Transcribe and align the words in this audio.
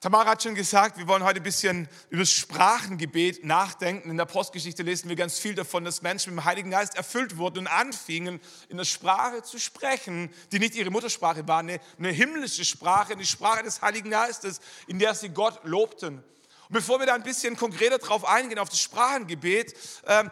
Tamara 0.00 0.30
hat 0.30 0.44
schon 0.44 0.54
gesagt, 0.54 0.96
wir 0.96 1.08
wollen 1.08 1.24
heute 1.24 1.40
ein 1.40 1.42
bisschen 1.42 1.88
über 2.08 2.22
das 2.22 2.30
Sprachengebet 2.30 3.44
nachdenken. 3.44 4.10
In 4.10 4.16
der 4.16 4.26
Postgeschichte 4.26 4.84
lesen 4.84 5.08
wir 5.08 5.16
ganz 5.16 5.40
viel 5.40 5.56
davon, 5.56 5.84
dass 5.84 6.02
Menschen 6.02 6.32
mit 6.32 6.44
dem 6.44 6.44
Heiligen 6.44 6.70
Geist 6.70 6.96
erfüllt 6.96 7.36
wurden 7.36 7.58
und 7.58 7.66
anfingen, 7.66 8.40
in 8.68 8.76
der 8.76 8.84
Sprache 8.84 9.42
zu 9.42 9.58
sprechen, 9.58 10.32
die 10.52 10.60
nicht 10.60 10.76
ihre 10.76 10.90
Muttersprache 10.90 11.48
war, 11.48 11.58
eine, 11.58 11.80
eine 11.98 12.10
himmlische 12.10 12.64
Sprache, 12.64 13.14
eine 13.14 13.26
Sprache 13.26 13.64
des 13.64 13.82
Heiligen 13.82 14.10
Geistes, 14.10 14.60
in 14.86 15.00
der 15.00 15.16
sie 15.16 15.30
Gott 15.30 15.58
lobten. 15.64 16.18
Und 16.18 16.72
bevor 16.72 17.00
wir 17.00 17.06
da 17.06 17.14
ein 17.14 17.24
bisschen 17.24 17.56
konkreter 17.56 17.98
drauf 17.98 18.24
eingehen, 18.24 18.60
auf 18.60 18.68
das 18.68 18.80
Sprachengebet, 18.80 19.74
ähm, 20.06 20.30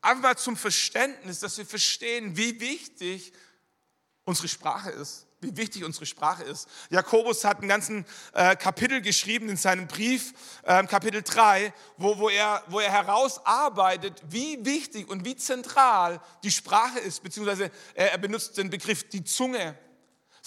einfach 0.00 0.22
mal 0.22 0.36
zum 0.36 0.56
Verständnis, 0.56 1.38
dass 1.38 1.56
wir 1.56 1.66
verstehen, 1.66 2.36
wie 2.36 2.58
wichtig 2.58 3.32
unsere 4.24 4.48
Sprache 4.48 4.90
ist 4.90 5.27
wie 5.40 5.56
wichtig 5.56 5.84
unsere 5.84 6.06
Sprache 6.06 6.42
ist. 6.44 6.68
Jakobus 6.90 7.44
hat 7.44 7.58
einen 7.58 7.68
ganzen 7.68 8.04
äh, 8.32 8.56
Kapitel 8.56 9.00
geschrieben 9.00 9.48
in 9.48 9.56
seinem 9.56 9.86
Brief, 9.86 10.32
äh, 10.64 10.84
Kapitel 10.86 11.22
3, 11.22 11.72
wo, 11.96 12.18
wo, 12.18 12.28
er, 12.28 12.62
wo 12.68 12.80
er 12.80 12.90
herausarbeitet, 12.90 14.22
wie 14.28 14.64
wichtig 14.64 15.08
und 15.08 15.24
wie 15.24 15.36
zentral 15.36 16.20
die 16.42 16.50
Sprache 16.50 16.98
ist, 16.98 17.22
beziehungsweise 17.22 17.70
er, 17.94 18.12
er 18.12 18.18
benutzt 18.18 18.58
den 18.58 18.70
Begriff 18.70 19.08
die 19.08 19.24
Zunge. 19.24 19.76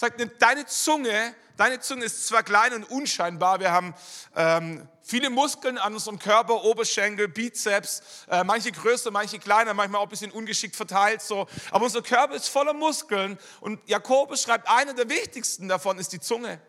Sagt, 0.02 0.20
deine 0.40 0.66
Zunge 0.66 1.36
Deine 1.56 1.78
Zunge 1.78 2.06
ist 2.06 2.26
zwar 2.26 2.42
klein 2.42 2.72
und 2.72 2.90
unscheinbar, 2.90 3.60
wir 3.60 3.70
haben 3.70 3.94
ähm, 4.34 4.88
viele 5.02 5.28
Muskeln 5.30 5.78
an 5.78 5.92
unserem 5.92 6.18
Körper, 6.18 6.64
Oberschenkel, 6.64 7.28
Bizeps, 7.28 8.02
äh, 8.28 8.42
manche 8.42 8.72
größer, 8.72 9.12
manche 9.12 9.38
kleiner, 9.38 9.74
manchmal 9.74 10.00
auch 10.00 10.06
ein 10.06 10.08
bisschen 10.08 10.32
ungeschickt 10.32 10.74
verteilt 10.74 11.20
so. 11.20 11.46
Aber 11.70 11.84
unser 11.84 12.02
Körper 12.02 12.34
ist 12.34 12.48
voller 12.48 12.72
Muskeln 12.72 13.38
und 13.60 13.78
Jakobus 13.88 14.42
schreibt, 14.42 14.66
einer 14.68 14.94
der 14.94 15.08
wichtigsten 15.08 15.68
davon 15.68 15.98
ist 15.98 16.12
die 16.12 16.20
Zunge. 16.20 16.60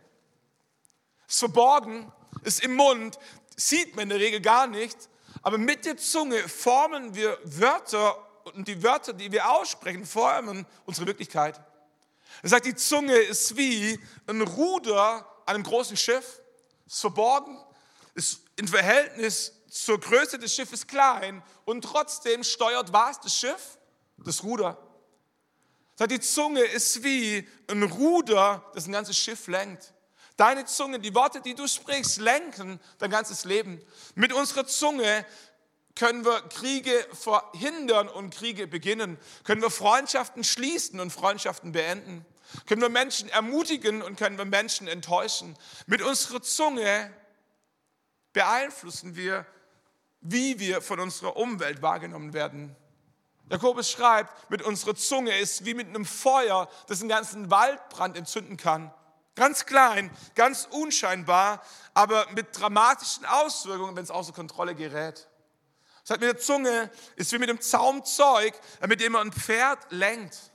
Ist 1.27 1.39
verborgen, 1.39 2.11
ist 2.43 2.63
im 2.63 2.75
Mund, 2.75 3.17
sieht 3.55 3.95
man 3.95 4.03
in 4.03 4.09
der 4.09 4.19
Regel 4.19 4.41
gar 4.41 4.67
nicht, 4.67 5.09
aber 5.41 5.57
mit 5.57 5.85
der 5.85 5.97
Zunge 5.97 6.37
formen 6.49 7.15
wir 7.15 7.39
Wörter 7.45 8.15
und 8.53 8.67
die 8.67 8.83
Wörter, 8.83 9.13
die 9.13 9.31
wir 9.31 9.49
aussprechen, 9.49 10.05
formen 10.05 10.67
unsere 10.85 11.07
Wirklichkeit. 11.07 11.59
Er 12.43 12.49
sagt, 12.49 12.65
die 12.65 12.75
Zunge 12.75 13.15
ist 13.15 13.55
wie 13.55 13.97
ein 14.27 14.41
Ruder 14.41 15.25
an 15.45 15.55
einem 15.55 15.63
großen 15.63 15.95
Schiff, 15.95 16.41
ist 16.85 16.99
verborgen, 16.99 17.57
ist 18.15 18.41
im 18.57 18.67
Verhältnis 18.67 19.53
zur 19.69 19.97
Größe 19.97 20.37
des 20.37 20.53
Schiffes 20.53 20.85
klein 20.85 21.41
und 21.63 21.83
trotzdem 21.83 22.43
steuert 22.43 22.91
was 22.91 23.21
das 23.21 23.33
Schiff? 23.33 23.77
Das 24.17 24.43
Ruder. 24.43 24.77
Er 25.95 25.99
sagt, 25.99 26.11
die 26.11 26.19
Zunge 26.19 26.61
ist 26.61 27.01
wie 27.03 27.47
ein 27.67 27.81
Ruder, 27.83 28.69
das 28.75 28.87
ein 28.87 28.91
ganzes 28.91 29.17
Schiff 29.17 29.47
lenkt. 29.47 29.93
Deine 30.35 30.65
Zunge, 30.65 30.99
die 30.99 31.15
Worte, 31.15 31.39
die 31.39 31.55
du 31.55 31.65
sprichst, 31.65 32.17
lenken 32.17 32.81
dein 32.97 33.09
ganzes 33.09 33.45
Leben. 33.45 33.81
Mit 34.15 34.33
unserer 34.33 34.67
Zunge 34.67 35.25
können 35.95 36.25
wir 36.25 36.41
Kriege 36.49 37.07
verhindern 37.13 38.09
und 38.09 38.35
Kriege 38.35 38.67
beginnen? 38.67 39.17
Können 39.45 39.61
wir 39.61 39.69
Freundschaften 39.69 40.43
schließen 40.43 40.99
und 40.99 41.11
Freundschaften 41.11 41.71
beenden? 41.71 42.25
Können 42.67 42.81
wir 42.81 42.89
Menschen 42.89 43.29
ermutigen 43.29 44.01
und 44.01 44.17
können 44.17 44.37
wir 44.37 44.45
Menschen 44.45 44.87
enttäuschen? 44.87 45.57
Mit 45.87 46.01
unserer 46.01 46.41
Zunge 46.41 47.11
beeinflussen 48.33 49.15
wir, 49.15 49.45
wie 50.21 50.59
wir 50.59 50.81
von 50.81 50.99
unserer 50.99 51.35
Umwelt 51.37 51.81
wahrgenommen 51.81 52.33
werden. 52.33 52.75
Jakobus 53.49 53.91
schreibt, 53.91 54.49
mit 54.49 54.61
unserer 54.61 54.95
Zunge 54.95 55.37
ist 55.37 55.65
wie 55.65 55.73
mit 55.73 55.87
einem 55.87 56.05
Feuer, 56.05 56.69
das 56.87 57.01
einen 57.01 57.09
ganzen 57.09 57.51
Waldbrand 57.51 58.17
entzünden 58.17 58.57
kann. 58.57 58.93
Ganz 59.35 59.65
klein, 59.65 60.11
ganz 60.35 60.67
unscheinbar, 60.69 61.61
aber 61.93 62.27
mit 62.31 62.57
dramatischen 62.57 63.25
Auswirkungen, 63.25 63.95
wenn 63.95 64.03
es 64.03 64.11
außer 64.11 64.31
Kontrolle 64.31 64.75
gerät. 64.75 65.27
Das 66.03 66.11
heißt, 66.11 66.21
mit 66.21 66.29
der 66.29 66.37
Zunge 66.37 66.91
ist 67.15 67.31
wie 67.31 67.39
mit 67.39 67.49
einem 67.49 67.61
Zaumzeug, 67.61 68.53
mit 68.87 69.01
dem 69.01 69.13
man 69.13 69.27
ein 69.27 69.33
Pferd 69.33 69.79
lenkt. 69.89 70.52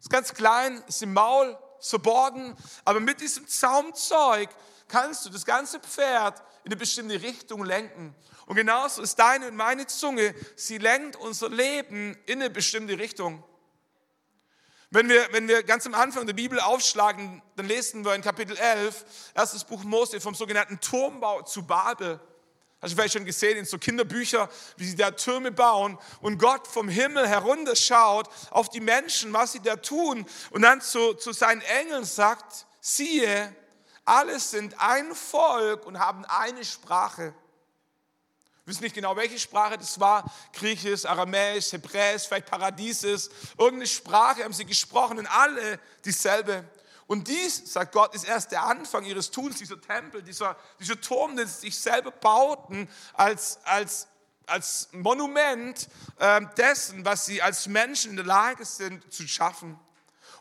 Ist 0.00 0.10
ganz 0.10 0.34
klein, 0.34 0.82
ist 0.86 1.02
im 1.02 1.12
Maul, 1.12 1.58
verborgen, 1.80 2.56
aber 2.84 3.00
mit 3.00 3.20
diesem 3.20 3.46
Zaumzeug 3.46 4.48
kannst 4.88 5.26
du 5.26 5.30
das 5.30 5.44
ganze 5.44 5.80
Pferd 5.80 6.40
in 6.64 6.72
eine 6.72 6.76
bestimmte 6.76 7.20
Richtung 7.22 7.64
lenken. 7.64 8.14
Und 8.46 8.56
genauso 8.56 9.02
ist 9.02 9.18
deine 9.18 9.48
und 9.48 9.56
meine 9.56 9.86
Zunge, 9.86 10.34
sie 10.56 10.78
lenkt 10.78 11.16
unser 11.16 11.48
Leben 11.48 12.16
in 12.26 12.40
eine 12.40 12.50
bestimmte 12.50 12.98
Richtung. 12.98 13.42
Wenn 14.90 15.08
wir, 15.08 15.26
wenn 15.32 15.48
wir 15.48 15.64
ganz 15.64 15.84
am 15.86 15.94
Anfang 15.94 16.26
der 16.26 16.34
Bibel 16.34 16.60
aufschlagen, 16.60 17.42
dann 17.56 17.66
lesen 17.66 18.04
wir 18.04 18.14
in 18.14 18.22
Kapitel 18.22 18.56
11, 18.56 19.32
erstes 19.34 19.64
Buch 19.64 19.82
Mose, 19.82 20.20
vom 20.20 20.34
sogenannten 20.34 20.80
Turmbau 20.80 21.42
zu 21.42 21.66
Babel. 21.66 22.20
Hast 22.86 22.92
du 22.92 22.98
vielleicht 22.98 23.14
schon 23.14 23.24
gesehen 23.24 23.58
in 23.58 23.64
so 23.64 23.78
Kinderbüchern, 23.78 24.48
wie 24.76 24.86
sie 24.86 24.94
da 24.94 25.10
Türme 25.10 25.50
bauen 25.50 25.98
und 26.20 26.38
Gott 26.38 26.68
vom 26.68 26.88
Himmel 26.88 27.26
herunterschaut 27.26 28.28
auf 28.50 28.68
die 28.68 28.78
Menschen, 28.78 29.32
was 29.32 29.50
sie 29.50 29.58
da 29.58 29.74
tun 29.74 30.24
und 30.50 30.62
dann 30.62 30.80
zu, 30.80 31.14
zu 31.14 31.32
seinen 31.32 31.62
Engeln 31.62 32.04
sagt, 32.04 32.64
siehe, 32.80 33.52
alles 34.04 34.52
sind 34.52 34.80
ein 34.80 35.16
Volk 35.16 35.84
und 35.84 35.98
haben 35.98 36.24
eine 36.26 36.64
Sprache. 36.64 37.34
Wir 38.64 38.70
wissen 38.70 38.84
nicht 38.84 38.94
genau, 38.94 39.16
welche 39.16 39.40
Sprache 39.40 39.78
das 39.78 39.98
war. 39.98 40.32
Griechisch, 40.52 41.06
Aramäisch, 41.06 41.72
Hebräisch, 41.72 42.28
vielleicht 42.28 42.46
Paradieses. 42.46 43.30
Irgendeine 43.58 43.88
Sprache 43.88 44.44
haben 44.44 44.54
sie 44.54 44.64
gesprochen 44.64 45.18
und 45.18 45.26
alle 45.26 45.80
dieselbe. 46.04 46.64
Und 47.06 47.28
dies, 47.28 47.72
sagt 47.72 47.92
Gott, 47.92 48.14
ist 48.14 48.26
erst 48.26 48.50
der 48.50 48.64
Anfang 48.64 49.04
ihres 49.04 49.30
Tuns, 49.30 49.58
dieser 49.58 49.80
Tempel, 49.80 50.22
dieser, 50.22 50.56
dieser 50.80 51.00
Turm, 51.00 51.36
den 51.36 51.46
sie 51.46 51.60
sich 51.60 51.78
selber 51.78 52.10
bauten, 52.10 52.88
als, 53.14 53.60
als, 53.64 54.08
als 54.46 54.88
Monument 54.92 55.88
äh, 56.18 56.40
dessen, 56.56 57.04
was 57.04 57.26
sie 57.26 57.40
als 57.40 57.68
Menschen 57.68 58.10
in 58.10 58.16
der 58.16 58.26
Lage 58.26 58.64
sind 58.64 59.12
zu 59.12 59.28
schaffen. 59.28 59.78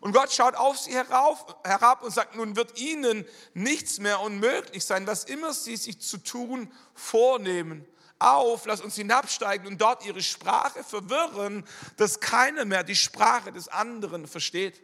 Und 0.02 0.12
Gott 0.12 0.32
schaut 0.32 0.56
auf 0.56 0.78
sie 0.78 0.94
herauf, 0.94 1.46
herab 1.64 2.04
und 2.04 2.12
sagt, 2.12 2.36
nun 2.36 2.56
wird 2.56 2.78
ihnen 2.80 3.26
nichts 3.54 4.00
mehr 4.00 4.20
unmöglich 4.20 4.86
sein, 4.86 5.08
was 5.08 5.24
immer 5.24 5.54
sie 5.54 5.78
sich 5.78 6.02
zu 6.02 6.18
tun 6.18 6.72
vornehmen. 6.94 7.88
Auf, 8.18 8.66
lass 8.66 8.82
uns 8.82 8.96
hinabsteigen 8.96 9.68
und 9.68 9.82
dort 9.82 10.06
ihre 10.06 10.22
Sprache 10.22 10.84
verwirren, 10.84 11.66
dass 11.98 12.20
keiner 12.20 12.66
mehr 12.66 12.84
die 12.84 12.96
Sprache 12.96 13.52
des 13.52 13.68
anderen 13.68 14.28
versteht. 14.28 14.82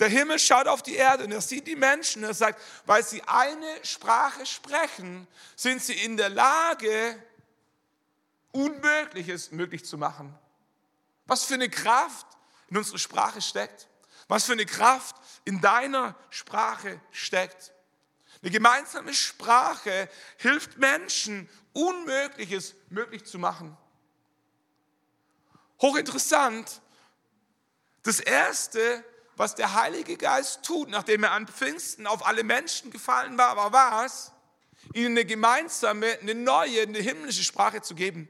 Der 0.00 0.08
Himmel 0.08 0.38
schaut 0.38 0.66
auf 0.66 0.82
die 0.82 0.94
Erde 0.94 1.24
und 1.24 1.32
er 1.32 1.42
sieht 1.42 1.66
die 1.66 1.76
Menschen. 1.76 2.24
Er 2.24 2.32
sagt, 2.32 2.60
weil 2.86 3.04
sie 3.04 3.22
eine 3.22 3.84
Sprache 3.84 4.46
sprechen, 4.46 5.28
sind 5.54 5.82
sie 5.82 5.92
in 5.92 6.16
der 6.16 6.30
Lage, 6.30 7.22
Unmögliches 8.52 9.52
möglich 9.52 9.84
zu 9.84 9.96
machen. 9.96 10.36
Was 11.26 11.44
für 11.44 11.54
eine 11.54 11.68
Kraft 11.68 12.26
in 12.68 12.78
unserer 12.78 12.98
Sprache 12.98 13.40
steckt. 13.42 13.86
Was 14.26 14.46
für 14.46 14.52
eine 14.52 14.66
Kraft 14.66 15.14
in 15.44 15.60
deiner 15.60 16.16
Sprache 16.30 16.98
steckt. 17.10 17.72
Eine 18.42 18.50
gemeinsame 18.50 19.12
Sprache 19.12 20.08
hilft 20.38 20.78
Menschen, 20.78 21.48
Unmögliches 21.72 22.74
möglich 22.88 23.24
zu 23.24 23.38
machen. 23.38 23.76
Hochinteressant. 25.80 26.80
Das 28.02 28.18
Erste, 28.18 29.04
was 29.40 29.54
der 29.54 29.72
Heilige 29.72 30.18
Geist 30.18 30.62
tut, 30.64 30.90
nachdem 30.90 31.24
er 31.24 31.32
an 31.32 31.48
Pfingsten 31.48 32.06
auf 32.06 32.26
alle 32.26 32.44
Menschen 32.44 32.90
gefallen 32.90 33.38
war, 33.38 33.56
war 33.56 33.72
was? 33.72 34.32
Ihnen 34.92 35.16
eine 35.16 35.24
gemeinsame, 35.24 36.18
eine 36.20 36.34
neue, 36.34 36.82
eine 36.82 36.98
himmlische 36.98 37.42
Sprache 37.42 37.80
zu 37.80 37.94
geben. 37.94 38.28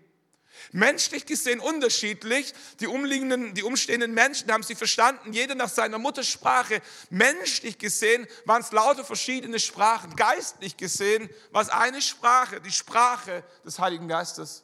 Menschlich 0.70 1.26
gesehen 1.26 1.58
unterschiedlich. 1.58 2.54
Die 2.78 2.86
umliegenden, 2.86 3.54
die 3.54 3.64
umstehenden 3.64 4.14
Menschen 4.14 4.52
haben 4.52 4.62
sie 4.62 4.76
verstanden, 4.76 5.32
jeder 5.32 5.56
nach 5.56 5.68
seiner 5.68 5.98
Muttersprache. 5.98 6.80
Menschlich 7.08 7.78
gesehen 7.78 8.28
waren 8.44 8.62
es 8.62 8.70
lauter 8.70 9.04
verschiedene 9.04 9.58
Sprachen. 9.58 10.14
Geistlich 10.14 10.76
gesehen 10.76 11.28
war 11.50 11.62
es 11.62 11.70
eine 11.70 12.02
Sprache, 12.02 12.60
die 12.60 12.70
Sprache 12.70 13.42
des 13.64 13.80
Heiligen 13.80 14.06
Geistes. 14.06 14.62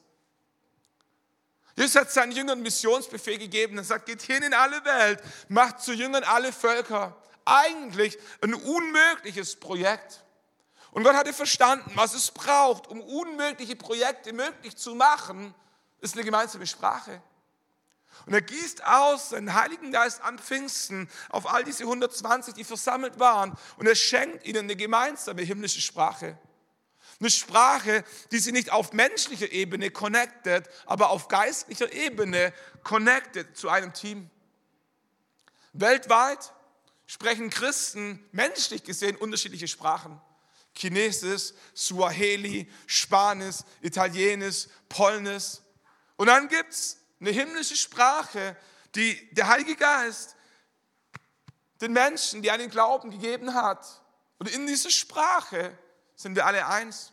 Jesus 1.76 1.94
hat 1.96 2.10
seinen 2.10 2.32
Jüngern 2.32 2.62
Missionsbefehl 2.62 3.38
gegeben. 3.38 3.76
Er 3.76 3.84
sagt, 3.84 4.06
geht 4.06 4.22
hin 4.22 4.42
in 4.42 4.54
alle 4.54 4.82
Welt, 4.84 5.22
macht 5.48 5.80
zu 5.80 5.92
Jüngern 5.92 6.24
alle 6.24 6.52
Völker. 6.52 7.16
Eigentlich 7.44 8.18
ein 8.40 8.54
unmögliches 8.54 9.56
Projekt. 9.56 10.24
Und 10.90 11.04
Gott 11.04 11.14
hatte 11.14 11.34
verstanden, 11.34 11.92
was 11.94 12.14
es 12.14 12.30
braucht, 12.30 12.86
um 12.86 13.00
unmögliche 13.02 13.76
Projekte 13.76 14.32
möglich 14.32 14.76
zu 14.76 14.94
machen, 14.94 15.54
ist 16.00 16.14
eine 16.14 16.24
gemeinsame 16.24 16.66
Sprache. 16.66 17.20
Und 18.24 18.32
er 18.32 18.40
gießt 18.40 18.84
aus 18.84 19.30
seinen 19.30 19.52
Heiligen 19.52 19.92
Geist 19.92 20.22
an 20.22 20.38
Pfingsten 20.38 21.10
auf 21.28 21.46
all 21.46 21.62
diese 21.64 21.82
120, 21.82 22.54
die 22.54 22.64
versammelt 22.64 23.18
waren. 23.20 23.54
Und 23.76 23.86
er 23.86 23.94
schenkt 23.94 24.46
ihnen 24.46 24.64
eine 24.64 24.76
gemeinsame 24.76 25.42
himmlische 25.42 25.82
Sprache. 25.82 26.38
Eine 27.18 27.30
Sprache, 27.30 28.04
die 28.30 28.38
sie 28.38 28.52
nicht 28.52 28.70
auf 28.70 28.92
menschlicher 28.92 29.50
Ebene 29.50 29.90
connected, 29.90 30.68
aber 30.84 31.10
auf 31.10 31.28
geistlicher 31.28 31.90
Ebene 31.92 32.52
connected 32.82 33.56
zu 33.56 33.70
einem 33.70 33.94
Team. 33.94 34.30
Weltweit, 35.72 36.52
sprechen 37.06 37.50
Christen 37.50 38.22
menschlich 38.32 38.84
gesehen 38.84 39.16
unterschiedliche 39.16 39.68
Sprachen. 39.68 40.20
Chinesisch, 40.74 41.52
Swahili, 41.74 42.70
Spanisch, 42.86 43.56
Italienisch, 43.80 44.66
Polnisch. 44.88 45.58
Und 46.16 46.26
dann 46.26 46.48
gibt 46.48 46.72
es 46.72 46.98
eine 47.20 47.30
himmlische 47.30 47.76
Sprache, 47.76 48.56
die 48.94 49.28
der 49.32 49.48
Heilige 49.48 49.76
Geist 49.76 50.36
den 51.80 51.92
Menschen, 51.92 52.42
die 52.42 52.48
den 52.48 52.70
Glauben 52.70 53.10
gegeben 53.10 53.54
hat. 53.54 54.02
Und 54.38 54.50
in 54.50 54.66
dieser 54.66 54.90
Sprache 54.90 55.76
sind 56.16 56.34
wir 56.34 56.46
alle 56.46 56.66
eins. 56.66 57.12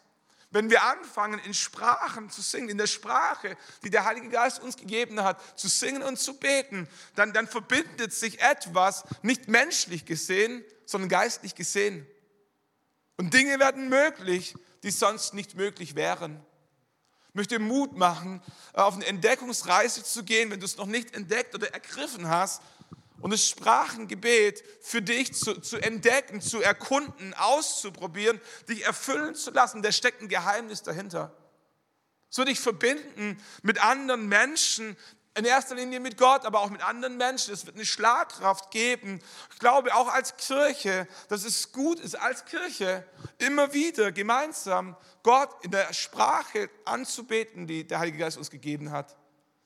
Wenn 0.49 0.69
wir 0.69 0.83
anfangen, 0.83 1.39
in 1.39 1.53
Sprachen 1.53 2.29
zu 2.29 2.41
singen, 2.41 2.69
in 2.69 2.77
der 2.77 2.87
Sprache, 2.87 3.57
die 3.83 3.89
der 3.89 4.05
Heilige 4.05 4.29
Geist 4.29 4.61
uns 4.61 4.77
gegeben 4.77 5.23
hat, 5.23 5.59
zu 5.59 5.67
singen 5.67 6.03
und 6.03 6.19
zu 6.19 6.35
beten, 6.35 6.87
dann, 7.15 7.33
dann 7.33 7.47
verbindet 7.47 8.13
sich 8.13 8.39
etwas, 8.39 9.03
nicht 9.23 9.47
menschlich 9.47 10.05
gesehen, 10.05 10.63
sondern 10.85 11.09
geistlich 11.09 11.55
gesehen. 11.55 12.05
Und 13.17 13.33
Dinge 13.33 13.59
werden 13.59 13.89
möglich, 13.89 14.55
die 14.83 14.91
sonst 14.91 15.33
nicht 15.33 15.55
möglich 15.55 15.95
wären. 15.95 16.39
Ich 17.29 17.35
möchte 17.35 17.57
Mut 17.57 17.97
machen, 17.97 18.43
auf 18.73 18.93
eine 18.93 19.07
Entdeckungsreise 19.07 20.03
zu 20.03 20.23
gehen, 20.23 20.51
wenn 20.51 20.59
du 20.59 20.67
es 20.67 20.77
noch 20.77 20.85
nicht 20.85 21.15
entdeckt 21.15 21.55
oder 21.55 21.73
ergriffen 21.73 22.29
hast, 22.29 22.61
und 23.23 23.31
das 23.31 23.47
Sprachengebet 23.47 24.65
für 24.81 25.01
dich 25.01 25.33
zu, 25.33 25.61
zu 25.61 25.77
entdecken, 25.77 26.41
zu 26.41 26.61
erkunden, 26.61 27.33
auszuprobieren, 27.33 28.41
dich 28.67 28.83
erfüllen 28.83 29.33
zu 29.33 29.51
lassen, 29.51 29.81
da 29.81 29.93
steckt 29.93 30.21
ein 30.21 30.27
Geheimnis 30.27 30.83
dahinter. 30.83 31.33
Es 32.29 32.37
wird 32.37 32.49
dich 32.49 32.59
verbinden 32.59 33.41
mit 33.61 33.81
anderen 33.81 34.27
Menschen, 34.27 34.97
in 35.35 35.45
erster 35.45 35.75
Linie 35.75 36.01
mit 36.01 36.17
Gott, 36.17 36.45
aber 36.45 36.59
auch 36.59 36.69
mit 36.69 36.83
anderen 36.83 37.15
Menschen. 37.15 37.53
Es 37.53 37.65
wird 37.65 37.77
eine 37.77 37.85
Schlagkraft 37.85 38.71
geben. 38.71 39.21
Ich 39.53 39.59
glaube 39.59 39.95
auch 39.95 40.09
als 40.09 40.35
Kirche, 40.35 41.07
dass 41.29 41.45
es 41.45 41.71
gut 41.71 42.01
ist, 42.01 42.15
als 42.19 42.43
Kirche 42.43 43.07
immer 43.37 43.73
wieder 43.73 44.11
gemeinsam 44.11 44.97
Gott 45.23 45.49
in 45.63 45.71
der 45.71 45.93
Sprache 45.93 46.69
anzubeten, 46.83 47.67
die 47.67 47.87
der 47.87 47.99
Heilige 47.99 48.17
Geist 48.17 48.37
uns 48.37 48.51
gegeben 48.51 48.91
hat. 48.91 49.15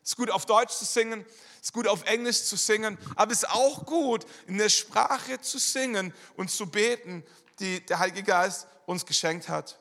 Es 0.07 0.11
ist 0.11 0.15
gut 0.15 0.31
auf 0.31 0.45
Deutsch 0.45 0.71
zu 0.71 0.85
singen, 0.85 1.25
es 1.55 1.63
ist 1.63 1.73
gut 1.73 1.85
auf 1.85 2.05
Englisch 2.05 2.45
zu 2.45 2.55
singen, 2.55 2.97
aber 3.17 3.33
es 3.33 3.39
ist 3.39 3.49
auch 3.49 3.85
gut 3.85 4.25
in 4.47 4.57
der 4.57 4.69
Sprache 4.69 5.41
zu 5.41 5.59
singen 5.59 6.13
und 6.37 6.49
zu 6.49 6.67
beten, 6.67 7.25
die 7.59 7.85
der 7.85 7.99
Heilige 7.99 8.23
Geist 8.23 8.67
uns 8.85 9.05
geschenkt 9.05 9.49
hat. 9.49 9.77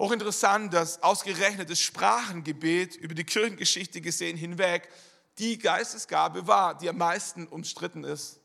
Hochinteressant, 0.00 0.74
dass 0.74 1.00
ausgerechnet 1.00 1.70
das 1.70 1.78
Sprachengebet 1.78 2.96
über 2.96 3.14
die 3.14 3.22
Kirchengeschichte 3.22 4.00
gesehen 4.00 4.36
hinweg 4.36 4.88
die 5.38 5.58
Geistesgabe 5.58 6.48
war, 6.48 6.76
die 6.76 6.88
am 6.88 6.98
meisten 6.98 7.46
umstritten 7.46 8.02
ist. 8.02 8.40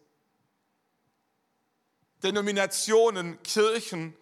Denominationen, 2.22 3.42
Kirchen 3.42 4.16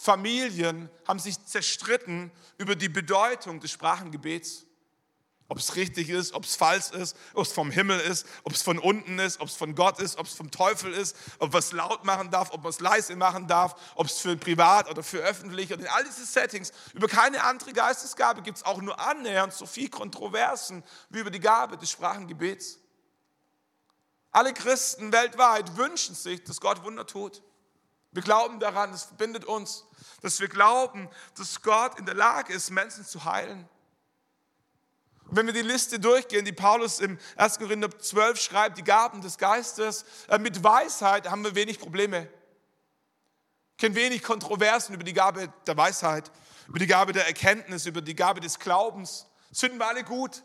Familien 0.00 0.88
haben 1.06 1.18
sich 1.18 1.44
zerstritten 1.44 2.32
über 2.56 2.74
die 2.74 2.88
Bedeutung 2.88 3.60
des 3.60 3.70
Sprachengebets. 3.70 4.64
Ob 5.46 5.58
es 5.58 5.76
richtig 5.76 6.08
ist, 6.08 6.32
ob 6.32 6.44
es 6.44 6.56
falsch 6.56 6.90
ist, 6.92 7.14
ob 7.34 7.44
es 7.44 7.52
vom 7.52 7.70
Himmel 7.70 8.00
ist, 8.00 8.26
ob 8.44 8.54
es 8.54 8.62
von 8.62 8.78
unten 8.78 9.18
ist, 9.18 9.40
ob 9.40 9.48
es 9.48 9.56
von 9.56 9.74
Gott 9.74 10.00
ist, 10.00 10.16
ob 10.16 10.24
es 10.24 10.32
vom 10.32 10.50
Teufel 10.50 10.94
ist, 10.94 11.14
ob 11.38 11.52
man 11.52 11.58
es 11.58 11.72
laut 11.72 12.04
machen 12.06 12.30
darf, 12.30 12.50
ob 12.52 12.62
man 12.62 12.70
es 12.70 12.80
leise 12.80 13.14
machen 13.14 13.46
darf, 13.46 13.74
ob 13.94 14.06
es 14.06 14.20
für 14.20 14.36
privat 14.38 14.88
oder 14.88 15.02
für 15.02 15.18
öffentlich 15.18 15.70
und 15.70 15.80
in 15.80 15.88
all 15.88 16.04
diese 16.04 16.24
Settings. 16.24 16.72
Über 16.94 17.06
keine 17.06 17.44
andere 17.44 17.74
Geistesgabe 17.74 18.40
gibt 18.40 18.56
es 18.56 18.64
auch 18.64 18.80
nur 18.80 18.98
annähernd 18.98 19.52
so 19.52 19.66
viel 19.66 19.90
Kontroversen 19.90 20.82
wie 21.10 21.18
über 21.18 21.30
die 21.30 21.40
Gabe 21.40 21.76
des 21.76 21.90
Sprachengebets. 21.90 22.78
Alle 24.30 24.54
Christen 24.54 25.12
weltweit 25.12 25.76
wünschen 25.76 26.14
sich, 26.14 26.42
dass 26.42 26.58
Gott 26.58 26.84
Wunder 26.84 27.06
tut. 27.06 27.42
Wir 28.12 28.22
glauben 28.22 28.58
daran, 28.58 28.92
es 28.92 29.04
verbindet 29.04 29.44
uns, 29.44 29.84
dass 30.20 30.40
wir 30.40 30.48
glauben, 30.48 31.08
dass 31.36 31.62
Gott 31.62 31.98
in 31.98 32.06
der 32.06 32.14
Lage 32.14 32.52
ist, 32.52 32.70
Menschen 32.70 33.04
zu 33.04 33.24
heilen. 33.24 33.68
Und 35.26 35.36
wenn 35.36 35.46
wir 35.46 35.52
die 35.52 35.62
Liste 35.62 36.00
durchgehen, 36.00 36.44
die 36.44 36.52
Paulus 36.52 36.98
im 36.98 37.16
1. 37.36 37.58
Korinther 37.58 37.96
12 37.96 38.40
schreibt, 38.40 38.78
die 38.78 38.84
Gaben 38.84 39.20
des 39.20 39.38
Geistes, 39.38 40.04
äh, 40.28 40.38
mit 40.38 40.64
Weisheit 40.64 41.30
haben 41.30 41.44
wir 41.44 41.54
wenig 41.54 41.78
Probleme. 41.78 42.28
Kennen 43.78 43.94
wenig 43.94 44.24
Kontroversen 44.24 44.94
über 44.94 45.04
die 45.04 45.12
Gabe 45.12 45.52
der 45.66 45.76
Weisheit, 45.76 46.32
über 46.66 46.80
die 46.80 46.88
Gabe 46.88 47.12
der 47.12 47.28
Erkenntnis, 47.28 47.86
über 47.86 48.02
die 48.02 48.16
Gabe 48.16 48.40
des 48.40 48.58
Glaubens. 48.58 49.26
Das 49.50 49.60
finden 49.60 49.78
wir 49.78 49.86
alle 49.86 50.02
gut. 50.02 50.42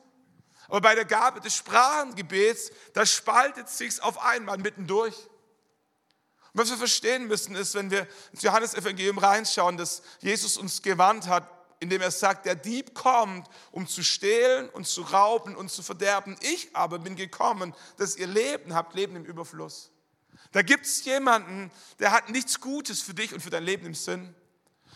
Aber 0.68 0.82
bei 0.82 0.96
der 0.96 1.06
Gabe 1.06 1.42
des 1.42 1.56
Sprachengebets, 1.56 2.72
da 2.94 3.06
spaltet 3.06 3.70
sich 3.70 4.02
auf 4.04 4.22
einmal 4.24 4.58
mittendurch. 4.60 5.16
Was 6.56 6.70
wir 6.70 6.78
verstehen 6.78 7.28
müssen, 7.28 7.54
ist, 7.54 7.76
wenn 7.76 7.92
wir 7.92 8.08
ins 8.32 8.42
Johannesevangelium 8.42 9.18
reinschauen, 9.18 9.76
dass 9.76 10.02
Jesus 10.22 10.56
uns 10.56 10.82
gewarnt 10.82 11.28
hat, 11.28 11.50
indem 11.82 12.02
er 12.02 12.12
sagt, 12.12 12.46
der 12.46 12.56
Dieb 12.56 12.96
kommt, 12.96 13.50
um 13.72 13.86
zu 13.86 14.06
stehlen 14.06 14.70
und 14.70 14.88
zu 14.88 15.02
rauben 15.02 15.54
und 15.58 15.70
zu 15.70 15.84
verderben. 15.84 16.38
Ich 16.40 16.74
aber 16.74 16.98
bin 17.00 17.18
gekommen, 17.18 17.76
dass 17.98 18.16
ihr 18.16 18.28
Leben 18.28 18.74
habt, 18.74 18.96
Leben 18.96 19.18
im 19.18 19.26
Überfluss. 19.26 19.92
Da 20.54 20.62
gibt 20.62 20.86
es 20.86 21.04
jemanden, 21.04 21.72
der 22.00 22.14
hat 22.14 22.30
nichts 22.30 22.62
Gutes 22.62 23.02
für 23.02 23.14
dich 23.14 23.34
und 23.34 23.42
für 23.42 23.50
dein 23.50 23.66
Leben 23.66 23.86
im 23.86 23.94
Sinn. 23.94 24.34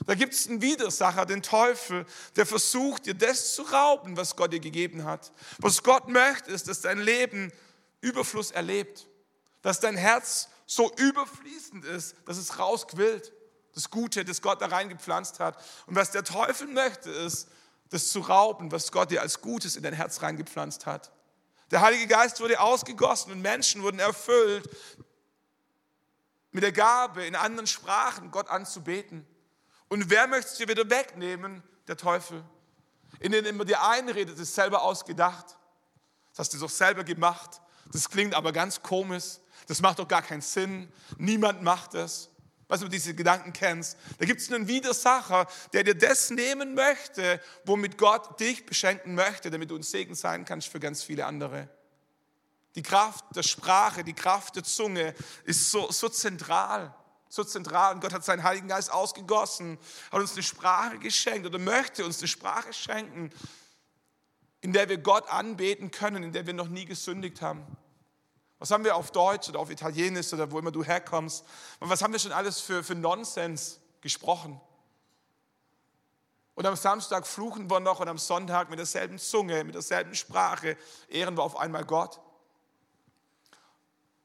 Da 0.05 0.15
gibt 0.15 0.33
es 0.33 0.47
einen 0.47 0.61
Widersacher, 0.61 1.25
den 1.25 1.43
Teufel, 1.43 2.05
der 2.37 2.45
versucht, 2.45 3.05
dir 3.05 3.15
das 3.15 3.53
zu 3.53 3.63
rauben, 3.63 4.15
was 4.15 4.37
Gott 4.37 4.53
dir 4.53 4.61
gegeben 4.61 5.03
hat. 5.03 5.33
Was 5.57 5.83
Gott 5.83 6.07
möchte, 6.07 6.51
ist, 6.51 6.69
dass 6.69 6.79
dein 6.79 6.99
Leben 6.99 7.51
Überfluss 7.99 8.51
erlebt, 8.51 9.07
dass 9.61 9.81
dein 9.81 9.97
Herz 9.97 10.47
so 10.69 10.91
überfließend 10.97 11.83
ist, 11.83 12.15
dass 12.25 12.37
es 12.37 12.59
rausquillt. 12.59 13.33
Das 13.73 13.89
Gute, 13.89 14.23
das 14.23 14.41
Gott 14.41 14.61
da 14.61 14.67
reingepflanzt 14.67 15.39
hat. 15.39 15.57
Und 15.87 15.95
was 15.95 16.11
der 16.11 16.23
Teufel 16.23 16.67
möchte, 16.67 17.09
ist, 17.09 17.47
das 17.89 18.09
zu 18.09 18.19
rauben, 18.19 18.71
was 18.71 18.91
Gott 18.91 19.09
dir 19.09 19.21
als 19.21 19.41
Gutes 19.41 19.75
in 19.75 19.81
dein 19.81 19.93
Herz 19.93 20.21
reingepflanzt 20.21 20.85
hat. 20.85 21.11
Der 21.71 21.81
Heilige 21.81 22.05
Geist 22.05 22.39
wurde 22.39 22.59
ausgegossen 22.59 23.31
und 23.31 23.41
Menschen 23.41 23.81
wurden 23.81 23.99
erfüllt 23.99 24.69
mit 26.51 26.63
der 26.63 26.71
Gabe, 26.71 27.25
in 27.25 27.35
anderen 27.35 27.67
Sprachen 27.67 28.29
Gott 28.29 28.49
anzubeten. 28.49 29.25
Und 29.87 30.11
wer 30.11 30.27
möchte 30.27 30.51
es 30.51 30.57
dir 30.57 30.67
wieder 30.67 30.87
wegnehmen? 30.87 31.63
Der 31.87 31.97
Teufel. 31.97 32.43
In 33.19 33.31
den 33.31 33.45
immer 33.45 33.65
dir 33.65 33.81
einredet, 33.81 34.37
ist 34.37 34.53
selber 34.53 34.83
ausgedacht. 34.83 35.57
Das 36.31 36.39
hast 36.39 36.53
du 36.53 36.59
doch 36.59 36.69
selber 36.69 37.03
gemacht. 37.03 37.59
Das 37.91 38.07
klingt 38.07 38.35
aber 38.35 38.51
ganz 38.51 38.83
komisch. 38.83 39.39
Das 39.69 39.81
macht 39.81 39.99
doch 39.99 40.07
gar 40.07 40.23
keinen 40.23 40.41
Sinn. 40.41 40.91
Niemand 41.19 41.61
macht 41.61 41.93
das. 41.93 42.29
Weißt 42.67 42.81
du, 42.81 42.87
ob 42.87 42.91
du 42.91 42.97
diese 42.97 43.13
Gedanken 43.13 43.53
kennst? 43.53 43.97
Da 44.17 44.25
gibt 44.25 44.41
es 44.41 44.51
einen 44.51 44.67
Widersacher, 44.67 45.45
der 45.73 45.83
dir 45.83 45.93
das 45.93 46.31
nehmen 46.31 46.73
möchte, 46.73 47.39
womit 47.65 47.95
Gott 47.95 48.39
dich 48.39 48.65
beschenken 48.65 49.13
möchte, 49.13 49.51
damit 49.51 49.69
du 49.69 49.75
ein 49.75 49.83
Segen 49.83 50.15
sein 50.15 50.43
kannst 50.43 50.69
für 50.69 50.79
ganz 50.79 51.03
viele 51.03 51.27
andere. 51.27 51.69
Die 52.73 52.81
Kraft 52.81 53.25
der 53.35 53.43
Sprache, 53.43 54.03
die 54.03 54.13
Kraft 54.13 54.55
der 54.55 54.63
Zunge 54.63 55.13
ist 55.43 55.69
so, 55.69 55.91
so 55.91 56.09
zentral, 56.09 56.95
so 57.27 57.43
zentral. 57.43 57.93
Und 57.93 58.01
Gott 58.01 58.13
hat 58.13 58.25
seinen 58.25 58.41
Heiligen 58.41 58.69
Geist 58.69 58.91
ausgegossen, 58.91 59.77
hat 60.11 60.19
uns 60.19 60.33
eine 60.33 60.41
Sprache 60.41 60.97
geschenkt 60.97 61.45
oder 61.45 61.59
möchte 61.59 62.03
uns 62.03 62.17
eine 62.17 62.27
Sprache 62.27 62.73
schenken, 62.73 63.29
in 64.61 64.73
der 64.73 64.89
wir 64.89 64.97
Gott 64.97 65.29
anbeten 65.29 65.91
können, 65.91 66.23
in 66.23 66.31
der 66.31 66.47
wir 66.47 66.55
noch 66.55 66.69
nie 66.69 66.85
gesündigt 66.85 67.43
haben. 67.43 67.63
Was 68.59 68.71
haben 68.71 68.83
wir 68.83 68.95
auf 68.95 69.11
Deutsch 69.11 69.47
oder 69.49 69.59
auf 69.59 69.69
Italienisch 69.69 70.33
oder 70.33 70.51
wo 70.51 70.59
immer 70.59 70.71
du 70.71 70.83
herkommst? 70.83 71.45
Und 71.79 71.89
was 71.89 72.01
haben 72.01 72.11
wir 72.11 72.19
schon 72.19 72.33
alles 72.33 72.59
für, 72.59 72.83
für 72.83 72.95
Nonsens 72.95 73.79
gesprochen? 74.01 74.59
Und 76.55 76.65
am 76.65 76.75
Samstag 76.75 77.25
fluchen 77.25 77.69
wir 77.69 77.79
noch 77.79 78.01
und 78.01 78.09
am 78.09 78.17
Sonntag 78.17 78.69
mit 78.69 78.79
derselben 78.79 79.17
Zunge, 79.17 79.63
mit 79.63 79.75
derselben 79.75 80.13
Sprache 80.13 80.75
ehren 81.07 81.37
wir 81.37 81.43
auf 81.43 81.55
einmal 81.55 81.85
Gott. 81.85 82.19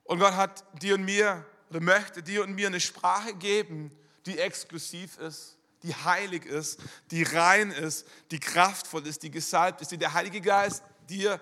Und 0.03 0.19
Gott 0.19 0.35
hat 0.35 0.65
dir 0.83 0.97
und 0.97 1.05
mir 1.05 1.47
oder 1.71 1.81
möchte 1.81 2.25
dir 2.25 2.43
und 2.43 2.55
mir 2.55 2.67
eine 2.67 2.81
Sprache 2.81 3.35
geben, 3.35 3.97
die 4.27 4.41
exklusiv 4.41 5.17
ist, 5.19 5.57
die 5.85 5.95
heilig 5.95 6.45
ist, 6.45 6.81
die 7.13 7.23
rein 7.23 7.71
ist, 7.71 8.07
die 8.33 8.41
kraftvoll 8.41 9.07
ist, 9.07 9.23
die 9.23 9.31
gesalbt 9.31 9.81
ist, 9.81 9.93
die 9.93 9.99
der 9.99 10.15
Heilige 10.15 10.41
Geist 10.41 10.83
dir 11.09 11.41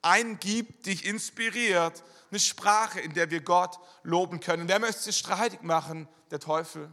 eingibt, 0.00 0.86
dich 0.86 1.04
inspiriert, 1.04 2.02
eine 2.32 2.40
Sprache, 2.40 3.00
in 3.00 3.12
der 3.12 3.30
wir 3.30 3.42
Gott 3.42 3.78
loben 4.02 4.40
können. 4.40 4.66
Wer 4.66 4.78
möchte 4.78 5.02
sich 5.02 5.16
streitig 5.16 5.62
machen? 5.62 6.08
Der 6.30 6.40
Teufel. 6.40 6.90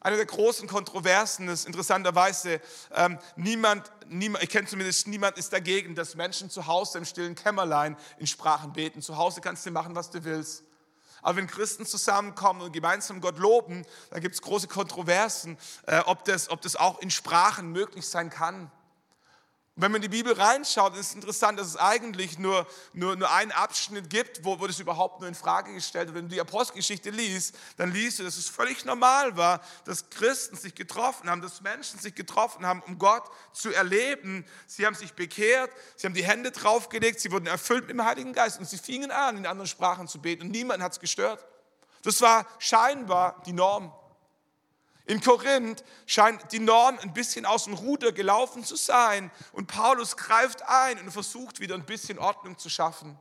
Eine 0.00 0.16
der 0.16 0.26
großen 0.26 0.68
Kontroversen 0.68 1.48
ist 1.48 1.66
interessanterweise, 1.66 2.60
ähm, 2.94 3.18
niemand, 3.36 3.90
niemand, 4.08 4.44
ich 4.44 4.50
kenne 4.50 4.66
zumindest 4.66 5.08
niemand 5.08 5.38
ist 5.38 5.52
dagegen, 5.52 5.94
dass 5.94 6.14
Menschen 6.14 6.50
zu 6.50 6.66
Hause 6.66 6.98
im 6.98 7.04
stillen 7.04 7.34
Kämmerlein 7.34 7.96
in 8.18 8.26
Sprachen 8.26 8.72
beten. 8.72 9.02
Zu 9.02 9.16
Hause 9.16 9.40
kannst 9.40 9.66
du 9.66 9.70
machen, 9.70 9.94
was 9.96 10.10
du 10.10 10.22
willst. 10.22 10.64
Aber 11.22 11.36
wenn 11.36 11.48
Christen 11.48 11.84
zusammenkommen 11.84 12.62
und 12.62 12.72
gemeinsam 12.72 13.20
Gott 13.20 13.38
loben, 13.38 13.84
dann 14.10 14.20
gibt 14.20 14.36
es 14.36 14.42
große 14.42 14.68
Kontroversen, 14.68 15.58
äh, 15.86 15.98
ob, 16.06 16.24
das, 16.24 16.48
ob 16.50 16.62
das 16.62 16.76
auch 16.76 17.00
in 17.00 17.10
Sprachen 17.10 17.72
möglich 17.72 18.08
sein 18.08 18.30
kann. 18.30 18.70
Und 19.78 19.82
wenn 19.82 19.92
man 19.92 20.02
in 20.02 20.10
die 20.10 20.16
Bibel 20.16 20.32
reinschaut, 20.32 20.96
ist 20.96 21.10
es 21.10 21.14
interessant, 21.14 21.56
dass 21.56 21.68
es 21.68 21.76
eigentlich 21.76 22.36
nur, 22.36 22.66
nur, 22.94 23.14
nur 23.14 23.30
einen 23.30 23.52
Abschnitt 23.52 24.10
gibt, 24.10 24.44
wo, 24.44 24.58
wo 24.58 24.66
das 24.66 24.80
überhaupt 24.80 25.20
nur 25.20 25.28
in 25.28 25.36
Frage 25.36 25.72
gestellt 25.72 26.08
wird. 26.08 26.16
Wenn 26.16 26.28
du 26.28 26.34
die 26.34 26.40
Apostelgeschichte 26.40 27.10
liest, 27.10 27.54
dann 27.76 27.92
liest 27.92 28.18
du, 28.18 28.24
dass 28.24 28.36
es 28.36 28.48
völlig 28.48 28.84
normal 28.84 29.36
war, 29.36 29.60
dass 29.84 30.10
Christen 30.10 30.56
sich 30.56 30.74
getroffen 30.74 31.30
haben, 31.30 31.42
dass 31.42 31.60
Menschen 31.60 32.00
sich 32.00 32.16
getroffen 32.16 32.66
haben, 32.66 32.82
um 32.88 32.98
Gott 32.98 33.22
zu 33.52 33.72
erleben. 33.72 34.44
Sie 34.66 34.84
haben 34.84 34.96
sich 34.96 35.12
bekehrt, 35.12 35.70
sie 35.94 36.08
haben 36.08 36.14
die 36.14 36.24
Hände 36.24 36.50
draufgelegt, 36.50 37.20
sie 37.20 37.30
wurden 37.30 37.46
erfüllt 37.46 37.82
mit 37.82 37.90
dem 37.90 38.04
Heiligen 38.04 38.32
Geist 38.32 38.58
und 38.58 38.68
sie 38.68 38.78
fingen 38.78 39.12
an, 39.12 39.36
in 39.36 39.46
anderen 39.46 39.68
Sprachen 39.68 40.08
zu 40.08 40.20
beten 40.20 40.46
und 40.46 40.50
niemand 40.50 40.82
hat 40.82 40.90
es 40.90 40.98
gestört. 40.98 41.46
Das 42.02 42.20
war 42.20 42.46
scheinbar 42.58 43.40
die 43.46 43.52
Norm. 43.52 43.92
In 45.08 45.22
Korinth 45.22 45.82
scheint 46.04 46.52
die 46.52 46.58
Norm 46.58 46.98
ein 46.98 47.14
bisschen 47.14 47.46
aus 47.46 47.64
dem 47.64 47.72
Ruder 47.72 48.12
gelaufen 48.12 48.62
zu 48.62 48.76
sein 48.76 49.30
und 49.52 49.66
Paulus 49.66 50.18
greift 50.18 50.62
ein 50.68 51.00
und 51.00 51.10
versucht 51.10 51.60
wieder 51.60 51.74
ein 51.74 51.86
bisschen 51.86 52.18
Ordnung 52.18 52.58
zu 52.58 52.68
schaffen. 52.68 53.18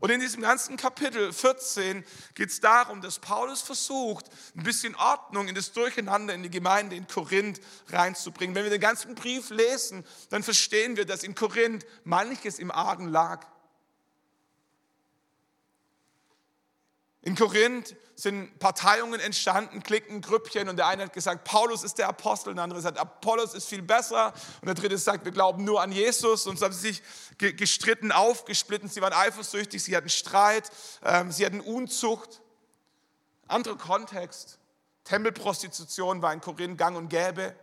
Und 0.00 0.10
in 0.10 0.20
diesem 0.20 0.42
ganzen 0.42 0.76
Kapitel 0.76 1.32
14 1.32 2.04
geht 2.34 2.50
es 2.50 2.60
darum, 2.60 3.00
dass 3.00 3.18
Paulus 3.18 3.62
versucht, 3.62 4.26
ein 4.54 4.62
bisschen 4.62 4.94
Ordnung 4.96 5.48
in 5.48 5.54
das 5.54 5.72
Durcheinander 5.72 6.34
in 6.34 6.42
die 6.42 6.50
Gemeinde 6.50 6.94
in 6.94 7.06
Korinth 7.06 7.58
reinzubringen. 7.88 8.54
Wenn 8.54 8.64
wir 8.64 8.70
den 8.70 8.80
ganzen 8.82 9.14
Brief 9.14 9.48
lesen, 9.48 10.04
dann 10.28 10.42
verstehen 10.42 10.98
wir, 10.98 11.06
dass 11.06 11.22
in 11.22 11.34
Korinth 11.34 11.86
manches 12.04 12.58
im 12.58 12.70
Argen 12.70 13.08
lag. 13.08 13.46
In 17.22 17.34
Korinth 17.34 17.96
sind 18.14 18.58
Parteiungen 18.58 19.20
entstanden, 19.20 19.82
Klicken, 19.82 20.22
Grüppchen 20.22 20.68
und 20.68 20.76
der 20.76 20.86
eine 20.86 21.04
hat 21.04 21.12
gesagt, 21.12 21.44
Paulus 21.44 21.84
ist 21.84 21.98
der 21.98 22.08
Apostel, 22.08 22.50
und 22.50 22.56
der 22.56 22.64
andere 22.64 22.80
sagt, 22.80 22.98
Apollos 22.98 23.54
ist 23.54 23.68
viel 23.68 23.82
besser 23.82 24.32
und 24.60 24.66
der 24.66 24.74
dritte 24.74 24.96
sagt, 24.96 25.24
wir 25.24 25.32
glauben 25.32 25.64
nur 25.64 25.82
an 25.82 25.92
Jesus 25.92 26.46
und 26.46 26.58
so 26.58 26.64
haben 26.64 26.72
sie 26.72 26.92
sich 26.92 27.02
gestritten, 27.56 28.12
aufgesplitten, 28.12 28.88
sie 28.88 29.02
waren 29.02 29.12
eifersüchtig, 29.12 29.82
sie 29.82 29.96
hatten 29.96 30.08
Streit, 30.08 30.70
ähm, 31.04 31.30
sie 31.30 31.44
hatten 31.44 31.60
Unzucht. 31.60 32.40
Anderer 33.48 33.76
Kontext, 33.76 34.58
Tempelprostitution 35.04 36.22
war 36.22 36.32
in 36.32 36.40
Korinth 36.40 36.78
gang 36.78 36.96
und 36.96 37.08
gäbe, 37.08 37.54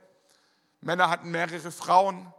Männer 0.81 1.09
hatten 1.09 1.31
mehrere 1.31 1.71
Frauen, 1.71 2.31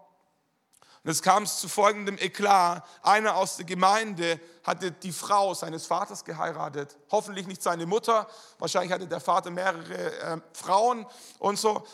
und 1.08 1.12
es 1.12 1.22
kam 1.22 1.46
zu 1.46 1.70
folgendem 1.70 2.18
Eklat. 2.18 2.84
Einer 3.00 3.36
aus 3.36 3.56
der 3.56 3.64
Gemeinde 3.64 4.38
hatte 4.62 4.92
die 4.92 5.10
Frau 5.10 5.54
seines 5.54 5.86
Vaters 5.86 6.22
geheiratet. 6.22 6.98
Hoffentlich 7.10 7.46
nicht 7.46 7.62
seine 7.62 7.86
Mutter. 7.86 8.28
Wahrscheinlich 8.58 8.92
hatte 8.92 9.06
der 9.06 9.20
Vater 9.20 9.50
mehrere 9.50 9.94
äh, 10.20 10.36
Frauen 10.52 11.06
und 11.38 11.58
so. 11.58 11.86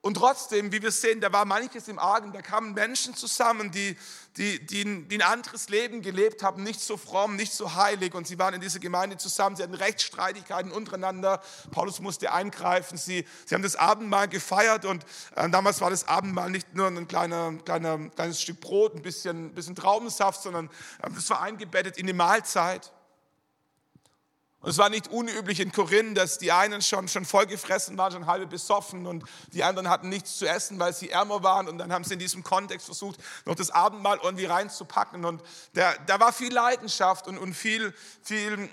Und 0.00 0.14
trotzdem, 0.14 0.72
wie 0.72 0.82
wir 0.82 0.90
sehen, 0.90 1.20
da 1.20 1.32
war 1.32 1.44
manches 1.44 1.86
im 1.86 2.00
Argen. 2.00 2.32
Da 2.32 2.42
kamen 2.42 2.74
Menschen 2.74 3.14
zusammen, 3.14 3.70
die, 3.70 3.96
die, 4.36 4.64
die, 4.64 5.08
die, 5.08 5.16
ein 5.16 5.22
anderes 5.22 5.68
Leben 5.68 6.02
gelebt 6.02 6.42
haben, 6.42 6.62
nicht 6.62 6.80
so 6.80 6.96
fromm, 6.96 7.36
nicht 7.36 7.52
so 7.52 7.74
heilig. 7.74 8.14
Und 8.14 8.26
sie 8.26 8.38
waren 8.38 8.54
in 8.54 8.60
dieser 8.60 8.78
Gemeinde 8.78 9.16
zusammen. 9.16 9.56
Sie 9.56 9.62
hatten 9.62 9.74
Rechtsstreitigkeiten 9.74 10.70
untereinander. 10.70 11.42
Paulus 11.70 12.00
musste 12.00 12.32
eingreifen. 12.32 12.96
Sie, 12.96 13.26
sie 13.44 13.54
haben 13.54 13.62
das 13.62 13.76
Abendmahl 13.76 14.28
gefeiert. 14.28 14.84
Und 14.84 15.04
äh, 15.34 15.48
damals 15.50 15.80
war 15.80 15.90
das 15.90 16.06
Abendmahl 16.06 16.50
nicht 16.50 16.74
nur 16.74 16.86
ein 16.86 17.08
kleiner, 17.08 17.54
kleiner, 17.64 17.98
kleines 18.10 18.40
Stück 18.40 18.60
Brot, 18.60 18.94
ein 18.94 19.02
bisschen, 19.02 19.52
bisschen 19.52 19.74
Traubensaft, 19.74 20.42
sondern 20.42 20.70
es 21.16 21.26
äh, 21.26 21.30
war 21.30 21.42
eingebettet 21.42 21.98
in 21.98 22.06
die 22.06 22.12
Mahlzeit. 22.12 22.92
Und 24.62 24.68
es 24.68 24.76
war 24.76 24.90
nicht 24.90 25.08
unüblich 25.08 25.58
in 25.60 25.72
Korinth, 25.72 26.18
dass 26.18 26.36
die 26.36 26.52
einen 26.52 26.82
schon, 26.82 27.08
schon 27.08 27.24
vollgefressen 27.24 27.96
waren, 27.96 28.12
schon 28.12 28.26
halbe 28.26 28.46
besoffen 28.46 29.06
und 29.06 29.24
die 29.54 29.64
anderen 29.64 29.88
hatten 29.88 30.10
nichts 30.10 30.36
zu 30.36 30.46
essen, 30.46 30.78
weil 30.78 30.92
sie 30.92 31.08
ärmer 31.08 31.42
waren. 31.42 31.66
Und 31.66 31.78
dann 31.78 31.90
haben 31.92 32.04
sie 32.04 32.12
in 32.12 32.18
diesem 32.18 32.44
Kontext 32.44 32.84
versucht, 32.84 33.18
noch 33.46 33.54
das 33.54 33.70
Abendmahl 33.70 34.18
irgendwie 34.22 34.44
reinzupacken. 34.44 35.24
Und 35.24 35.42
da, 35.72 35.94
da 36.06 36.20
war 36.20 36.34
viel 36.34 36.52
Leidenschaft 36.52 37.26
und, 37.26 37.38
und 37.38 37.54
viel, 37.54 37.94
viel 38.22 38.68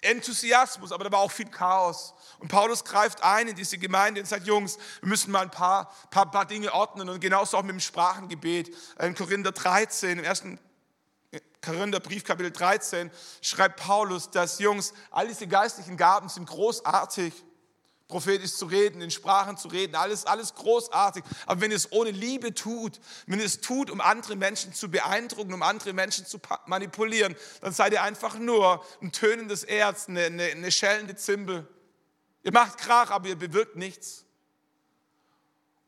Enthusiasmus, 0.00 0.90
aber 0.90 1.04
da 1.04 1.12
war 1.12 1.18
auch 1.18 1.32
viel 1.32 1.50
Chaos. 1.50 2.14
Und 2.38 2.48
Paulus 2.48 2.84
greift 2.84 3.22
ein 3.22 3.48
in 3.48 3.56
diese 3.56 3.76
Gemeinde 3.76 4.20
und 4.22 4.26
sagt, 4.26 4.46
Jungs, 4.46 4.78
wir 5.00 5.08
müssen 5.08 5.30
mal 5.30 5.42
ein 5.42 5.50
paar, 5.50 5.92
paar, 6.10 6.30
paar 6.30 6.46
Dinge 6.46 6.72
ordnen. 6.72 7.10
Und 7.10 7.20
genauso 7.20 7.58
auch 7.58 7.62
mit 7.62 7.72
dem 7.72 7.80
Sprachengebet. 7.80 8.74
In 9.00 9.14
Korinther 9.14 9.52
13, 9.52 10.18
im 10.18 10.24
ersten 10.24 10.58
Korintherbrief 11.66 12.24
Kapitel 12.24 12.52
13 12.52 13.10
schreibt 13.42 13.80
Paulus, 13.80 14.30
dass 14.30 14.60
Jungs, 14.60 14.94
all 15.10 15.26
diese 15.26 15.46
geistlichen 15.48 15.96
Gaben 15.96 16.28
sind 16.28 16.46
großartig, 16.48 17.34
prophetisch 18.06 18.54
zu 18.54 18.66
reden, 18.66 19.00
in 19.00 19.10
Sprachen 19.10 19.56
zu 19.56 19.66
reden, 19.66 19.96
alles, 19.96 20.26
alles 20.26 20.54
großartig. 20.54 21.24
Aber 21.44 21.60
wenn 21.60 21.72
ihr 21.72 21.76
es 21.76 21.90
ohne 21.90 22.12
Liebe 22.12 22.54
tut, 22.54 23.00
wenn 23.26 23.40
ihr 23.40 23.46
es 23.46 23.60
tut, 23.60 23.90
um 23.90 24.00
andere 24.00 24.36
Menschen 24.36 24.72
zu 24.72 24.88
beeindrucken, 24.88 25.52
um 25.52 25.62
andere 25.62 25.92
Menschen 25.92 26.24
zu 26.24 26.38
manipulieren, 26.66 27.34
dann 27.62 27.72
seid 27.72 27.92
ihr 27.92 28.02
einfach 28.02 28.38
nur 28.38 28.84
ein 29.02 29.10
tönendes 29.10 29.64
Erz, 29.64 30.08
eine, 30.08 30.26
eine, 30.26 30.44
eine 30.44 30.70
schellende 30.70 31.16
Zimbel. 31.16 31.66
Ihr 32.44 32.52
macht 32.52 32.78
Krach, 32.78 33.10
aber 33.10 33.26
ihr 33.28 33.36
bewirkt 33.36 33.74
nichts. 33.74 34.25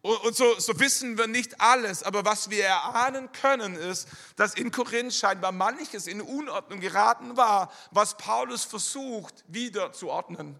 Und 0.09 0.35
so, 0.35 0.59
so, 0.59 0.81
wissen 0.81 1.19
wir 1.19 1.27
nicht 1.27 1.61
alles, 1.61 2.03
aber 2.03 2.25
was 2.25 2.49
wir 2.49 2.65
erahnen 2.65 3.31
können, 3.33 3.75
ist, 3.75 4.09
dass 4.37 4.55
in 4.55 4.71
Korinth 4.71 5.13
scheinbar 5.13 5.53
manches 5.53 6.07
in 6.07 6.23
Unordnung 6.23 6.81
geraten 6.81 7.37
war, 7.37 7.71
was 7.91 8.17
Paulus 8.17 8.65
versucht 8.65 9.45
wieder 9.49 9.93
zu 9.93 10.09
ordnen. 10.09 10.59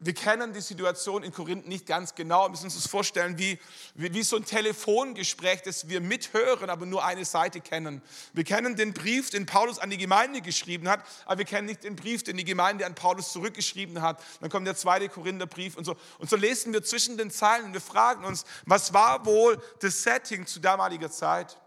Wir 0.00 0.14
kennen 0.14 0.52
die 0.52 0.60
Situation 0.60 1.24
in 1.24 1.32
Korinth 1.32 1.66
nicht 1.66 1.84
ganz 1.84 2.14
genau. 2.14 2.44
Wir 2.44 2.50
müssen 2.50 2.66
uns 2.66 2.76
das 2.76 2.86
vorstellen 2.86 3.36
wie, 3.36 3.58
wie, 3.94 4.14
wie, 4.14 4.22
so 4.22 4.36
ein 4.36 4.44
Telefongespräch, 4.44 5.62
das 5.62 5.88
wir 5.88 6.00
mithören, 6.00 6.70
aber 6.70 6.86
nur 6.86 7.04
eine 7.04 7.24
Seite 7.24 7.60
kennen. 7.60 8.00
Wir 8.32 8.44
kennen 8.44 8.76
den 8.76 8.92
Brief, 8.92 9.30
den 9.30 9.44
Paulus 9.44 9.80
an 9.80 9.90
die 9.90 9.98
Gemeinde 9.98 10.40
geschrieben 10.40 10.88
hat, 10.88 11.04
aber 11.26 11.38
wir 11.38 11.44
kennen 11.46 11.66
nicht 11.66 11.82
den 11.82 11.96
Brief, 11.96 12.22
den 12.22 12.36
die 12.36 12.44
Gemeinde 12.44 12.86
an 12.86 12.94
Paulus 12.94 13.32
zurückgeschrieben 13.32 14.00
hat. 14.00 14.22
Dann 14.40 14.50
kommt 14.50 14.68
der 14.68 14.76
zweite 14.76 15.08
Korintherbrief 15.08 15.76
und 15.76 15.84
so. 15.84 15.96
Und 16.18 16.30
so 16.30 16.36
lesen 16.36 16.72
wir 16.72 16.84
zwischen 16.84 17.16
den 17.16 17.32
Zeilen 17.32 17.64
und 17.64 17.72
wir 17.72 17.80
fragen 17.80 18.24
uns, 18.24 18.44
was 18.66 18.94
war 18.94 19.26
wohl 19.26 19.60
das 19.80 20.04
Setting 20.04 20.46
zu 20.46 20.60
damaliger 20.60 21.10
Zeit? 21.10 21.58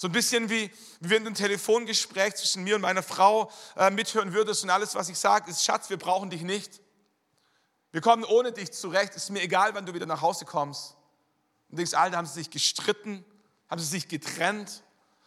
So 0.00 0.06
ein 0.06 0.12
bisschen 0.12 0.48
wie, 0.48 0.70
wie 1.00 1.10
wenn 1.10 1.24
du 1.24 1.30
ein 1.30 1.34
Telefongespräch 1.34 2.36
zwischen 2.36 2.62
mir 2.62 2.76
und 2.76 2.82
meiner 2.82 3.02
Frau 3.02 3.50
äh, 3.74 3.90
mithören 3.90 4.32
würdest 4.32 4.62
und 4.62 4.70
alles, 4.70 4.94
was 4.94 5.08
ich 5.08 5.18
sage, 5.18 5.50
ist, 5.50 5.64
Schatz, 5.64 5.90
wir 5.90 5.96
brauchen 5.96 6.30
dich 6.30 6.42
nicht. 6.42 6.80
Wir 7.90 8.00
kommen 8.00 8.22
ohne 8.22 8.52
dich 8.52 8.70
zurecht. 8.70 9.16
Es 9.16 9.24
ist 9.24 9.30
mir 9.30 9.42
egal, 9.42 9.74
wann 9.74 9.86
du 9.86 9.94
wieder 9.94 10.06
nach 10.06 10.22
Hause 10.22 10.44
kommst. 10.44 10.94
Und 11.68 11.78
denkst, 11.78 11.94
Alter, 11.94 12.16
haben 12.16 12.26
sie 12.26 12.34
sich 12.34 12.50
gestritten? 12.50 13.24
Haben 13.68 13.80
sie 13.80 13.88
sich 13.88 14.06
getrennt? 14.06 14.84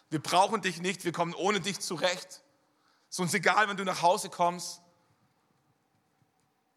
Wir 0.10 0.24
brauchen 0.24 0.62
dich 0.62 0.80
nicht. 0.80 1.04
Wir 1.04 1.12
kommen 1.12 1.34
ohne 1.34 1.60
dich 1.60 1.82
zurecht. 1.82 2.42
Es 3.10 3.16
ist 3.16 3.20
uns 3.20 3.34
egal, 3.34 3.68
wenn 3.68 3.76
du 3.76 3.84
nach 3.84 4.02
Hause 4.02 4.30
kommst. 4.30 4.80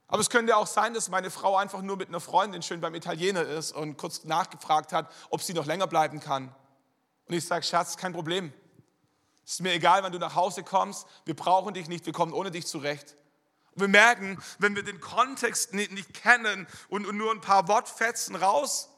Aber 0.09 0.21
es 0.21 0.31
könnte 0.31 0.57
auch 0.57 0.67
sein, 0.67 0.95
dass 0.95 1.11
meine 1.11 1.31
Frau 1.31 1.57
einfach 1.57 1.81
nur 1.81 1.97
mit 1.97 2.09
einer 2.09 2.19
Freundin 2.19 2.61
schön 2.63 2.81
beim 2.81 2.97
Italiener 2.97 3.43
ist 3.43 3.71
und 3.71 3.99
kurz 3.99 4.25
nachgefragt 4.25 4.93
hat, 4.93 5.13
ob 5.31 5.43
sie 5.43 5.55
noch 5.55 5.67
länger 5.67 5.87
bleiben 5.87 6.19
kann. 6.19 6.53
Und 7.27 7.35
ich 7.35 7.47
sage, 7.47 7.65
Schatz, 7.65 7.97
kein 7.97 8.13
Problem. 8.13 8.53
Es 9.45 9.55
ist 9.55 9.61
mir 9.61 9.73
egal, 9.73 10.03
wann 10.03 10.13
du 10.13 10.19
nach 10.19 10.35
Hause 10.35 10.63
kommst. 10.63 11.07
Wir 11.25 11.35
brauchen 11.35 11.75
dich 11.75 11.89
nicht, 11.89 12.07
wir 12.07 12.13
kommen 12.13 12.33
ohne 12.33 12.51
dich 12.51 12.67
zurecht. 12.67 13.17
Und 13.73 13.83
wir 13.83 13.89
merken, 13.89 14.43
wenn 14.59 14.77
wir 14.77 14.83
den 14.83 15.01
Kontext 15.01 15.75
nicht, 15.75 15.93
nicht 15.93 16.15
kennen 16.15 16.67
und, 16.89 17.07
und, 17.07 17.17
nur 17.17 17.33
ein 17.33 17.41
paar 17.41 17.69
Wortfetzen 17.69 18.37
raus 18.37 18.89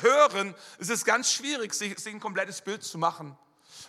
hören, 0.00 0.54
ist 0.78 0.90
es 0.90 1.04
ganz 1.04 1.30
schwierig, 1.30 1.74
sich, 1.74 1.98
sich 1.98 2.14
ein 2.14 2.20
komplettes 2.20 2.62
Bild 2.62 2.82
zu 2.82 2.98
machen. 2.98 3.36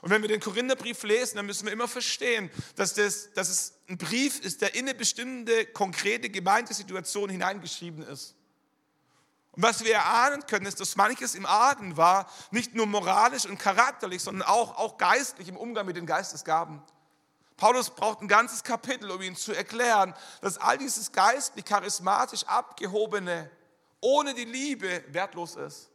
Und 0.01 0.11
wenn 0.11 0.21
wir 0.21 0.29
den 0.29 0.41
Korintherbrief 0.41 1.01
lesen, 1.03 1.37
dann 1.37 1.45
müssen 1.45 1.65
wir 1.65 1.73
immer 1.73 1.87
verstehen, 1.87 2.51
dass, 2.75 2.93
das, 2.93 3.33
dass 3.33 3.49
es 3.49 3.79
ein 3.89 3.97
Brief 3.97 4.39
ist, 4.41 4.61
der 4.61 4.75
in 4.75 4.87
eine 4.87 4.93
bestimmte, 4.93 5.65
konkrete 5.67 6.29
Gemeindesituation 6.29 7.29
hineingeschrieben 7.29 8.03
ist. 8.03 8.35
Und 9.57 9.63
was 9.63 9.83
wir 9.83 9.95
erahnen 9.95 10.45
können, 10.45 10.67
ist, 10.67 10.79
dass 10.79 10.95
manches 10.95 11.33
im 11.33 11.47
Argen 11.47 11.97
war, 11.97 12.29
nicht 12.51 12.75
nur 12.75 12.85
moralisch 12.85 13.47
und 13.47 13.57
charakterlich, 13.57 14.21
sondern 14.21 14.47
auch, 14.47 14.77
auch 14.77 14.99
geistlich 14.99 15.47
im 15.47 15.57
Umgang 15.57 15.87
mit 15.87 15.97
den 15.97 16.05
Geistesgaben. 16.05 16.79
Paulus 17.57 17.89
braucht 17.89 18.21
ein 18.21 18.27
ganzes 18.27 18.63
Kapitel, 18.63 19.09
um 19.09 19.19
ihnen 19.19 19.35
zu 19.35 19.53
erklären, 19.53 20.13
dass 20.41 20.59
all 20.59 20.77
dieses 20.77 21.11
geistlich, 21.11 21.65
charismatisch 21.65 22.43
abgehobene 22.43 23.49
ohne 23.99 24.35
die 24.35 24.45
Liebe 24.45 25.03
wertlos 25.07 25.55
ist. 25.55 25.89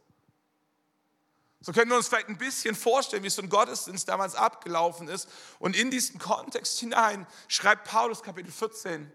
So 1.61 1.71
können 1.71 1.89
wir 1.89 1.95
uns 1.95 2.09
vielleicht 2.09 2.27
ein 2.27 2.37
bisschen 2.37 2.75
vorstellen, 2.75 3.23
wie 3.23 3.29
so 3.29 3.41
ein 3.41 3.47
Gottesdienst 3.47 4.09
damals 4.09 4.35
abgelaufen 4.35 5.07
ist. 5.07 5.29
Und 5.59 5.77
in 5.77 5.89
diesen 5.89 6.19
Kontext 6.19 6.81
hinein 6.81 7.25
schreibt 7.47 7.87
Paulus 7.87 8.21
Kapitel 8.21 8.51
14, 8.51 9.09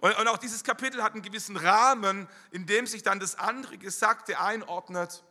und, 0.00 0.16
und 0.16 0.28
auch 0.28 0.38
dieses 0.38 0.62
Kapitel 0.62 1.02
hat 1.02 1.14
einen 1.14 1.22
gewissen 1.22 1.56
Rahmen, 1.56 2.28
in 2.50 2.66
dem 2.66 2.86
sich 2.86 3.02
dann 3.02 3.20
das 3.20 3.34
andere 3.36 3.78
Gesagte 3.78 4.38
einordnet. 4.38 5.24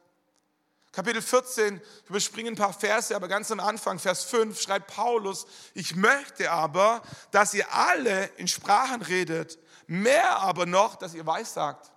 Kapitel 0.92 1.22
14, 1.22 1.80
ich 2.04 2.10
überspringe 2.10 2.50
ein 2.50 2.56
paar 2.56 2.74
Verse, 2.74 3.16
aber 3.16 3.28
ganz 3.28 3.52
am 3.52 3.60
Anfang, 3.60 4.00
Vers 4.00 4.24
5, 4.26 4.60
schreibt 4.60 4.88
Paulus, 4.88 5.46
ich 5.74 5.96
möchte 5.96 6.52
aber, 6.52 7.02
dass 7.32 7.54
ihr 7.54 7.72
alle 7.72 8.26
in 8.38 8.48
Sprachen 8.48 9.02
redet, 9.02 9.60
mehr 9.86 10.38
aber 10.40 10.66
noch, 10.66 10.96
dass 10.96 11.14
ihr 11.14 11.26
weissagt. 11.26 11.92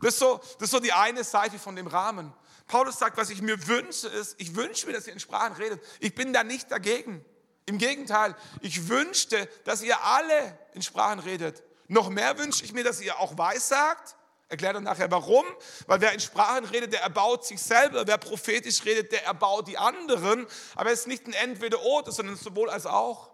Das 0.00 0.14
ist, 0.14 0.18
so, 0.18 0.38
das 0.58 0.62
ist 0.64 0.70
so 0.70 0.80
die 0.80 0.92
eine 0.92 1.24
Seite 1.24 1.58
von 1.58 1.76
dem 1.76 1.86
Rahmen. 1.86 2.32
Paulus 2.66 2.98
sagt, 2.98 3.16
was 3.16 3.30
ich 3.30 3.42
mir 3.42 3.66
wünsche, 3.66 4.08
ist, 4.08 4.34
ich 4.38 4.54
wünsche 4.54 4.86
mir, 4.86 4.92
dass 4.92 5.06
ihr 5.06 5.12
in 5.12 5.20
Sprachen 5.20 5.54
redet. 5.54 5.82
Ich 5.98 6.14
bin 6.14 6.32
da 6.32 6.44
nicht 6.44 6.70
dagegen. 6.70 7.24
Im 7.66 7.78
Gegenteil, 7.78 8.34
ich 8.62 8.88
wünschte, 8.88 9.48
dass 9.64 9.82
ihr 9.82 10.02
alle 10.02 10.58
in 10.74 10.82
Sprachen 10.82 11.20
redet. 11.20 11.62
Noch 11.90 12.08
mehr 12.08 12.38
wünsche 12.38 12.64
ich 12.64 12.72
mir, 12.72 12.84
dass 12.84 13.00
ihr 13.00 13.18
auch 13.18 13.36
weissagt. 13.36 14.14
Erklärt 14.48 14.76
dann 14.76 14.84
nachher 14.84 15.10
warum. 15.10 15.44
Weil 15.88 16.00
wer 16.00 16.12
in 16.12 16.20
Sprachen 16.20 16.64
redet, 16.66 16.92
der 16.92 17.02
erbaut 17.02 17.44
sich 17.44 17.60
selber. 17.60 18.06
Wer 18.06 18.16
prophetisch 18.16 18.84
redet, 18.84 19.10
der 19.10 19.24
erbaut 19.24 19.66
die 19.66 19.76
anderen. 19.76 20.46
Aber 20.76 20.92
es 20.92 21.00
ist 21.00 21.06
nicht 21.08 21.26
ein 21.26 21.32
Entweder-Oder, 21.32 22.12
sondern 22.12 22.36
sowohl 22.36 22.70
als 22.70 22.86
auch. 22.86 23.32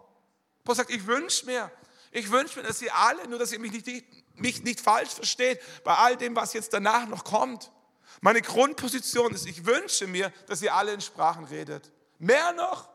Paulus 0.63 0.77
sagt, 0.77 0.89
ich 0.89 1.05
wünsche 1.05 1.45
mir, 1.45 1.71
ich 2.11 2.31
wünsche 2.31 2.59
mir, 2.59 2.65
dass 2.65 2.81
ihr 2.81 2.95
alle, 2.95 3.27
nur 3.27 3.37
dass 3.37 3.51
ihr 3.51 3.59
mich 3.59 3.73
nicht, 3.73 4.03
mich 4.33 4.63
nicht 4.63 4.81
falsch 4.81 5.11
versteht, 5.11 5.61
bei 5.83 5.93
all 5.93 6.17
dem, 6.17 6.35
was 6.35 6.53
jetzt 6.53 6.73
danach 6.73 7.07
noch 7.07 7.25
kommt. 7.25 7.71
Meine 8.21 8.41
Grundposition 8.41 9.35
ist, 9.35 9.45
ich 9.45 9.67
wünsche 9.67 10.07
mir, 10.07 10.33
dass 10.47 10.63
ihr 10.63 10.73
alle 10.73 10.93
in 10.93 11.01
Sprachen 11.01 11.45
redet. 11.45 11.91
Mehr 12.17 12.53
noch, 12.53 12.89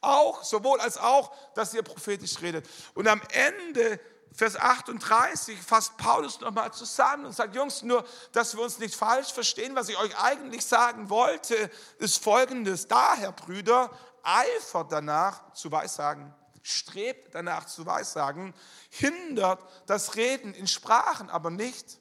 auch, 0.00 0.44
sowohl 0.44 0.80
als 0.80 0.96
auch, 0.96 1.30
dass 1.54 1.74
ihr 1.74 1.82
prophetisch 1.82 2.40
redet. 2.40 2.66
Und 2.94 3.06
am 3.06 3.20
Ende, 3.32 4.00
Vers 4.36 4.56
38, 4.56 5.58
fasst 5.60 5.96
Paulus 5.96 6.40
nochmal 6.40 6.72
zusammen 6.72 7.26
und 7.26 7.32
sagt, 7.32 7.54
Jungs, 7.54 7.82
nur, 7.82 8.04
dass 8.32 8.56
wir 8.56 8.64
uns 8.64 8.78
nicht 8.78 8.94
falsch 8.94 9.32
verstehen, 9.32 9.76
was 9.76 9.88
ich 9.88 9.96
euch 9.96 10.18
eigentlich 10.18 10.66
sagen 10.66 11.08
wollte, 11.08 11.70
ist 11.98 12.22
folgendes. 12.22 12.88
Daher, 12.88 13.30
Brüder, 13.32 13.90
eifert 14.22 14.90
danach 14.90 15.52
zu 15.52 15.70
Weissagen 15.70 16.34
strebt 16.64 17.34
danach 17.34 17.66
zu 17.66 17.86
weissagen, 17.86 18.54
hindert 18.88 19.62
das 19.86 20.16
Reden 20.16 20.54
in 20.54 20.66
Sprachen 20.66 21.30
aber 21.30 21.50
nicht. 21.50 22.00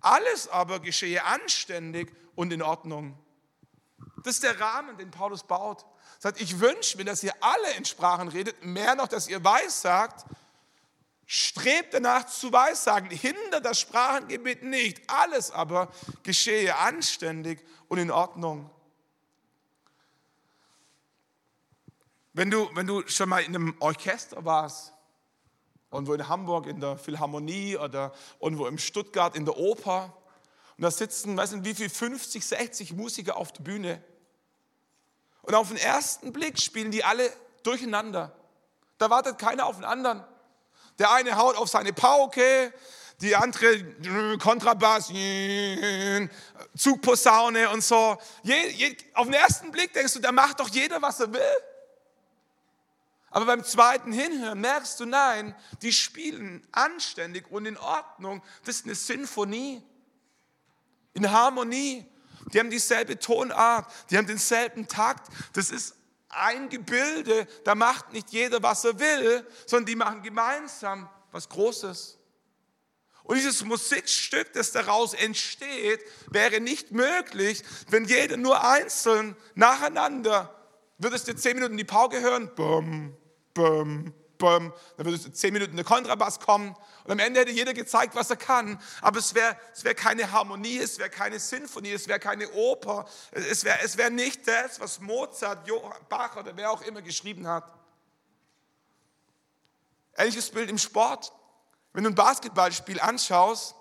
Alles 0.00 0.48
aber 0.48 0.80
geschehe 0.80 1.24
anständig 1.24 2.12
und 2.34 2.52
in 2.52 2.60
Ordnung. 2.60 3.16
Das 4.24 4.34
ist 4.34 4.42
der 4.42 4.60
Rahmen, 4.60 4.96
den 4.96 5.10
Paulus 5.10 5.44
baut. 5.44 5.82
Er 5.82 6.20
sagt, 6.20 6.40
ich 6.40 6.58
wünsche 6.58 6.96
mir, 6.98 7.04
dass 7.04 7.22
ihr 7.22 7.34
alle 7.40 7.72
in 7.76 7.84
Sprachen 7.84 8.28
redet, 8.28 8.64
mehr 8.64 8.96
noch, 8.96 9.08
dass 9.08 9.28
ihr 9.28 9.42
weissagt. 9.44 10.24
Strebt 11.30 11.92
danach 11.92 12.24
zu 12.24 12.50
weissagen, 12.50 13.10
hindert 13.10 13.62
das 13.62 13.78
Sprachengebet 13.78 14.62
nicht. 14.62 15.02
Alles 15.08 15.50
aber 15.50 15.92
geschehe 16.22 16.74
anständig 16.74 17.62
und 17.88 17.98
in 17.98 18.10
Ordnung. 18.10 18.70
Wenn 22.32 22.50
du, 22.50 22.70
wenn 22.74 22.86
du 22.86 23.06
schon 23.08 23.28
mal 23.28 23.40
in 23.40 23.54
einem 23.54 23.76
Orchester 23.78 24.42
warst, 24.46 24.94
irgendwo 25.90 26.14
in 26.14 26.26
Hamburg 26.26 26.66
in 26.66 26.80
der 26.80 26.96
Philharmonie 26.96 27.76
oder 27.76 28.14
irgendwo 28.40 28.66
in 28.66 28.78
Stuttgart 28.78 29.36
in 29.36 29.44
der 29.44 29.58
Oper, 29.58 30.16
und 30.78 30.82
da 30.82 30.90
sitzen, 30.90 31.36
weiß 31.36 31.52
nicht 31.52 31.64
wie 31.66 31.74
viel, 31.74 31.90
50, 31.90 32.42
60 32.42 32.94
Musiker 32.94 33.36
auf 33.36 33.52
der 33.52 33.64
Bühne. 33.64 34.02
Und 35.42 35.54
auf 35.54 35.68
den 35.68 35.76
ersten 35.76 36.32
Blick 36.32 36.58
spielen 36.58 36.90
die 36.90 37.04
alle 37.04 37.30
durcheinander. 37.64 38.32
Da 38.96 39.10
wartet 39.10 39.38
keiner 39.38 39.66
auf 39.66 39.76
den 39.76 39.84
anderen. 39.84 40.24
Der 40.98 41.12
eine 41.12 41.36
haut 41.36 41.56
auf 41.56 41.68
seine 41.68 41.92
Pauke, 41.92 42.72
die 43.20 43.34
andere 43.34 44.38
Kontrabass, 44.38 45.12
Zugposaune 46.76 47.70
und 47.70 47.82
so. 47.82 48.16
Je, 48.42 48.68
je, 48.68 48.96
auf 49.14 49.26
den 49.26 49.34
ersten 49.34 49.70
Blick 49.70 49.92
denkst 49.92 50.14
du, 50.14 50.20
da 50.20 50.32
macht 50.32 50.60
doch 50.60 50.68
jeder, 50.68 51.02
was 51.02 51.20
er 51.20 51.32
will. 51.32 51.40
Aber 53.30 53.46
beim 53.46 53.64
zweiten 53.64 54.12
Hinhören 54.12 54.60
merkst 54.60 54.98
du, 55.00 55.04
nein, 55.04 55.54
die 55.82 55.92
spielen 55.92 56.66
anständig 56.72 57.50
und 57.50 57.66
in 57.66 57.76
Ordnung. 57.76 58.42
Das 58.64 58.76
ist 58.76 58.86
eine 58.86 58.94
Sinfonie, 58.94 59.82
in 61.12 61.30
Harmonie. 61.30 62.06
Die 62.52 62.58
haben 62.58 62.70
dieselbe 62.70 63.18
Tonart, 63.18 63.92
die 64.10 64.16
haben 64.16 64.26
denselben 64.26 64.88
Takt. 64.88 65.30
Das 65.52 65.70
ist 65.70 65.94
ein 66.28 66.68
Gebilde, 66.68 67.46
da 67.64 67.74
macht 67.74 68.12
nicht 68.12 68.30
jeder, 68.30 68.62
was 68.62 68.84
er 68.84 68.98
will, 68.98 69.46
sondern 69.66 69.86
die 69.86 69.96
machen 69.96 70.22
gemeinsam 70.22 71.08
was 71.32 71.48
Großes. 71.48 72.18
Und 73.24 73.36
dieses 73.36 73.64
Musikstück, 73.64 74.52
das 74.54 74.72
daraus 74.72 75.12
entsteht, 75.14 76.00
wäre 76.30 76.60
nicht 76.60 76.92
möglich, 76.92 77.62
wenn 77.90 78.04
jeder 78.04 78.36
nur 78.36 78.64
einzeln 78.64 79.36
nacheinander 79.54 80.54
Würdest 81.00 81.28
du 81.28 81.36
zehn 81.36 81.54
Minuten 81.54 81.76
die 81.76 81.84
Pauke 81.84 82.20
hören? 82.20 82.50
Bum, 82.56 83.16
bum, 83.54 84.12
bum. 84.38 84.72
Dann 84.96 85.06
würdest 85.06 85.26
du 85.26 85.32
zehn 85.32 85.52
Minuten 85.52 85.76
der 85.76 85.84
Kontrabass 85.84 86.40
kommen. 86.40 86.74
Und 87.04 87.10
am 87.10 87.18
Ende 87.18 87.40
hätte 87.40 87.50
jeder 87.50 87.74
gezeigt, 87.74 88.14
was 88.14 88.30
er 88.30 88.36
kann. 88.36 88.80
Aber 89.00 89.18
es 89.18 89.34
wäre 89.34 89.56
es 89.74 89.84
wär 89.84 89.94
keine 89.94 90.32
Harmonie, 90.32 90.78
es 90.78 90.98
wäre 90.98 91.10
keine 91.10 91.38
Sinfonie, 91.38 91.92
es 91.92 92.08
wäre 92.08 92.18
keine 92.18 92.50
Oper. 92.52 93.06
Es 93.32 93.64
wäre 93.64 93.78
es 93.82 93.96
wär 93.96 94.10
nicht 94.10 94.46
das, 94.48 94.80
was 94.80 95.00
Mozart, 95.00 95.68
Bach 96.08 96.36
oder 96.36 96.56
wer 96.56 96.70
auch 96.70 96.82
immer 96.82 97.02
geschrieben 97.02 97.46
hat. 97.46 97.64
Ähnliches 100.16 100.50
Bild 100.50 100.70
im 100.70 100.78
Sport. 100.78 101.32
Wenn 101.92 102.04
du 102.04 102.10
ein 102.10 102.14
Basketballspiel 102.14 103.00
anschaust, 103.00 103.74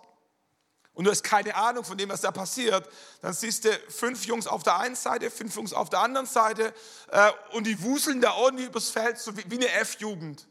und 0.98 1.04
du 1.04 1.12
hast 1.12 1.24
keine 1.24 1.54
Ahnung 1.54 1.84
von 1.84 1.96
dem, 1.96 2.10
was 2.10 2.22
da 2.22 2.32
passiert, 2.32 2.90
dann 3.22 3.32
siehst 3.32 3.66
du 3.66 3.70
fünf 3.88 4.26
Jungs 4.26 4.48
auf 4.48 4.64
der 4.64 4.80
einen 4.80 4.96
Seite, 4.96 5.30
fünf 5.30 5.56
Jungs 5.56 5.72
auf 5.72 5.92
der 5.92 6.00
anderen 6.00 6.26
Seite 6.26 6.74
äh, 7.12 7.32
und 7.52 7.68
die 7.68 7.80
wuseln 7.84 8.20
da 8.20 8.34
ordentlich 8.34 8.70
übers 8.70 8.90
Feld, 8.90 9.20
so 9.20 9.38
wie, 9.38 9.44
wie 9.48 9.58
eine 9.58 9.70
F-Jugend. 9.74 10.48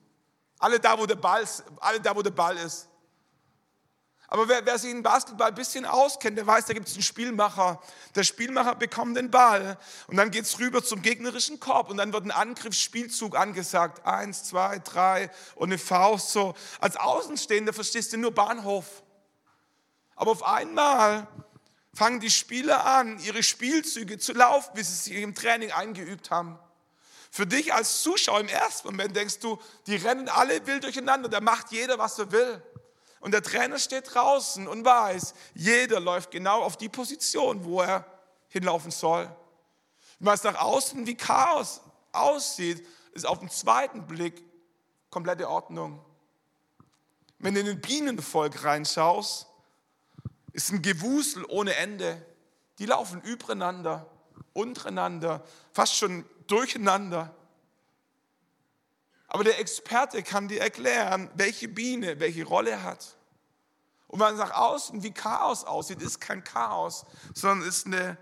Alle 0.60 0.78
da, 0.78 0.96
wo 0.96 1.04
der 1.04 1.16
Ball, 1.16 1.44
alle 1.80 2.00
da, 2.00 2.14
wo 2.14 2.22
der 2.22 2.30
Ball 2.30 2.56
ist. 2.58 2.86
Aber 4.28 4.48
wer, 4.48 4.64
wer 4.64 4.78
sich 4.78 4.92
in 4.92 5.02
Basketball 5.02 5.48
ein 5.48 5.54
bisschen 5.56 5.84
auskennt, 5.84 6.38
der 6.38 6.46
weiß, 6.46 6.66
da 6.66 6.74
gibt 6.74 6.86
es 6.86 6.94
einen 6.94 7.02
Spielmacher. 7.02 7.82
Der 8.14 8.22
Spielmacher 8.22 8.76
bekommt 8.76 9.16
den 9.16 9.32
Ball 9.32 9.76
und 10.06 10.16
dann 10.16 10.30
geht 10.30 10.44
es 10.44 10.60
rüber 10.60 10.84
zum 10.84 11.02
gegnerischen 11.02 11.58
Korb 11.58 11.90
und 11.90 11.96
dann 11.96 12.12
wird 12.12 12.24
ein 12.24 12.30
Angriffsspielzug 12.30 13.36
angesagt. 13.36 14.06
Eins, 14.06 14.44
zwei, 14.44 14.78
drei 14.78 15.28
und 15.56 15.70
eine 15.70 15.78
Faust 15.78 16.30
so. 16.30 16.54
Als 16.78 16.96
Außenstehender 16.96 17.72
verstehst 17.72 18.12
du 18.12 18.16
nur 18.16 18.30
Bahnhof. 18.30 19.02
Aber 20.16 20.32
auf 20.32 20.42
einmal 20.42 21.28
fangen 21.94 22.20
die 22.20 22.30
Spieler 22.30 22.84
an, 22.84 23.18
ihre 23.20 23.42
Spielzüge 23.42 24.18
zu 24.18 24.32
laufen, 24.32 24.70
wie 24.74 24.82
sie 24.82 24.94
sich 24.94 25.22
im 25.22 25.34
Training 25.34 25.72
eingeübt 25.72 26.30
haben. 26.30 26.58
Für 27.30 27.46
dich 27.46 27.72
als 27.72 28.02
Zuschauer 28.02 28.40
im 28.40 28.48
ersten 28.48 28.88
Moment 28.88 29.14
denkst 29.14 29.40
du, 29.40 29.58
die 29.86 29.96
rennen 29.96 30.28
alle 30.28 30.66
wild 30.66 30.84
durcheinander, 30.84 31.28
da 31.28 31.40
macht 31.40 31.70
jeder, 31.70 31.98
was 31.98 32.18
er 32.18 32.32
will. 32.32 32.62
Und 33.20 33.32
der 33.32 33.42
Trainer 33.42 33.78
steht 33.78 34.14
draußen 34.14 34.66
und 34.68 34.84
weiß, 34.84 35.34
jeder 35.54 36.00
läuft 36.00 36.30
genau 36.30 36.62
auf 36.62 36.76
die 36.76 36.88
Position, 36.88 37.64
wo 37.64 37.82
er 37.82 38.06
hinlaufen 38.48 38.90
soll. 38.90 39.34
Was 40.18 40.44
nach 40.44 40.58
außen 40.58 41.06
wie 41.06 41.16
Chaos 41.16 41.80
aussieht, 42.12 42.86
ist 43.12 43.26
auf 43.26 43.40
den 43.40 43.50
zweiten 43.50 44.06
Blick 44.06 44.42
komplette 45.10 45.48
Ordnung. 45.48 46.02
Wenn 47.38 47.54
du 47.54 47.60
in 47.60 47.66
den 47.66 47.80
Bienenvolk 47.80 48.64
reinschaust, 48.64 49.46
ist 50.56 50.72
ein 50.72 50.80
Gewusel 50.80 51.44
ohne 51.48 51.74
Ende. 51.76 52.24
Die 52.78 52.86
laufen 52.86 53.20
übereinander, 53.20 54.10
untereinander, 54.54 55.44
fast 55.74 55.96
schon 55.96 56.24
durcheinander. 56.46 57.34
Aber 59.28 59.44
der 59.44 59.60
Experte 59.60 60.22
kann 60.22 60.48
dir 60.48 60.62
erklären, 60.62 61.30
welche 61.34 61.68
Biene 61.68 62.20
welche 62.20 62.44
Rolle 62.44 62.82
hat. 62.82 63.18
Und 64.06 64.20
wenn 64.20 64.32
es 64.32 64.38
nach 64.38 64.52
außen 64.52 65.02
wie 65.02 65.12
Chaos 65.12 65.64
aussieht, 65.64 66.00
ist 66.00 66.22
kein 66.22 66.42
Chaos, 66.42 67.04
sondern 67.34 67.68
ist 67.68 67.84
eine, 67.84 68.16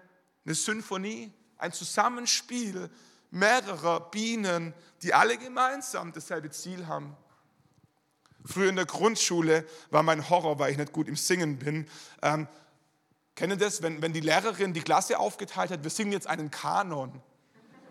eine 0.45 0.55
Symphonie, 0.57 1.33
ein 1.57 1.73
Zusammenspiel 1.73 2.91
mehrerer 3.31 4.11
Bienen, 4.11 4.75
die 5.03 5.15
alle 5.15 5.39
gemeinsam 5.39 6.13
dasselbe 6.13 6.51
Ziel 6.51 6.89
haben. 6.89 7.17
Früher 8.45 8.69
in 8.69 8.77
der 8.77 8.85
Grundschule 8.85 9.67
war 9.91 10.03
mein 10.03 10.29
Horror, 10.29 10.59
weil 10.59 10.73
ich 10.73 10.77
nicht 10.77 10.93
gut 10.93 11.09
im 11.09 11.17
Singen 11.17 11.59
bin. 11.59 11.89
Ähm, 12.21 12.47
kennen 13.35 13.59
das, 13.59 13.81
wenn, 13.83 14.03
wenn 14.03 14.13
die 14.13 14.21
Lehrerin 14.21 14.75
die 14.75 14.83
Klasse 14.83 15.19
aufgeteilt 15.19 15.71
hat, 15.71 15.83
wir 15.83 15.91
singen 15.91 16.13
jetzt 16.13 16.27
einen 16.27 16.51
Kanon. 16.51 17.23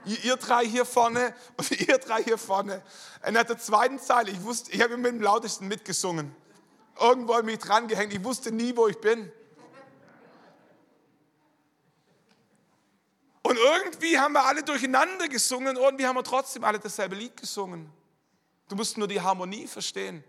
Ihr, 0.06 0.24
ihr 0.24 0.38
drei 0.38 0.66
hier 0.66 0.86
vorne 0.86 1.34
und 1.58 1.72
ihr 1.72 1.98
drei 1.98 2.24
hier 2.24 2.38
vorne. 2.38 2.84
In 3.26 3.34
der 3.34 3.58
zweiten 3.58 4.00
Zeile, 4.00 4.30
ich 4.30 4.44
wusste, 4.44 4.72
ich 4.72 4.82
habe 4.82 4.96
mit 4.96 5.12
dem 5.12 5.22
lautesten 5.22 5.68
mitgesungen. 5.68 6.36
Irgendwo 7.00 7.42
mich 7.42 7.58
dran 7.58 7.88
gehängt, 7.88 8.14
ich 8.14 8.24
wusste 8.24 8.52
nie, 8.52 8.76
wo 8.76 8.88
ich 8.88 9.00
bin. 9.00 9.32
Und 13.42 13.58
irgendwie 13.58 14.20
haben 14.20 14.34
wir 14.34 14.46
alle 14.46 14.64
durcheinander 14.64 15.28
gesungen, 15.28 15.76
und 15.76 15.84
irgendwie 15.84 16.06
haben 16.06 16.16
wir 16.16 16.24
trotzdem 16.24 16.64
alle 16.64 16.80
dasselbe 16.80 17.16
Lied 17.16 17.36
gesungen. 17.36 17.92
Du 18.70 18.76
musst 18.76 18.98
nur 18.98 19.08
die 19.08 19.20
Harmonie 19.20 19.68
verstehen. 19.68 20.24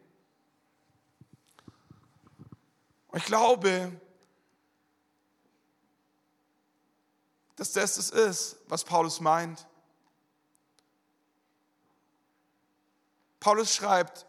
Und 3.14 3.20
ich 3.20 3.26
glaube, 3.26 3.92
dass 7.54 7.70
das 7.70 7.96
es 7.96 8.10
ist, 8.10 8.56
was 8.66 8.82
Paulus 8.82 9.20
meint. 9.20 9.68
Paulus 13.38 13.72
schreibt, 13.72 14.26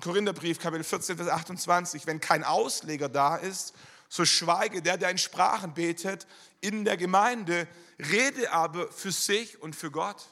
Korintherbrief, 0.00 0.60
Kapitel 0.60 0.84
14, 0.84 1.16
Vers 1.16 1.28
28, 1.28 2.06
wenn 2.06 2.20
kein 2.20 2.44
Ausleger 2.44 3.08
da 3.08 3.34
ist, 3.34 3.74
so 4.08 4.24
schweige 4.24 4.80
der, 4.80 4.96
der 4.96 5.10
in 5.10 5.18
Sprachen 5.18 5.74
betet, 5.74 6.28
in 6.60 6.84
der 6.84 6.96
Gemeinde, 6.96 7.66
rede 7.98 8.52
aber 8.52 8.92
für 8.92 9.10
sich 9.10 9.60
und 9.60 9.74
für 9.74 9.90
Gott. 9.90 10.24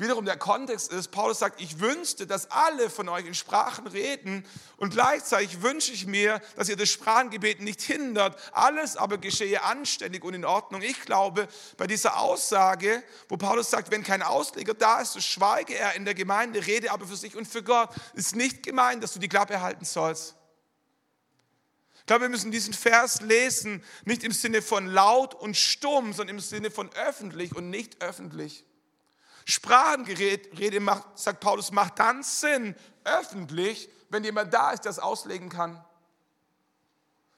Wiederum 0.00 0.24
der 0.24 0.38
Kontext 0.38 0.90
ist, 0.90 1.10
Paulus 1.10 1.40
sagt, 1.40 1.60
ich 1.60 1.78
wünschte, 1.78 2.26
dass 2.26 2.50
alle 2.50 2.88
von 2.88 3.10
euch 3.10 3.26
in 3.26 3.34
Sprachen 3.34 3.86
reden 3.86 4.46
und 4.78 4.94
gleichzeitig 4.94 5.60
wünsche 5.60 5.92
ich 5.92 6.06
mir, 6.06 6.40
dass 6.56 6.70
ihr 6.70 6.76
das 6.76 6.88
Sprachengebet 6.88 7.60
nicht 7.60 7.82
hindert, 7.82 8.40
alles 8.52 8.96
aber 8.96 9.18
geschehe 9.18 9.62
anständig 9.62 10.24
und 10.24 10.32
in 10.32 10.46
Ordnung. 10.46 10.80
Ich 10.80 11.02
glaube, 11.02 11.48
bei 11.76 11.86
dieser 11.86 12.18
Aussage, 12.18 13.02
wo 13.28 13.36
Paulus 13.36 13.68
sagt, 13.68 13.90
wenn 13.90 14.02
kein 14.02 14.22
Ausleger 14.22 14.72
da 14.72 15.02
ist, 15.02 15.12
so 15.12 15.20
schweige 15.20 15.74
er 15.74 15.94
in 15.94 16.06
der 16.06 16.14
Gemeinde, 16.14 16.66
rede 16.66 16.92
aber 16.92 17.06
für 17.06 17.16
sich 17.16 17.36
und 17.36 17.46
für 17.46 17.62
Gott, 17.62 17.90
ist 18.14 18.34
nicht 18.34 18.62
gemeint, 18.62 19.02
dass 19.02 19.12
du 19.12 19.18
die 19.18 19.28
Klappe 19.28 19.60
halten 19.60 19.84
sollst. 19.84 20.34
Ich 21.98 22.06
glaube, 22.06 22.22
wir 22.22 22.30
müssen 22.30 22.50
diesen 22.50 22.72
Vers 22.72 23.20
lesen, 23.20 23.84
nicht 24.06 24.24
im 24.24 24.32
Sinne 24.32 24.62
von 24.62 24.86
laut 24.86 25.34
und 25.34 25.58
stumm, 25.58 26.14
sondern 26.14 26.36
im 26.36 26.40
Sinne 26.40 26.70
von 26.70 26.90
öffentlich 26.94 27.54
und 27.54 27.68
nicht 27.68 28.02
öffentlich. 28.02 28.64
Sprachenrede 29.50 30.80
macht, 30.80 31.18
sagt 31.18 31.40
Paulus, 31.40 31.72
macht 31.72 31.98
dann 31.98 32.22
Sinn 32.22 32.74
öffentlich, 33.04 33.90
wenn 34.08 34.24
jemand 34.24 34.52
da 34.52 34.72
ist, 34.72 34.84
der 34.84 34.90
es 34.90 34.98
auslegen 34.98 35.48
kann. 35.48 35.82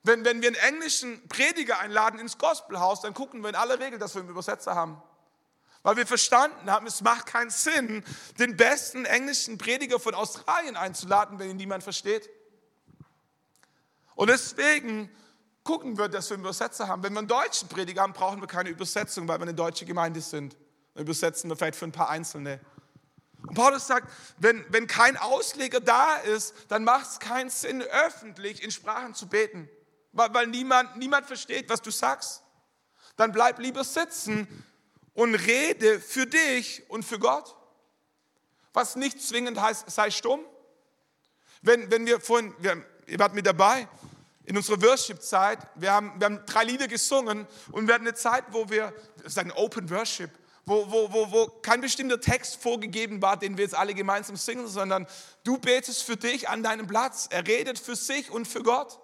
Wenn, 0.03 0.25
wenn 0.25 0.43
wir 0.43 0.49
einen 0.49 0.57
englischen 0.57 1.29
Prediger 1.29 1.79
einladen 1.79 2.19
ins 2.19 2.39
Gospelhaus, 2.39 3.01
dann 3.03 3.15
gucken 3.15 3.41
wir 3.43 3.51
in 3.51 3.55
aller 3.55 3.79
Regel, 3.79 3.99
dass 3.99 4.15
wir 4.15 4.21
einen 4.21 4.31
Übersetzer 4.31 4.75
haben. 4.75 5.01
Weil 5.85 5.97
wir 5.97 6.07
verstanden 6.07 6.71
haben, 6.71 6.87
es 6.87 7.03
macht 7.03 7.27
keinen 7.27 7.51
Sinn, 7.51 8.05
den 8.39 8.57
besten 8.57 9.05
englischen 9.05 9.59
Prediger 9.59 9.99
von 9.99 10.15
Australien 10.15 10.77
einzuladen, 10.77 11.39
wenn 11.39 11.51
ihn 11.51 11.57
niemand 11.57 11.83
versteht. 11.83 12.29
Und 14.15 14.29
deswegen 14.29 15.11
gucken 15.65 15.99
wir, 15.99 16.09
dass 16.09 16.31
wir 16.31 16.35
einen 16.35 16.45
Übersetzer 16.45 16.89
haben. 16.89 17.03
Wenn 17.03 17.13
wir 17.13 17.21
einen 17.21 17.29
deutschen 17.29 17.69
Prediger 17.69 18.03
haben, 18.03 18.13
brauchen 18.13 18.41
wir 18.41 18.49
keine 18.49 18.71
Übersetzung, 18.71 19.27
weil 19.29 19.39
wir 19.39 19.43
eine 19.43 19.55
deutsche 19.55 19.85
Gemeinde 19.85 20.21
sind. 20.21 20.57
Dann 20.95 21.05
übersetzen 21.05 21.51
wir 21.51 21.57
vielleicht 21.57 21.77
für 21.77 21.87
ein 21.87 21.93
paar 21.93 22.11
Einzelne. 22.11 22.61
Und 23.47 23.55
Paulus 23.55 23.87
sagt, 23.87 24.11
wenn, 24.39 24.65
wenn 24.69 24.87
kein 24.87 25.17
Ausleger 25.17 25.81
da 25.81 26.17
ist, 26.17 26.55
dann 26.69 26.85
macht 26.85 27.07
es 27.11 27.19
keinen 27.19 27.51
Sinn, 27.51 27.83
öffentlich 27.83 28.63
in 28.63 28.71
Sprachen 28.71 29.15
zu 29.15 29.29
beten, 29.29 29.69
weil, 30.13 30.33
weil 30.33 30.47
niemand, 30.47 30.97
niemand 30.97 31.27
versteht, 31.27 31.69
was 31.69 31.83
du 31.83 31.91
sagst. 31.91 32.43
Dann 33.17 33.33
bleib 33.33 33.59
lieber 33.59 33.85
sitzen 33.85 34.47
und 35.15 35.35
rede 35.35 36.01
für 36.01 36.27
dich 36.27 36.89
und 36.89 37.05
für 37.05 37.19
Gott. 37.19 37.57
Was 38.73 38.97
nicht 38.97 39.21
zwingend 39.21 39.61
heißt, 39.61 39.91
sei 39.91 40.11
stumm. 40.11 40.41
Wenn, 41.61 41.91
wenn 41.91 42.07
wir 42.07 42.21
vorhin, 42.21 42.55
wir, 42.59 42.85
ihr 43.07 43.19
wart 43.19 43.35
mit 43.35 43.47
dabei, 43.47 43.89
in 44.45 44.57
unserer 44.57 44.81
Worship-Zeit, 44.83 45.59
wir 45.77 45.93
haben, 45.93 46.19
wir 46.19 46.25
haben 46.25 46.41
drei 46.47 46.65
Lieder 46.65 46.89
gesungen 46.89 47.47
und 47.71 47.87
wir 47.87 47.95
hatten 47.95 48.07
eine 48.07 48.15
Zeit, 48.15 48.45
wo 48.51 48.69
wir, 48.69 48.93
das 49.19 49.33
ist 49.33 49.39
ein 49.39 49.53
Open 49.53 49.89
Worship, 49.91 50.31
wo, 50.65 50.91
wo, 50.91 51.13
wo, 51.13 51.33
wo 51.33 51.47
kein 51.63 51.81
bestimmter 51.81 52.21
Text 52.21 52.63
vorgegeben 52.63 53.21
war, 53.21 53.37
den 53.37 53.57
wir 53.57 53.65
jetzt 53.65 53.75
alle 53.75 53.95
gemeinsam 53.95 54.37
singen, 54.37 54.69
sondern 54.69 55.07
du 55.45 55.59
betest 55.59 56.03
für 56.05 56.17
dich 56.17 56.49
an 56.49 56.63
deinem 56.63 56.87
Platz. 56.87 57.29
Er 57.31 57.47
redet 57.47 57.79
für 57.79 57.97
sich 57.97 58.31
und 58.31 58.47
für 58.47 58.63
Gott. 58.63 59.01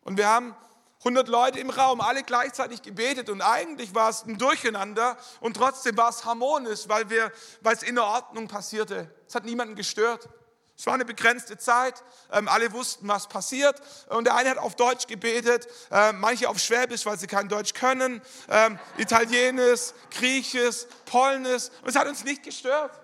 Und 0.00 0.16
wir 0.16 0.28
haben 0.28 0.56
100 1.00 1.28
Leute 1.28 1.58
im 1.58 1.70
Raum, 1.70 2.00
alle 2.00 2.22
gleichzeitig 2.22 2.80
gebetet 2.82 3.28
und 3.28 3.42
eigentlich 3.42 3.92
war 3.94 4.08
es 4.08 4.24
ein 4.24 4.38
Durcheinander 4.38 5.16
und 5.40 5.56
trotzdem 5.56 5.96
war 5.96 6.10
es 6.10 6.24
harmonisch, 6.24 6.84
weil, 6.86 7.10
wir, 7.10 7.32
weil 7.60 7.74
es 7.74 7.82
in 7.82 7.96
der 7.96 8.04
Ordnung 8.04 8.46
passierte. 8.46 9.12
Es 9.26 9.34
hat 9.34 9.44
niemanden 9.44 9.74
gestört. 9.74 10.28
Es 10.76 10.86
war 10.86 10.94
eine 10.94 11.04
begrenzte 11.04 11.58
Zeit, 11.58 12.02
ähm, 12.32 12.48
alle 12.48 12.72
wussten, 12.72 13.06
was 13.06 13.28
passiert. 13.28 13.80
Und 14.08 14.24
der 14.24 14.34
eine 14.34 14.50
hat 14.50 14.58
auf 14.58 14.74
Deutsch 14.74 15.06
gebetet, 15.06 15.68
ähm, 15.90 16.18
manche 16.20 16.48
auf 16.48 16.58
Schwäbisch, 16.58 17.06
weil 17.06 17.18
sie 17.18 17.26
kein 17.26 17.48
Deutsch 17.48 17.74
können, 17.74 18.20
ähm, 18.48 18.78
Italienisch, 18.96 19.92
Griechisch, 20.10 20.86
Polnisch. 21.04 21.68
Und 21.82 21.88
es 21.88 21.96
hat 21.96 22.08
uns 22.08 22.24
nicht 22.24 22.42
gestört. 22.42 22.98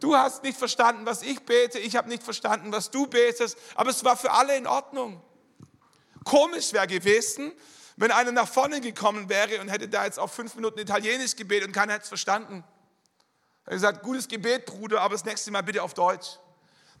Du 0.00 0.16
hast 0.16 0.42
nicht 0.42 0.58
verstanden, 0.58 1.06
was 1.06 1.22
ich 1.22 1.40
bete, 1.42 1.78
ich 1.78 1.94
habe 1.94 2.08
nicht 2.08 2.24
verstanden, 2.24 2.72
was 2.72 2.90
du 2.90 3.06
betest, 3.06 3.56
aber 3.76 3.90
es 3.90 4.04
war 4.04 4.16
für 4.16 4.32
alle 4.32 4.56
in 4.56 4.66
Ordnung. 4.66 5.22
Komisch 6.24 6.72
wäre 6.72 6.88
gewesen, 6.88 7.52
wenn 7.96 8.10
einer 8.10 8.32
nach 8.32 8.48
vorne 8.48 8.80
gekommen 8.80 9.28
wäre 9.28 9.60
und 9.60 9.68
hätte 9.68 9.88
da 9.88 10.04
jetzt 10.04 10.18
auf 10.18 10.32
fünf 10.32 10.56
Minuten 10.56 10.80
Italienisch 10.80 11.36
gebetet 11.36 11.68
und 11.68 11.72
keiner 11.72 11.92
hätte 11.92 12.02
es 12.02 12.08
verstanden. 12.08 12.64
Er 13.64 13.66
hat 13.66 13.74
gesagt, 13.74 14.02
gutes 14.02 14.28
Gebet, 14.28 14.66
Bruder, 14.66 15.00
aber 15.00 15.14
das 15.14 15.24
nächste 15.24 15.50
Mal 15.50 15.62
bitte 15.62 15.82
auf 15.82 15.94
Deutsch. 15.94 16.38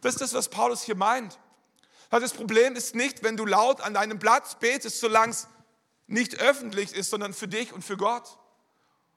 Das 0.00 0.14
ist 0.14 0.20
das, 0.20 0.34
was 0.34 0.48
Paulus 0.48 0.82
hier 0.82 0.96
meint. 0.96 1.38
Das 2.10 2.32
Problem 2.32 2.76
ist 2.76 2.94
nicht, 2.94 3.22
wenn 3.22 3.36
du 3.36 3.46
laut 3.46 3.80
an 3.80 3.94
deinem 3.94 4.18
Platz 4.18 4.56
betest, 4.56 5.00
solange 5.00 5.32
es 5.32 5.48
nicht 6.06 6.40
öffentlich 6.40 6.94
ist, 6.94 7.10
sondern 7.10 7.32
für 7.32 7.48
dich 7.48 7.72
und 7.72 7.82
für 7.82 7.96
Gott. 7.96 8.38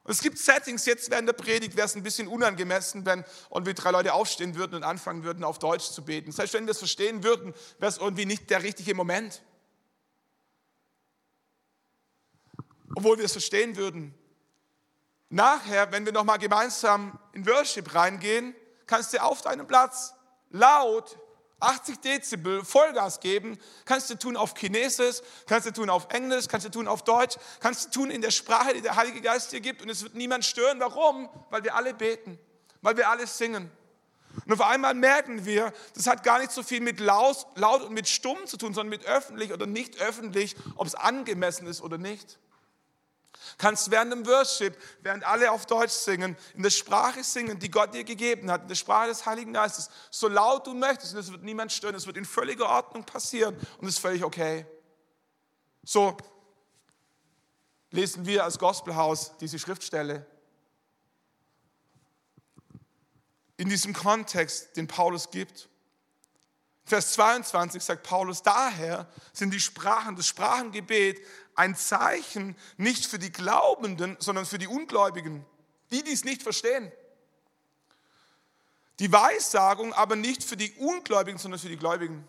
Und 0.06 0.12
es 0.12 0.22
gibt 0.22 0.38
Settings, 0.38 0.86
jetzt 0.86 1.10
während 1.10 1.28
der 1.28 1.34
Predigt 1.34 1.76
wäre 1.76 1.88
es 1.88 1.96
ein 1.96 2.04
bisschen 2.04 2.28
unangemessen, 2.28 3.06
wenn 3.06 3.26
irgendwie 3.50 3.74
drei 3.74 3.92
Leute 3.92 4.14
aufstehen 4.14 4.56
würden 4.56 4.76
und 4.76 4.84
anfangen 4.84 5.24
würden, 5.24 5.44
auf 5.44 5.60
Deutsch 5.60 5.90
zu 5.90 6.06
beten. 6.06 6.32
Selbst 6.32 6.54
wenn 6.54 6.66
wir 6.66 6.72
es 6.72 6.78
verstehen 6.78 7.24
würden, 7.24 7.54
wäre 7.80 7.92
es 7.92 7.98
irgendwie 7.98 8.26
nicht 8.26 8.50
der 8.50 8.64
richtige 8.64 8.94
Moment. 8.94 9.42
Obwohl 12.96 13.18
wir 13.18 13.26
es 13.26 13.32
verstehen 13.32 13.76
würden. 13.76 14.14
Nachher, 15.30 15.92
wenn 15.92 16.06
wir 16.06 16.14
nochmal 16.14 16.38
gemeinsam 16.38 17.20
in 17.34 17.46
Worship 17.48 17.94
reingehen, 17.94 18.56
kannst 18.86 19.14
du 19.14 19.22
auf 19.22 19.42
deinem 19.42 19.68
Platz 19.68 20.14
laut 20.50 21.18
80 21.60 22.00
Dezibel 22.00 22.64
Vollgas 22.64 23.20
geben. 23.20 23.58
Kannst 23.86 24.10
du 24.10 24.16
tun 24.16 24.38
auf 24.38 24.54
Chinesisch, 24.56 25.18
kannst 25.48 25.68
du 25.68 25.72
tun 25.72 25.90
auf 25.90 26.08
Englisch, 26.10 26.48
kannst 26.48 26.68
du 26.68 26.72
tun 26.72 26.88
auf 26.88 27.04
Deutsch, 27.04 27.38
kannst 27.60 27.86
du 27.86 27.90
tun 28.02 28.12
in 28.12 28.22
der 28.22 28.32
Sprache, 28.32 28.74
die 28.74 28.82
der 28.82 28.96
Heilige 28.96 29.22
Geist 29.22 29.52
dir 29.52 29.62
gibt 29.62 29.82
und 29.82 29.90
es 29.90 30.04
wird 30.04 30.16
niemand 30.16 30.46
stören. 30.46 30.80
Warum? 30.80 31.30
Weil 31.50 31.64
wir 31.64 31.76
alle 31.76 31.94
beten, 31.94 32.38
weil 32.82 32.98
wir 32.98 33.10
alle 33.10 33.26
singen. 33.26 33.72
Und 34.46 34.52
auf 34.52 34.62
einmal 34.62 34.94
merken 34.94 35.46
wir, 35.46 35.72
das 35.96 36.08
hat 36.08 36.24
gar 36.24 36.40
nicht 36.40 36.52
so 36.52 36.62
viel 36.62 36.82
mit 36.82 37.00
laut, 37.00 37.48
laut 37.56 37.84
und 37.84 37.94
mit 37.94 38.10
stumm 38.10 38.46
zu 38.46 38.58
tun, 38.58 38.74
sondern 38.74 38.90
mit 38.90 39.06
öffentlich 39.06 39.54
oder 39.54 39.66
nicht 39.66 40.02
öffentlich, 40.02 40.58
ob 40.76 40.88
es 40.88 40.94
angemessen 40.94 41.68
ist 41.68 41.82
oder 41.82 41.98
nicht. 41.98 42.38
Kannst 43.58 43.92
während 43.92 44.12
dem 44.12 44.26
Worship, 44.26 44.78
während 45.02 45.24
alle 45.24 45.52
auf 45.52 45.66
Deutsch 45.66 45.94
singen, 45.94 46.36
in 46.54 46.64
der 46.64 46.70
Sprache 46.70 47.24
singen, 47.24 47.60
die 47.60 47.72
Gott 47.72 47.94
dir 47.94 48.04
gegeben 48.04 48.52
hat, 48.52 48.64
in 48.64 48.68
der 48.68 48.76
Sprache 48.76 49.08
des 49.08 49.26
Heiligen 49.26 49.54
Geistes, 49.54 49.90
so 50.10 50.28
laut 50.28 50.68
du 50.68 50.74
möchtest. 50.74 51.14
Und 51.14 51.20
es 51.20 51.32
wird 51.32 51.44
niemand 51.44 51.72
stören, 51.72 51.96
es 51.96 52.08
wird 52.08 52.18
in 52.18 52.26
völliger 52.26 52.70
Ordnung 52.70 53.06
passieren 53.06 53.56
und 53.78 53.88
es 53.88 53.96
ist 53.96 54.00
völlig 54.00 54.24
okay. 54.24 54.66
So 55.84 56.18
lesen 57.92 58.26
wir 58.26 58.44
als 58.44 58.60
Gospelhaus 58.60 59.38
diese 59.40 59.58
Schriftstelle. 59.58 60.26
In 63.58 63.70
diesem 63.70 63.94
Kontext, 63.94 64.76
den 64.76 64.88
Paulus 64.88 65.30
gibt. 65.30 65.70
Vers 66.84 67.14
22 67.14 67.82
sagt 67.82 68.04
Paulus, 68.04 68.44
daher 68.44 69.08
sind 69.34 69.52
die 69.52 69.60
Sprachen, 69.60 70.16
das 70.16 70.28
Sprachengebet 70.28 71.20
ein 71.56 71.76
Zeichen 71.76 72.56
nicht 72.78 73.06
für 73.06 73.20
die 73.20 73.32
Glaubenden, 73.32 74.18
sondern 74.20 74.46
für 74.46 74.58
die 74.58 74.68
Ungläubigen, 74.68 75.46
die 75.92 76.04
dies 76.04 76.24
nicht 76.24 76.44
verstehen. 76.44 76.92
Die 79.00 79.12
Weissagung 79.12 79.94
aber 79.94 80.16
nicht 80.16 80.44
für 80.44 80.58
die 80.58 80.72
Ungläubigen, 80.74 81.38
sondern 81.38 81.60
für 81.60 81.70
die 81.70 81.78
Gläubigen. 81.78 82.28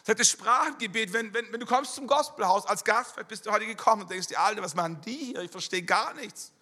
Das 0.00 0.08
heißt, 0.08 0.20
das 0.20 0.28
Sprachengebet, 0.28 1.12
wenn, 1.12 1.32
wenn, 1.34 1.52
wenn 1.52 1.60
du 1.60 1.66
kommst 1.66 1.94
zum 1.94 2.06
Gospelhaus 2.06 2.66
als 2.66 2.84
Gast, 2.84 3.16
bist 3.28 3.46
du 3.46 3.50
heute 3.50 3.66
gekommen 3.66 4.02
und 4.02 4.10
denkst 4.10 4.28
dir, 4.28 4.38
Alter, 4.38 4.62
was 4.62 4.74
machen 4.74 5.00
die 5.00 5.16
hier? 5.16 5.40
Ich 5.40 5.50
verstehe 5.50 5.82
gar 5.82 6.14
nichts. 6.14 6.52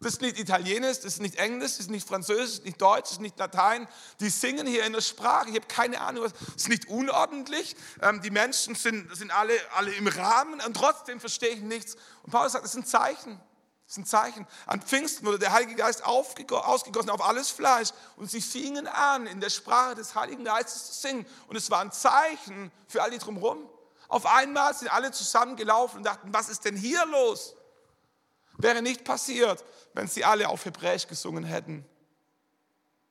Das 0.00 0.12
ist 0.12 0.20
nicht 0.20 0.38
Italienisch, 0.38 0.98
das 0.98 1.14
ist 1.14 1.20
nicht 1.20 1.36
Englisch, 1.36 1.72
das 1.72 1.80
ist 1.80 1.90
nicht 1.90 2.06
Französisch, 2.06 2.50
das 2.50 2.58
ist 2.58 2.64
nicht 2.64 2.80
Deutsch, 2.80 3.02
das 3.02 3.12
ist 3.12 3.20
nicht 3.20 3.36
Latein. 3.36 3.88
Die 4.20 4.30
singen 4.30 4.64
hier 4.64 4.84
in 4.84 4.92
der 4.92 5.00
Sprache. 5.00 5.48
Ich 5.48 5.56
habe 5.56 5.66
keine 5.66 6.00
Ahnung, 6.00 6.24
was. 6.24 6.32
Es 6.54 6.62
ist 6.62 6.68
nicht 6.68 6.88
unordentlich. 6.88 7.74
Ähm, 8.00 8.22
die 8.22 8.30
Menschen 8.30 8.76
sind, 8.76 9.14
sind 9.16 9.32
alle, 9.32 9.54
alle 9.74 9.92
im 9.94 10.06
Rahmen 10.06 10.60
und 10.60 10.74
trotzdem 10.74 11.18
verstehe 11.18 11.48
ich 11.48 11.62
nichts. 11.62 11.96
Und 12.22 12.30
Paulus 12.30 12.52
sagt, 12.52 12.64
das 12.64 12.74
ist 12.74 12.80
ein 12.80 12.86
Zeichen. 12.86 13.40
Das 13.86 13.96
ist 13.96 13.98
ein 13.98 14.06
Zeichen. 14.06 14.46
An 14.66 14.82
Pfingsten 14.82 15.26
wurde 15.26 15.40
der 15.40 15.52
Heilige 15.52 15.74
Geist 15.74 16.04
ausgegossen 16.04 17.10
auf 17.10 17.26
alles 17.26 17.50
Fleisch 17.50 17.88
und 18.16 18.30
sie 18.30 18.40
fingen 18.40 18.86
an, 18.86 19.26
in 19.26 19.40
der 19.40 19.50
Sprache 19.50 19.96
des 19.96 20.14
Heiligen 20.14 20.44
Geistes 20.44 20.92
zu 20.92 21.08
singen. 21.08 21.26
Und 21.48 21.56
es 21.56 21.70
war 21.72 21.80
ein 21.80 21.90
Zeichen 21.90 22.70
für 22.86 23.02
alle 23.02 23.18
drumherum. 23.18 23.68
Auf 24.06 24.26
einmal 24.26 24.74
sind 24.74 24.92
alle 24.92 25.10
zusammengelaufen 25.10 25.98
und 25.98 26.04
dachten, 26.04 26.32
was 26.32 26.48
ist 26.48 26.64
denn 26.64 26.76
hier 26.76 27.04
los? 27.06 27.56
Wäre 28.58 28.82
nicht 28.82 29.04
passiert, 29.04 29.64
wenn 29.94 30.08
sie 30.08 30.24
alle 30.24 30.48
auf 30.48 30.64
Hebräisch 30.64 31.06
gesungen 31.06 31.44
hätten. 31.44 31.86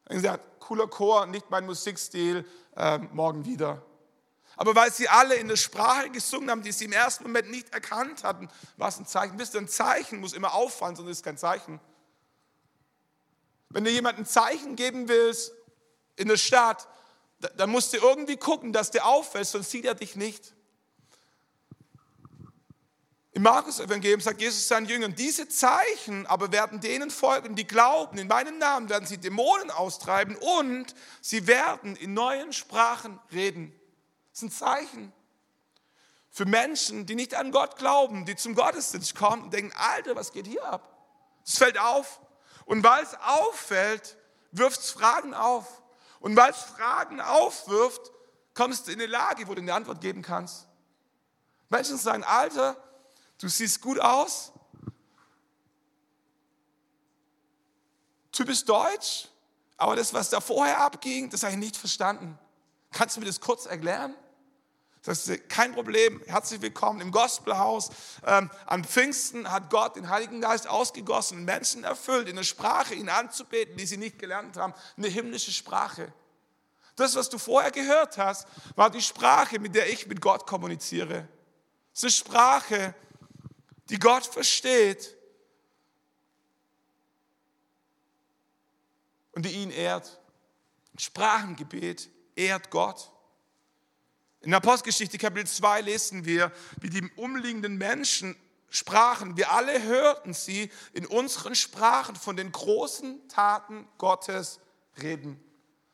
Dann 0.06 0.18
gesagt, 0.18 0.60
cooler 0.60 0.88
Chor, 0.88 1.26
nicht 1.26 1.50
mein 1.50 1.66
Musikstil, 1.66 2.46
äh, 2.76 2.98
morgen 2.98 3.46
wieder. 3.46 3.82
Aber 4.58 4.76
weil 4.76 4.92
sie 4.92 5.08
alle 5.08 5.36
in 5.36 5.48
der 5.48 5.56
Sprache 5.56 6.10
gesungen 6.10 6.50
haben, 6.50 6.64
die 6.64 6.72
sie 6.72 6.86
im 6.86 6.92
ersten 6.92 7.24
Moment 7.24 7.50
nicht 7.50 7.74
erkannt 7.74 8.24
hatten, 8.24 8.50
war 8.76 8.90
es 8.90 8.98
ein 8.98 9.06
Zeichen. 9.06 9.40
Wisst 9.40 9.54
ihr, 9.54 9.62
ein 9.62 9.68
Zeichen 9.70 10.20
muss 10.20 10.34
immer 10.34 10.54
auffallen, 10.54 10.96
sonst 10.96 11.10
ist 11.10 11.18
es 11.18 11.24
kein 11.24 11.38
Zeichen. 11.38 11.80
Wenn 13.70 13.86
du 13.86 13.92
jemandem 13.92 14.24
ein 14.24 14.28
Zeichen 14.28 14.76
geben 14.76 15.08
willst 15.08 15.54
in 16.16 16.28
der 16.28 16.38
Stadt, 16.38 16.88
dann 17.56 17.70
musst 17.70 17.94
du 17.94 17.98
irgendwie 17.98 18.38
gucken, 18.38 18.74
dass 18.74 18.92
der 18.92 19.06
auffällt, 19.06 19.48
sonst 19.48 19.72
sieht 19.72 19.86
er 19.86 19.96
dich 19.96 20.16
nicht. 20.16 20.56
Im 23.38 23.44
Markus-Evangelium 23.44 24.20
sagt 24.20 24.42
Jesus 24.42 24.68
seinen 24.68 24.88
Jüngern, 24.88 25.14
diese 25.14 25.48
Zeichen 25.48 26.26
aber 26.26 26.52
werden 26.52 26.82
denen 26.82 27.12
folgen, 27.12 27.56
die 27.56 27.68
glauben. 27.68 28.18
In 28.18 28.28
meinem 28.28 28.58
Namen 28.58 28.90
werden 28.90 29.06
sie 29.06 29.20
Dämonen 29.20 29.70
austreiben 29.70 30.36
und 30.38 30.96
sie 31.22 31.46
werden 31.46 31.96
in 31.98 32.16
neuen 32.16 32.52
Sprachen 32.52 33.20
reden. 33.32 33.80
Das 34.32 34.40
sind 34.40 34.56
Zeichen 34.56 35.14
für 36.32 36.46
Menschen, 36.46 37.06
die 37.06 37.14
nicht 37.14 37.36
an 37.36 37.52
Gott 37.52 37.78
glauben, 37.78 38.26
die 38.26 38.36
zum 38.36 38.56
Gottesdienst 38.56 39.14
kommen 39.14 39.44
und 39.44 39.54
denken, 39.54 39.72
Alter, 39.78 40.16
was 40.16 40.32
geht 40.32 40.48
hier 40.48 40.66
ab? 40.66 40.98
Es 41.46 41.60
fällt 41.60 41.78
auf. 41.78 42.20
Und 42.66 42.84
weil 42.84 43.04
es 43.04 43.14
auffällt, 43.24 44.18
wirft 44.52 44.80
es 44.80 44.90
Fragen 44.90 45.36
auf. 45.36 45.84
Und 46.22 46.36
weil 46.36 46.50
es 46.50 46.58
Fragen 46.58 47.22
aufwirft, 47.22 48.02
kommst 48.56 48.88
du 48.88 48.94
in 48.94 49.00
eine 49.00 49.12
Lage, 49.12 49.48
wo 49.48 49.54
du 49.54 49.62
eine 49.62 49.76
Antwort 49.76 50.02
geben 50.02 50.24
kannst. 50.24 50.68
Menschen 51.70 52.00
sagen, 52.00 52.24
Alter, 52.24 52.76
du 53.40 53.48
siehst 53.48 53.82
gut 53.82 54.00
aus, 54.00 54.52
du 58.36 58.46
bist 58.46 58.68
deutsch, 58.68 59.28
aber 59.78 59.96
das, 59.96 60.14
was 60.14 60.30
da 60.30 60.42
vorher 60.42 60.80
abging, 60.80 61.30
das 61.30 61.44
habe 61.44 61.54
ich 61.54 61.60
nicht 61.60 61.78
verstanden. 61.78 62.38
Kannst 62.92 63.16
du 63.16 63.20
mir 63.20 63.28
das 63.28 63.40
kurz 63.40 63.66
erklären? 63.66 64.16
Das 65.04 65.28
ist 65.28 65.48
kein 65.50 65.74
Problem, 65.74 66.22
herzlich 66.26 66.62
willkommen 66.62 67.00
im 67.00 67.12
Gospelhaus. 67.12 67.92
Ähm, 68.26 68.50
an 68.66 68.84
Pfingsten 68.84 69.50
hat 69.50 69.70
Gott 69.70 69.96
den 69.96 70.10
Heiligen 70.10 70.42
Geist 70.42 70.68
ausgegossen, 70.68 71.46
Menschen 71.46 71.84
erfüllt, 71.84 72.28
in 72.28 72.36
der 72.36 72.44
Sprache 72.44 72.94
ihn 72.94 73.08
anzubeten, 73.08 73.78
die 73.78 73.86
sie 73.86 73.98
nicht 73.98 74.20
gelernt 74.20 74.58
haben, 74.58 74.74
eine 74.98 75.08
himmlische 75.08 75.52
Sprache. 75.52 76.12
Das, 76.98 77.16
was 77.16 77.30
du 77.30 77.38
vorher 77.38 77.72
gehört 77.72 78.18
hast, 78.18 78.48
war 78.76 78.90
die 78.90 79.02
Sprache, 79.02 79.60
mit 79.60 79.76
der 79.76 79.90
ich 79.90 80.08
mit 80.08 80.20
Gott 80.20 80.46
kommuniziere. 80.48 81.28
Es 81.94 82.04
ist 82.04 82.26
eine 82.26 82.36
Sprache, 82.36 82.96
die 83.90 84.00
Gott 84.00 84.26
versteht 84.26 85.16
und 89.32 89.46
die 89.46 89.52
ihn 89.52 89.72
ehrt. 89.72 90.20
Sprachengebet 90.98 92.10
ehrt 92.36 92.70
Gott. 92.72 93.12
In 94.42 94.52
der 94.52 94.58
Apostelgeschichte 94.58 95.18
Kapitel 95.18 95.48
2 95.48 95.82
lesen 95.82 96.26
wir, 96.26 96.52
wie 96.80 96.90
die 96.90 97.10
umliegenden 97.16 97.78
Menschen 97.78 98.36
sprachen. 98.70 99.38
Wir 99.38 99.52
alle 99.52 99.84
hörten 99.84 100.34
sie 100.34 100.72
in 100.94 101.06
unseren 101.06 101.56
Sprachen 101.56 102.16
von 102.16 102.36
den 102.36 102.52
großen 102.52 103.28
Taten 103.28 103.88
Gottes 103.98 104.60
reden. 105.02 105.40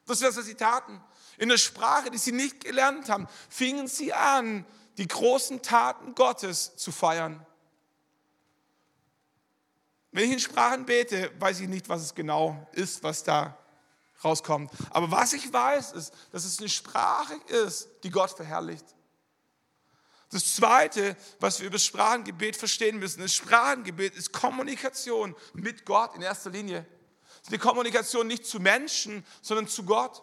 Das 0.06 0.22
ist, 0.22 0.38
was 0.38 0.46
sie 0.46 0.56
taten. 0.56 1.02
In 1.38 1.50
der 1.50 1.58
Sprache, 1.58 2.12
die 2.12 2.18
sie 2.18 2.32
nicht 2.32 2.64
gelernt 2.64 3.10
haben, 3.10 3.28
fingen 3.50 3.88
sie 3.88 4.14
an, 4.14 4.66
die 4.98 5.08
großen 5.08 5.62
Taten 5.62 6.14
Gottes 6.14 6.76
zu 6.76 6.92
feiern. 6.92 7.46
Wenn 10.14 10.26
ich 10.26 10.32
in 10.32 10.40
Sprachen 10.40 10.86
bete, 10.86 11.32
weiß 11.40 11.60
ich 11.60 11.68
nicht, 11.68 11.90
was 11.90 12.04
es 12.04 12.16
genau 12.16 12.68
ist, 12.74 13.02
was 13.02 13.24
da 13.24 13.58
rauskommt. 14.24 14.72
Aber 14.92 15.10
was 15.10 15.34
ich 15.34 15.52
weiß, 15.52 15.94
ist, 15.94 16.14
dass 16.32 16.46
es 16.46 16.60
eine 16.60 16.70
Sprache 16.70 17.34
ist, 17.66 17.90
die 18.04 18.12
Gott 18.12 18.30
verherrlicht. 18.30 18.86
Das 20.30 20.56
Zweite, 20.56 21.18
was 21.40 21.60
wir 21.60 21.68
über 21.68 21.78
das 21.78 21.86
Sprachengebet 21.86 22.56
verstehen 22.56 23.00
müssen, 23.00 23.22
das 23.22 23.34
Sprachengebet 23.34 24.16
ist 24.16 24.32
Kommunikation 24.32 25.36
mit 25.54 25.84
Gott 25.86 26.16
in 26.16 26.22
erster 26.22 26.52
Linie. 26.52 26.86
Es 27.42 27.48
ist 27.48 27.50
eine 27.50 27.60
Kommunikation 27.60 28.28
nicht 28.28 28.46
zu 28.46 28.60
Menschen, 28.60 29.26
sondern 29.42 29.68
zu 29.68 29.84
Gott. 29.84 30.22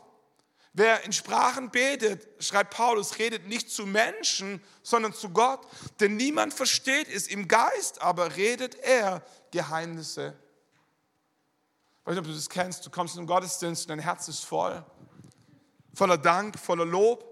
Wer 0.73 1.05
in 1.05 1.13
Sprachen 1.13 1.71
betet, 1.71 2.29
schreibt 2.43 2.75
Paulus, 2.75 3.19
redet 3.19 3.47
nicht 3.49 3.71
zu 3.71 3.87
Menschen, 3.87 4.63
sondern 4.83 5.13
zu 5.13 5.31
Gott. 5.31 5.67
Denn 5.99 6.17
niemand 6.17 6.55
versteht 6.55 7.09
es 7.09 7.27
im 7.27 7.49
Geist, 7.49 8.01
aber 8.03 8.37
redet 8.37 8.77
er 8.77 9.25
Geheimnisse 9.51 10.37
ich 12.01 12.07
weiß 12.07 12.15
nicht, 12.15 12.21
ob 12.21 12.27
du 12.27 12.35
das 12.35 12.49
kennst. 12.49 12.87
Du 12.87 12.91
kommst 12.91 13.15
in 13.17 13.23
den 13.23 13.27
Gottesdienst 13.27 13.85
und 13.85 13.91
dein 13.91 13.99
Herz 13.99 14.27
ist 14.29 14.45
voll. 14.45 14.83
Voller 15.93 16.17
Dank, 16.17 16.59
voller 16.59 16.87
Lob 16.87 17.25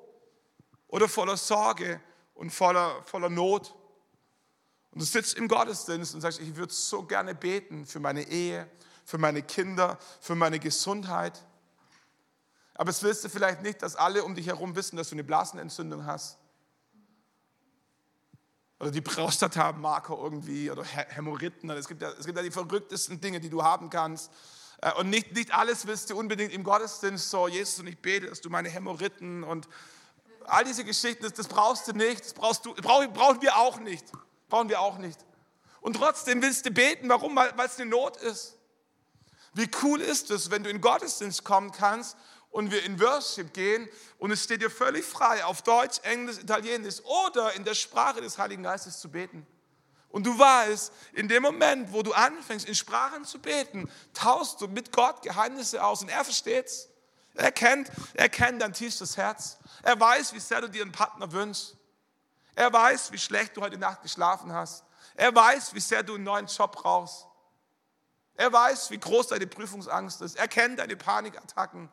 oder 0.89 1.09
voller 1.09 1.39
Sorge 1.39 2.01
und 2.35 2.51
voller, 2.51 3.03
voller 3.05 3.31
Not. 3.31 3.75
Und 4.91 5.01
du 5.01 5.07
sitzt 5.07 5.39
im 5.39 5.49
Gottesdienst 5.49 6.15
und 6.15 6.21
sagst, 6.21 6.41
ich 6.41 6.55
würde 6.55 6.73
so 6.73 7.03
gerne 7.03 7.35
beten 7.35 7.87
für 7.87 7.99
meine 7.99 8.29
Ehe, 8.29 8.69
für 9.07 9.17
meine 9.17 9.43
Kinder, 9.43 9.99
für 10.21 10.35
meine 10.35 10.59
Gesundheit. 10.59 11.43
Aber 12.79 12.91
es 12.91 13.03
willst 13.03 13.25
du 13.25 13.29
vielleicht 13.29 13.61
nicht, 13.61 13.83
dass 13.83 13.97
alle 13.97 14.23
um 14.23 14.37
dich 14.37 14.47
herum 14.47 14.77
wissen, 14.77 14.97
dass 14.97 15.09
du 15.09 15.17
eine 15.17 15.25
Blasenentzündung 15.25 16.07
hast. 16.07 16.39
Oder 18.79 18.93
die 18.93 19.01
Prostata-Marker 19.01 20.17
irgendwie 20.17 20.71
oder 20.71 20.85
Hämorrhoiden. 20.85 21.69
Es 21.71 21.89
gibt, 21.89 22.01
ja, 22.01 22.11
es 22.11 22.25
gibt 22.25 22.39
ja 22.39 22.45
die 22.45 22.53
verrücktesten 22.53 23.21
Dinge, 23.21 23.41
die 23.41 23.51
du 23.51 23.65
haben 23.65 23.91
kannst. 23.91 24.31
Äh, 24.81 24.93
und 24.93 25.11
nicht, 25.11 25.35
nicht 25.35 25.53
alles 25.53 25.89
willst 25.89 26.09
du 26.11 26.17
unbedingt 26.17 26.53
im 26.53 26.63
Gottesdienst 26.63 27.29
so, 27.29 27.49
Jesus, 27.49 27.81
und 27.81 27.89
ich 27.89 27.99
bete, 27.99 28.29
dass 28.29 28.41
du 28.41 28.49
meine 28.49 28.69
Hämorrhoiden 28.69 29.43
und 29.43 29.69
all 30.45 30.63
diese 30.63 30.85
Geschichten, 30.85 31.25
das, 31.25 31.33
das 31.33 31.49
brauchst 31.49 31.89
du 31.89 31.93
nicht, 31.93 32.25
das 32.25 32.33
brauchst 32.33 32.65
du, 32.65 32.75
brauchen, 32.75 33.13
brauchen 33.13 33.43
wir 33.43 33.57
auch 33.57 33.81
nicht. 33.81 34.07
Brauchen 34.49 34.69
wir 34.69 34.81
auch 34.81 34.99
nicht. 34.99 35.19
Und 35.81 35.97
trotzdem 35.97 36.41
willst 36.43 36.65
du 36.65 36.71
beten, 36.71 37.09
warum? 37.09 37.35
Weil 37.35 37.67
es 37.67 37.81
eine 37.81 37.91
Not 37.91 38.17
ist. 38.19 38.57
Wie 39.53 39.69
cool 39.83 40.01
ist 40.01 40.31
es, 40.31 40.53
wenn 40.53 40.63
du 40.63 40.71
in 40.71 40.81
Gottesdienst 40.81 41.43
kommen 41.43 41.73
kannst 41.73 42.17
und 42.59 42.73
wir 42.73 42.83
in 42.83 43.01
Worship 43.01 43.55
gehen 43.55 43.89
und 44.19 44.33
es 44.33 44.43
steht 44.43 44.63
dir 44.63 44.71
völlig 44.71 45.05
frei, 45.05 45.45
auf 45.45 45.63
Deutsch, 45.63 46.01
Englisch, 46.03 46.39
Italienisch 46.39 47.01
oder 47.05 47.53
in 47.55 47.63
der 47.63 47.75
Sprache 47.75 48.21
des 48.21 48.37
Heiligen 48.37 48.65
Geistes 48.65 48.99
zu 48.99 49.09
beten. 49.09 49.47
Und 50.09 50.27
du 50.27 50.37
weißt, 50.37 50.93
in 51.13 51.29
dem 51.29 51.45
Moment, 51.45 51.93
wo 51.93 52.03
du 52.03 52.13
anfängst, 52.13 52.67
in 52.67 52.75
Sprachen 52.75 53.25
zu 53.25 53.39
beten, 53.39 53.89
taust 54.13 54.61
du 54.61 54.67
mit 54.67 54.91
Gott 54.91 55.23
Geheimnisse 55.23 55.85
aus 55.85 56.03
und 56.03 56.09
er 56.09 56.25
versteht's. 56.25 56.89
Er 57.35 57.53
kennt, 57.53 57.93
er 58.15 58.29
kennt 58.29 58.61
dein 58.61 58.73
tiefstes 58.73 59.17
Herz. 59.17 59.59
Er 59.85 60.01
weiß, 60.01 60.33
wie 60.33 60.41
sehr 60.41 60.61
du 60.61 60.69
dir 60.69 60.83
einen 60.83 60.91
Partner 60.91 61.31
wünschst. 61.31 61.77
Er 62.57 62.73
weiß, 62.73 63.13
wie 63.13 63.19
schlecht 63.19 63.57
du 63.57 63.61
heute 63.61 63.79
Nacht 63.79 64.03
geschlafen 64.03 64.53
hast. 64.53 64.83
Er 65.15 65.33
weiß, 65.33 65.75
wie 65.75 65.81
sehr 65.81 66.03
du 66.03 66.17
einen 66.17 66.25
neuen 66.25 66.47
Job 66.47 66.73
brauchst. 66.73 67.25
Er 68.35 68.53
weiß, 68.53 68.91
wie 68.91 68.99
groß 68.99 69.29
deine 69.29 69.47
Prüfungsangst 69.47 70.23
ist. 70.23 70.37
Er 70.37 70.49
kennt 70.49 70.81
deine 70.81 70.97
Panikattacken. 70.97 71.89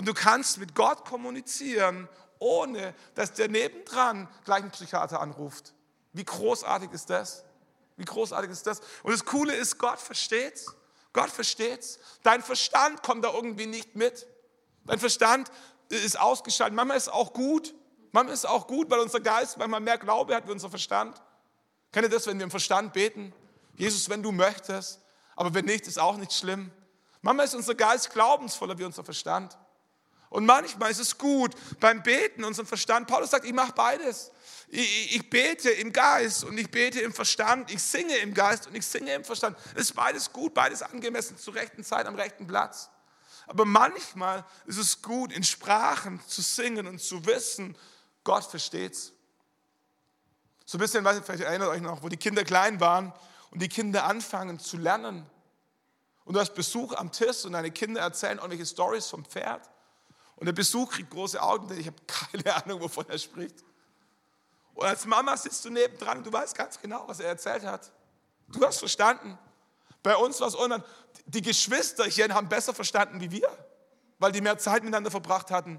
Und 0.00 0.06
du 0.06 0.14
kannst 0.14 0.56
mit 0.56 0.74
Gott 0.74 1.04
kommunizieren, 1.04 2.08
ohne 2.38 2.94
dass 3.16 3.34
der 3.34 3.48
nebendran 3.48 4.30
gleich 4.46 4.62
einen 4.62 4.70
Psychiater 4.70 5.20
anruft. 5.20 5.74
Wie 6.14 6.24
großartig 6.24 6.90
ist 6.92 7.10
das? 7.10 7.44
Wie 7.98 8.06
großartig 8.06 8.50
ist 8.50 8.66
das? 8.66 8.80
Und 9.02 9.12
das 9.12 9.26
Coole 9.26 9.54
ist, 9.54 9.76
Gott 9.76 9.98
versteht's. 9.98 10.74
Gott 11.12 11.28
versteht's. 11.28 11.98
Dein 12.22 12.42
Verstand 12.42 13.02
kommt 13.02 13.26
da 13.26 13.30
irgendwie 13.34 13.66
nicht 13.66 13.94
mit. 13.94 14.26
Dein 14.86 14.98
Verstand 14.98 15.52
ist 15.90 16.18
ausgeschaltet. 16.18 16.74
Manchmal 16.74 16.96
ist 16.96 17.12
auch 17.12 17.34
gut. 17.34 17.74
Manchmal 18.12 18.32
ist 18.32 18.46
auch 18.46 18.66
gut, 18.66 18.90
weil 18.90 19.00
unser 19.00 19.20
Geist 19.20 19.58
manchmal 19.58 19.80
mehr 19.80 19.98
Glaube 19.98 20.34
hat 20.34 20.48
wie 20.48 20.52
unser 20.52 20.70
Verstand. 20.70 21.20
Kennt 21.92 22.06
ihr 22.06 22.10
das, 22.10 22.26
wenn 22.26 22.38
wir 22.38 22.44
im 22.44 22.50
Verstand 22.50 22.94
beten? 22.94 23.34
Jesus, 23.76 24.08
wenn 24.08 24.22
du 24.22 24.32
möchtest. 24.32 24.98
Aber 25.36 25.52
wenn 25.52 25.66
nicht, 25.66 25.86
ist 25.86 25.98
auch 25.98 26.16
nicht 26.16 26.32
schlimm. 26.32 26.70
Manchmal 27.20 27.44
ist 27.44 27.54
unser 27.54 27.74
Geist 27.74 28.08
glaubensvoller 28.08 28.78
wie 28.78 28.84
unser 28.84 29.04
Verstand. 29.04 29.58
Und 30.30 30.46
manchmal 30.46 30.92
ist 30.92 31.00
es 31.00 31.18
gut 31.18 31.54
beim 31.80 32.02
Beten, 32.02 32.44
unseren 32.44 32.66
Verstand. 32.66 33.08
Paulus 33.08 33.30
sagt, 33.30 33.44
ich 33.44 33.52
mache 33.52 33.72
beides. 33.72 34.30
Ich, 34.68 35.16
ich, 35.16 35.28
bete 35.28 35.70
im 35.70 35.92
Geist 35.92 36.44
und 36.44 36.56
ich 36.56 36.70
bete 36.70 37.00
im 37.00 37.12
Verstand. 37.12 37.70
Ich 37.72 37.82
singe 37.82 38.16
im 38.18 38.32
Geist 38.32 38.68
und 38.68 38.76
ich 38.76 38.86
singe 38.86 39.12
im 39.12 39.24
Verstand. 39.24 39.58
Es 39.74 39.82
ist 39.82 39.94
beides 39.94 40.32
gut, 40.32 40.54
beides 40.54 40.82
angemessen, 40.82 41.36
zur 41.36 41.56
rechten 41.56 41.82
Zeit, 41.82 42.06
am 42.06 42.14
rechten 42.14 42.46
Platz. 42.46 42.88
Aber 43.48 43.64
manchmal 43.64 44.44
ist 44.66 44.78
es 44.78 45.02
gut, 45.02 45.32
in 45.32 45.42
Sprachen 45.42 46.20
zu 46.28 46.42
singen 46.42 46.86
und 46.86 47.00
zu 47.00 47.26
wissen, 47.26 47.76
Gott 48.22 48.44
versteht's. 48.44 49.12
So 50.64 50.78
ein 50.78 50.80
bisschen, 50.80 51.04
vielleicht 51.04 51.42
erinnert 51.42 51.70
euch 51.70 51.80
noch, 51.80 52.04
wo 52.04 52.08
die 52.08 52.16
Kinder 52.16 52.44
klein 52.44 52.78
waren 52.78 53.12
und 53.50 53.60
die 53.60 53.68
Kinder 53.68 54.04
anfangen 54.04 54.60
zu 54.60 54.76
lernen. 54.76 55.28
Und 56.24 56.34
du 56.34 56.40
hast 56.40 56.54
Besuch 56.54 56.94
am 56.94 57.10
Tisch 57.10 57.44
und 57.44 57.54
deine 57.54 57.72
Kinder 57.72 58.02
erzählen 58.02 58.38
irgendwelche 58.38 58.66
Stories 58.66 59.08
vom 59.08 59.24
Pferd. 59.24 59.68
Und 60.40 60.46
der 60.46 60.52
Besuch 60.54 60.90
kriegt 60.90 61.10
große 61.10 61.40
Augen, 61.40 61.68
denn 61.68 61.78
ich 61.78 61.86
habe 61.86 61.98
keine 62.06 62.56
Ahnung, 62.56 62.80
wovon 62.80 63.06
er 63.08 63.18
spricht. 63.18 63.62
Und 64.74 64.86
als 64.86 65.04
Mama 65.04 65.36
sitzt 65.36 65.64
du 65.66 65.70
nebendran 65.70 66.18
und 66.18 66.26
du 66.26 66.32
weißt 66.32 66.56
ganz 66.56 66.80
genau, 66.80 67.06
was 67.06 67.20
er 67.20 67.28
erzählt 67.28 67.62
hat. 67.62 67.92
Du 68.48 68.64
hast 68.64 68.78
verstanden. 68.78 69.38
Bei 70.02 70.16
uns 70.16 70.40
war 70.40 70.48
es 70.48 70.54
unan. 70.54 70.82
Die 71.26 71.42
Geschwisterchen 71.42 72.32
haben 72.32 72.48
besser 72.48 72.72
verstanden 72.72 73.20
wie 73.20 73.30
wir, 73.30 73.48
weil 74.18 74.32
die 74.32 74.40
mehr 74.40 74.56
Zeit 74.56 74.82
miteinander 74.82 75.10
verbracht 75.10 75.50
hatten. 75.50 75.78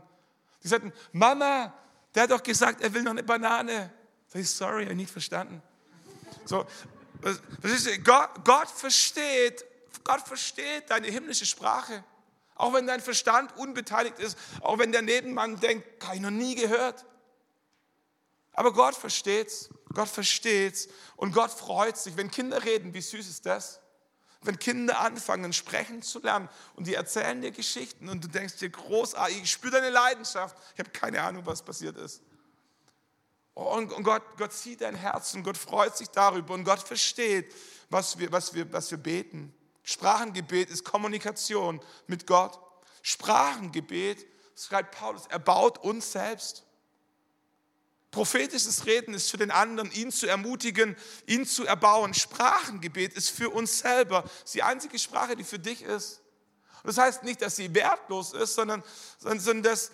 Die 0.64 0.68
sagten, 0.68 0.94
Mama, 1.12 1.74
der 2.14 2.24
hat 2.24 2.32
doch 2.32 2.44
gesagt, 2.44 2.82
er 2.82 2.94
will 2.94 3.02
noch 3.02 3.12
eine 3.12 3.24
Banane. 3.24 3.92
Sag 4.28 4.42
ich, 4.42 4.50
sorry, 4.50 4.84
ich 4.84 4.96
nicht 4.96 5.12
verstanden. 5.12 5.64
So, 6.46 6.68
Gott, 8.04 8.30
Gott 8.46 8.70
versteht, 8.70 9.66
Gott 10.04 10.22
versteht 10.22 10.90
deine 10.90 11.08
himmlische 11.08 11.48
Sprache. 11.48 12.04
Auch 12.62 12.74
wenn 12.74 12.86
dein 12.86 13.02
Verstand 13.02 13.58
unbeteiligt 13.58 14.20
ist, 14.20 14.38
auch 14.62 14.78
wenn 14.78 14.92
der 14.92 15.02
Nebenmann 15.02 15.60
denkt, 15.60 16.06
habe 16.06 16.18
ich 16.18 16.22
noch 16.22 16.30
nie 16.30 16.54
gehört. 16.54 17.06
Aber 18.54 18.72
Gott 18.72 18.94
versteht's, 18.94 19.72
Gott 19.96 20.08
versteht's 20.08 20.88
und 21.16 21.34
Gott 21.34 21.50
freut 21.50 21.98
sich. 21.98 22.18
Wenn 22.18 22.30
Kinder 22.30 22.64
reden, 22.64 22.94
wie 22.94 23.02
süß 23.02 23.28
ist 23.28 23.48
das? 23.48 23.80
Wenn 24.44 24.60
Kinder 24.60 25.00
anfangen, 25.00 25.54
sprechen 25.54 26.04
zu 26.04 26.20
lernen 26.20 26.50
und 26.76 26.86
die 26.86 26.94
erzählen 26.94 27.42
dir 27.42 27.50
Geschichten 27.50 28.08
und 28.10 28.24
du 28.24 28.28
denkst 28.28 28.58
dir 28.58 28.70
großartig, 28.70 29.42
ich 29.42 29.52
spüre 29.52 29.74
deine 29.74 29.90
Leidenschaft. 29.90 30.56
Ich 30.76 30.80
habe 30.80 30.92
keine 30.92 31.24
Ahnung, 31.24 31.44
was 31.48 31.64
passiert 31.64 31.98
ist. 31.98 32.22
Und 33.56 34.04
Gott, 34.04 34.22
Gott 34.38 34.54
sieht 34.54 34.82
dein 34.82 34.94
Herz 34.96 35.34
und 35.34 35.42
Gott 35.42 35.58
freut 35.58 35.98
sich 35.98 36.10
darüber 36.10 36.54
und 36.54 36.64
Gott 36.64 36.88
versteht, 36.88 37.56
was 37.90 38.20
wir, 38.20 38.32
was 38.32 38.54
wir, 38.54 38.72
was 38.72 38.92
wir 38.92 39.00
beten. 39.00 39.52
Sprachengebet 39.84 40.70
ist 40.70 40.84
Kommunikation 40.84 41.82
mit 42.08 42.28
Gott. 42.28 42.60
Sprachengebet, 43.02 44.26
schreibt 44.56 44.96
Paulus, 44.96 45.26
erbaut 45.28 45.80
uns 45.80 46.12
selbst. 46.12 46.64
Prophetisches 48.12 48.86
Reden 48.86 49.14
ist 49.14 49.32
für 49.32 49.38
den 49.38 49.52
anderen, 49.52 49.90
ihn 49.92 50.12
zu 50.12 50.28
ermutigen, 50.28 50.98
ihn 51.26 51.46
zu 51.46 51.66
erbauen. 51.66 52.14
Sprachengebet 52.14 53.14
ist 53.14 53.30
für 53.30 53.50
uns 53.50 53.80
selber. 53.80 54.24
Das 54.24 54.34
ist 54.44 54.56
die 54.56 54.64
einzige 54.64 55.00
Sprache, 55.00 55.36
die 55.36 55.46
für 55.46 55.60
dich 55.60 55.82
ist. 55.82 56.22
Und 56.84 56.88
das 56.88 56.98
heißt 56.98 57.24
nicht, 57.24 57.42
dass 57.42 57.56
sie 57.56 57.74
wertlos 57.74 58.34
ist, 58.34 58.56
sondern, 58.56 58.84
sondern 59.20 59.64
dass, 59.64 59.92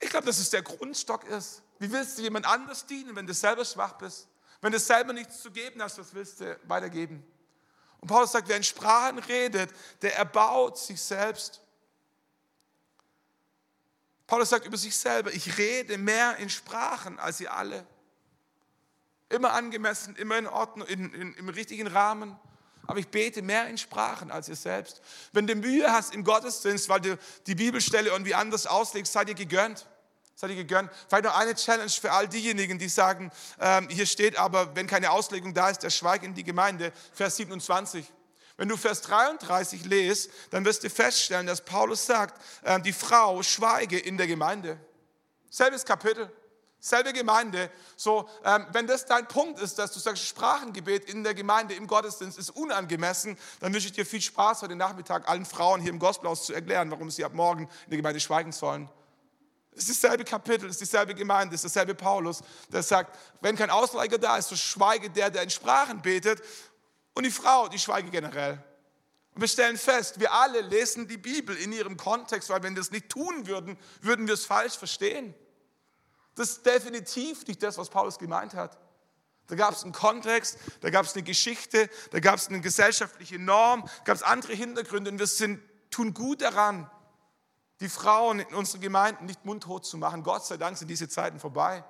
ich 0.00 0.10
glaube, 0.10 0.26
dass 0.26 0.38
es 0.38 0.50
der 0.50 0.62
Grundstock 0.62 1.24
ist. 1.24 1.62
Wie 1.78 1.92
willst 1.92 2.18
du 2.18 2.22
jemand 2.22 2.46
anders 2.46 2.84
dienen, 2.86 3.14
wenn 3.14 3.26
du 3.26 3.34
selber 3.34 3.64
schwach 3.64 3.92
bist? 3.92 4.26
Wenn 4.60 4.72
du 4.72 4.78
selber 4.80 5.12
nichts 5.12 5.40
zu 5.40 5.50
geben 5.50 5.82
hast, 5.82 5.98
was 5.98 6.14
willst 6.14 6.40
du 6.40 6.58
weitergeben? 6.64 7.24
Und 8.04 8.08
Paulus 8.08 8.32
sagt, 8.32 8.48
wer 8.48 8.58
in 8.58 8.62
Sprachen 8.62 9.18
redet, 9.18 9.70
der 10.02 10.18
erbaut 10.18 10.76
sich 10.76 11.00
selbst. 11.00 11.62
Paulus 14.26 14.50
sagt 14.50 14.66
über 14.66 14.76
sich 14.76 14.94
selber, 14.94 15.32
ich 15.32 15.56
rede 15.56 15.96
mehr 15.96 16.36
in 16.36 16.50
Sprachen 16.50 17.18
als 17.18 17.40
ihr 17.40 17.50
alle. 17.50 17.86
Immer 19.30 19.54
angemessen, 19.54 20.16
immer 20.16 20.36
in 20.36 20.46
Ordnung, 20.46 20.86
in, 20.86 21.14
in, 21.14 21.32
im 21.32 21.48
richtigen 21.48 21.86
Rahmen. 21.86 22.38
Aber 22.86 22.98
ich 22.98 23.08
bete 23.08 23.40
mehr 23.40 23.68
in 23.68 23.78
Sprachen 23.78 24.30
als 24.30 24.50
ihr 24.50 24.56
selbst. 24.56 25.00
Wenn 25.32 25.46
du 25.46 25.54
Mühe 25.54 25.90
hast 25.90 26.14
im 26.14 26.24
Gottesdienst, 26.24 26.90
weil 26.90 27.00
du 27.00 27.18
die 27.46 27.54
Bibelstelle 27.54 28.10
irgendwie 28.10 28.34
anders 28.34 28.66
auslegst, 28.66 29.14
seid 29.14 29.30
ihr 29.30 29.34
gegönnt. 29.34 29.86
Seid 30.36 30.50
ihr 30.50 30.56
gegönnt. 30.56 30.90
Vielleicht 31.08 31.24
noch 31.24 31.38
eine 31.38 31.54
Challenge 31.54 31.90
für 31.90 32.10
all 32.10 32.28
diejenigen, 32.28 32.78
die 32.78 32.88
sagen, 32.88 33.30
ähm, 33.60 33.88
hier 33.88 34.06
steht 34.06 34.36
aber, 34.36 34.74
wenn 34.74 34.86
keine 34.86 35.10
Auslegung 35.10 35.54
da 35.54 35.70
ist, 35.70 35.84
der 35.84 35.90
Schweig 35.90 36.24
in 36.24 36.34
die 36.34 36.42
Gemeinde. 36.42 36.92
Vers 37.12 37.36
27. 37.36 38.04
Wenn 38.56 38.68
du 38.68 38.76
Vers 38.76 39.02
33 39.02 39.84
lest, 39.84 40.30
dann 40.50 40.64
wirst 40.64 40.84
du 40.84 40.90
feststellen, 40.90 41.46
dass 41.46 41.64
Paulus 41.64 42.06
sagt, 42.06 42.40
äh, 42.62 42.80
die 42.80 42.92
Frau 42.92 43.42
schweige 43.42 43.98
in 43.98 44.16
der 44.16 44.26
Gemeinde. 44.26 44.78
Selbes 45.50 45.84
Kapitel, 45.84 46.30
selbe 46.80 47.12
Gemeinde. 47.12 47.70
So, 47.96 48.28
ähm, 48.44 48.66
wenn 48.72 48.86
das 48.88 49.06
dein 49.06 49.26
Punkt 49.26 49.60
ist, 49.60 49.78
dass 49.78 49.92
du 49.92 50.00
sagst, 50.00 50.24
Sprachengebet 50.24 51.08
in 51.08 51.24
der 51.24 51.34
Gemeinde, 51.34 51.74
im 51.74 51.86
Gottesdienst 51.86 52.38
ist 52.38 52.50
unangemessen, 52.50 53.38
dann 53.60 53.72
wünsche 53.72 53.86
ich 53.86 53.92
dir 53.92 54.04
viel 54.04 54.20
Spaß 54.20 54.62
heute 54.62 54.74
Nachmittag 54.74 55.28
allen 55.28 55.46
Frauen 55.46 55.80
hier 55.80 55.90
im 55.90 56.00
Gospelhaus 56.00 56.44
zu 56.44 56.52
erklären, 56.52 56.90
warum 56.90 57.10
sie 57.10 57.24
ab 57.24 57.34
morgen 57.34 57.68
in 57.84 57.90
der 57.90 57.98
Gemeinde 57.98 58.20
schweigen 58.20 58.52
sollen. 58.52 58.88
Es 59.76 59.88
ist 59.88 60.04
dasselbe 60.04 60.24
Kapitel, 60.24 60.66
es 60.66 60.72
ist 60.72 60.82
dieselbe 60.82 61.14
Gemeinde, 61.14 61.54
es 61.54 61.64
ist 61.64 61.74
dasselbe 61.74 61.94
Paulus, 61.94 62.42
der 62.68 62.82
sagt, 62.82 63.18
wenn 63.40 63.56
kein 63.56 63.70
Ausleiger 63.70 64.18
da 64.18 64.36
ist, 64.36 64.48
so 64.48 64.56
schweige 64.56 65.10
der, 65.10 65.30
der 65.30 65.42
in 65.42 65.50
Sprachen 65.50 66.00
betet 66.00 66.42
und 67.14 67.24
die 67.24 67.30
Frau, 67.30 67.68
die 67.68 67.78
schweige 67.78 68.10
generell. 68.10 68.62
Und 69.34 69.40
wir 69.40 69.48
stellen 69.48 69.76
fest, 69.76 70.20
wir 70.20 70.32
alle 70.32 70.60
lesen 70.60 71.08
die 71.08 71.16
Bibel 71.16 71.56
in 71.56 71.72
ihrem 71.72 71.96
Kontext, 71.96 72.50
weil 72.50 72.62
wenn 72.62 72.74
wir 72.74 72.80
das 72.82 72.92
nicht 72.92 73.08
tun 73.08 73.46
würden, 73.48 73.76
würden 74.00 74.28
wir 74.28 74.34
es 74.34 74.44
falsch 74.44 74.78
verstehen. 74.78 75.34
Das 76.36 76.50
ist 76.50 76.66
definitiv 76.66 77.44
nicht 77.46 77.62
das, 77.62 77.76
was 77.76 77.90
Paulus 77.90 78.18
gemeint 78.18 78.54
hat. 78.54 78.78
Da 79.48 79.56
gab 79.56 79.74
es 79.74 79.82
einen 79.82 79.92
Kontext, 79.92 80.56
da 80.80 80.90
gab 80.90 81.04
es 81.04 81.14
eine 81.14 81.22
Geschichte, 81.22 81.90
da 82.12 82.20
gab 82.20 82.36
es 82.36 82.48
eine 82.48 82.60
gesellschaftliche 82.60 83.38
Norm, 83.38 83.88
gab 84.04 84.16
es 84.16 84.22
andere 84.22 84.54
Hintergründe 84.54 85.10
und 85.10 85.18
wir 85.18 85.26
sind, 85.26 85.60
tun 85.90 86.14
gut 86.14 86.40
daran, 86.40 86.90
die 87.80 87.88
Frauen 87.88 88.40
in 88.40 88.54
unseren 88.54 88.80
Gemeinden 88.80 89.26
nicht 89.26 89.44
mundtot 89.44 89.84
zu 89.84 89.96
machen. 89.96 90.22
Gott 90.22 90.44
sei 90.44 90.56
Dank 90.56 90.76
sind 90.76 90.88
diese 90.88 91.08
Zeiten 91.08 91.40
vorbei. 91.40 91.84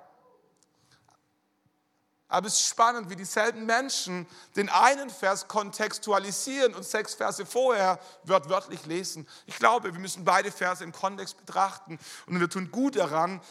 Aber 2.27 2.47
es 2.47 2.55
ist 2.55 2.67
spannend, 2.67 3.09
wie 3.09 3.15
dieselben 3.15 3.65
Menschen 3.65 4.27
den 4.55 4.67
einen 4.69 5.09
Vers 5.09 5.47
kontextualisieren 5.47 6.73
und 6.73 6.83
sechs 6.83 7.13
Verse 7.13 7.45
vorher 7.45 7.99
wörtlich 8.23 8.85
lesen. 8.87 9.27
Ich 9.45 9.57
glaube, 9.57 9.93
wir 9.93 9.99
müssen 9.99 10.25
beide 10.25 10.51
Verse 10.51 10.83
im 10.83 10.91
Kontext 10.91 11.37
betrachten 11.37 11.99
und 12.25 12.39
wir 12.39 12.49
tun 12.49 12.71
gut 12.71 12.95
daran, 12.95 13.41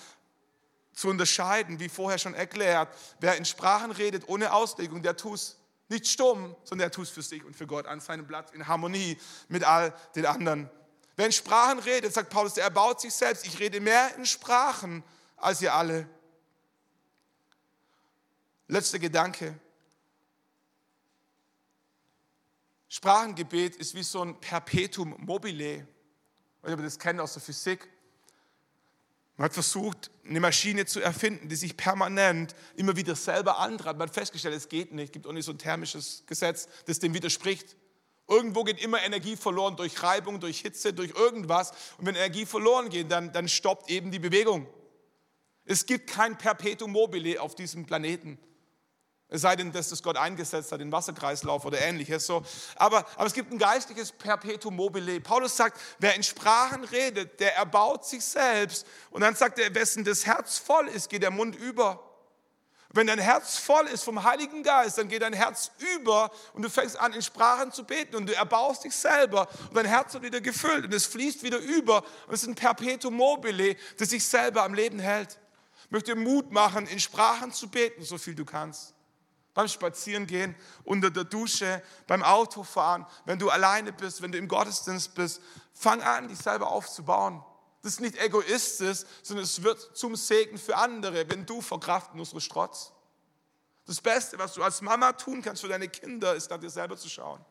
zu 0.92 1.08
unterscheiden, 1.08 1.80
wie 1.80 1.88
vorher 1.88 2.18
schon 2.18 2.34
erklärt, 2.34 2.88
wer 3.20 3.36
in 3.36 3.44
Sprachen 3.44 3.90
redet 3.90 4.28
ohne 4.28 4.52
Auslegung, 4.52 5.02
der 5.02 5.16
tut 5.16 5.34
es 5.34 5.56
nicht 5.88 6.06
stumm, 6.06 6.54
sondern 6.64 6.86
der 6.86 6.90
tut 6.92 7.04
es 7.04 7.10
für 7.10 7.22
sich 7.22 7.44
und 7.44 7.54
für 7.54 7.66
Gott 7.66 7.86
an 7.86 8.00
seinem 8.00 8.26
Blatt 8.26 8.52
in 8.52 8.66
Harmonie 8.66 9.18
mit 9.48 9.64
all 9.64 9.92
den 10.14 10.26
anderen. 10.26 10.70
Wer 11.16 11.26
in 11.26 11.32
Sprachen 11.32 11.78
redet, 11.78 12.12
sagt 12.12 12.30
Paulus, 12.30 12.54
der 12.54 12.64
erbaut 12.64 13.00
sich 13.00 13.14
selbst. 13.14 13.46
Ich 13.46 13.58
rede 13.60 13.80
mehr 13.80 14.14
in 14.16 14.26
Sprachen 14.26 15.04
als 15.36 15.62
ihr 15.62 15.72
alle. 15.72 16.08
Letzter 18.66 18.98
Gedanke. 18.98 19.58
Sprachengebet 22.88 23.76
ist 23.76 23.94
wie 23.94 24.02
so 24.02 24.22
ein 24.22 24.40
Perpetuum 24.40 25.16
mobile. 25.18 25.86
Ich 26.62 26.70
weiß 26.70 26.76
das 26.80 26.98
kennt 26.98 27.20
aus 27.20 27.34
der 27.34 27.42
Physik. 27.42 27.88
Man 29.36 29.46
hat 29.46 29.52
versucht, 29.52 30.10
eine 30.24 30.38
Maschine 30.38 30.86
zu 30.86 31.00
erfinden, 31.00 31.48
die 31.48 31.56
sich 31.56 31.76
permanent 31.76 32.54
immer 32.76 32.96
wieder 32.96 33.16
selber 33.16 33.58
antreibt. 33.58 33.98
Man 33.98 34.08
hat 34.08 34.14
festgestellt, 34.14 34.54
es 34.54 34.68
geht 34.68 34.92
nicht. 34.92 35.06
Es 35.06 35.12
gibt 35.12 35.26
auch 35.26 35.32
nicht 35.32 35.44
so 35.44 35.52
ein 35.52 35.58
thermisches 35.58 36.22
Gesetz, 36.26 36.68
das 36.86 37.00
dem 37.00 37.14
widerspricht. 37.14 37.76
Irgendwo 38.26 38.64
geht 38.64 38.80
immer 38.80 39.02
Energie 39.02 39.36
verloren 39.36 39.76
durch 39.76 40.02
Reibung, 40.02 40.40
durch 40.40 40.60
Hitze, 40.60 40.92
durch 40.92 41.10
irgendwas. 41.10 41.72
Und 41.98 42.06
wenn 42.06 42.14
Energie 42.14 42.46
verloren 42.46 42.88
geht, 42.88 43.10
dann, 43.10 43.32
dann 43.32 43.48
stoppt 43.48 43.90
eben 43.90 44.10
die 44.10 44.18
Bewegung. 44.18 44.66
Es 45.66 45.86
gibt 45.86 46.10
kein 46.10 46.36
Perpetuum 46.38 46.92
mobile 46.92 47.40
auf 47.40 47.54
diesem 47.54 47.86
Planeten. 47.86 48.38
Es 49.28 49.40
sei 49.40 49.56
denn, 49.56 49.72
dass 49.72 49.88
das 49.88 50.02
Gott 50.02 50.16
eingesetzt 50.16 50.70
hat, 50.70 50.80
den 50.80 50.92
Wasserkreislauf 50.92 51.64
oder 51.64 51.80
ähnliches. 51.80 52.26
So. 52.26 52.42
Aber, 52.76 52.98
aber 53.16 53.26
es 53.26 53.32
gibt 53.32 53.50
ein 53.50 53.58
geistliches 53.58 54.12
Perpetuum 54.12 54.76
mobile. 54.76 55.20
Paulus 55.20 55.56
sagt, 55.56 55.80
wer 55.98 56.14
in 56.14 56.22
Sprachen 56.22 56.84
redet, 56.84 57.40
der 57.40 57.56
erbaut 57.56 58.06
sich 58.06 58.24
selbst. 58.24 58.86
Und 59.10 59.22
dann 59.22 59.34
sagt 59.34 59.58
er, 59.58 59.74
wessen 59.74 60.04
das 60.04 60.24
Herz 60.24 60.58
voll 60.58 60.88
ist, 60.88 61.08
geht 61.08 61.22
der 61.22 61.30
Mund 61.30 61.56
über. 61.56 62.13
Wenn 62.94 63.08
dein 63.08 63.18
Herz 63.18 63.58
voll 63.58 63.86
ist 63.88 64.04
vom 64.04 64.22
Heiligen 64.22 64.62
Geist, 64.62 64.98
dann 64.98 65.08
geht 65.08 65.22
dein 65.22 65.32
Herz 65.32 65.72
über 65.96 66.30
und 66.52 66.62
du 66.62 66.70
fängst 66.70 66.98
an, 66.98 67.12
in 67.12 67.22
Sprachen 67.22 67.72
zu 67.72 67.84
beten 67.84 68.14
und 68.14 68.28
du 68.28 68.34
erbaust 68.34 68.84
dich 68.84 68.94
selber 68.94 69.48
und 69.68 69.76
dein 69.76 69.84
Herz 69.84 70.14
wird 70.14 70.22
wieder 70.22 70.40
gefüllt 70.40 70.84
und 70.84 70.94
es 70.94 71.04
fließt 71.06 71.42
wieder 71.42 71.58
über 71.58 72.04
und 72.28 72.34
es 72.34 72.42
ist 72.42 72.48
ein 72.48 72.54
Perpetuum 72.54 73.14
mobile, 73.14 73.74
das 73.98 74.10
sich 74.10 74.24
selber 74.24 74.62
am 74.62 74.74
Leben 74.74 75.00
hält. 75.00 75.40
Ich 75.86 75.90
möchte 75.90 76.14
Mut 76.14 76.52
machen, 76.52 76.86
in 76.86 77.00
Sprachen 77.00 77.52
zu 77.52 77.68
beten, 77.68 78.04
so 78.04 78.16
viel 78.16 78.36
du 78.36 78.44
kannst 78.44 78.94
beim 79.54 79.68
Spazierengehen, 79.68 80.54
unter 80.82 81.10
der 81.10 81.24
Dusche, 81.24 81.82
beim 82.06 82.22
Autofahren, 82.22 83.06
wenn 83.24 83.38
du 83.38 83.50
alleine 83.50 83.92
bist, 83.92 84.20
wenn 84.20 84.32
du 84.32 84.38
im 84.38 84.48
Gottesdienst 84.48 85.14
bist. 85.14 85.40
Fang 85.72 86.02
an, 86.02 86.28
dich 86.28 86.38
selber 86.38 86.70
aufzubauen. 86.70 87.42
Das 87.84 87.92
ist 87.92 88.00
nicht 88.00 88.16
egoistisch, 88.16 89.00
sondern 89.22 89.44
es 89.44 89.62
wird 89.62 89.94
zum 89.94 90.16
Segen 90.16 90.56
für 90.56 90.74
andere, 90.74 91.28
wenn 91.28 91.44
du 91.44 91.60
verkraften 91.60 92.16
musst, 92.16 92.40
Strotz. 92.40 92.92
Das 93.84 94.00
Beste, 94.00 94.38
was 94.38 94.54
du 94.54 94.62
als 94.62 94.80
Mama 94.80 95.12
tun 95.12 95.42
kannst 95.42 95.60
für 95.60 95.68
deine 95.68 95.90
Kinder, 95.90 96.34
ist 96.34 96.48
nach 96.48 96.58
dir 96.58 96.70
selber 96.70 96.96
zu 96.96 97.10
schauen. 97.10 97.44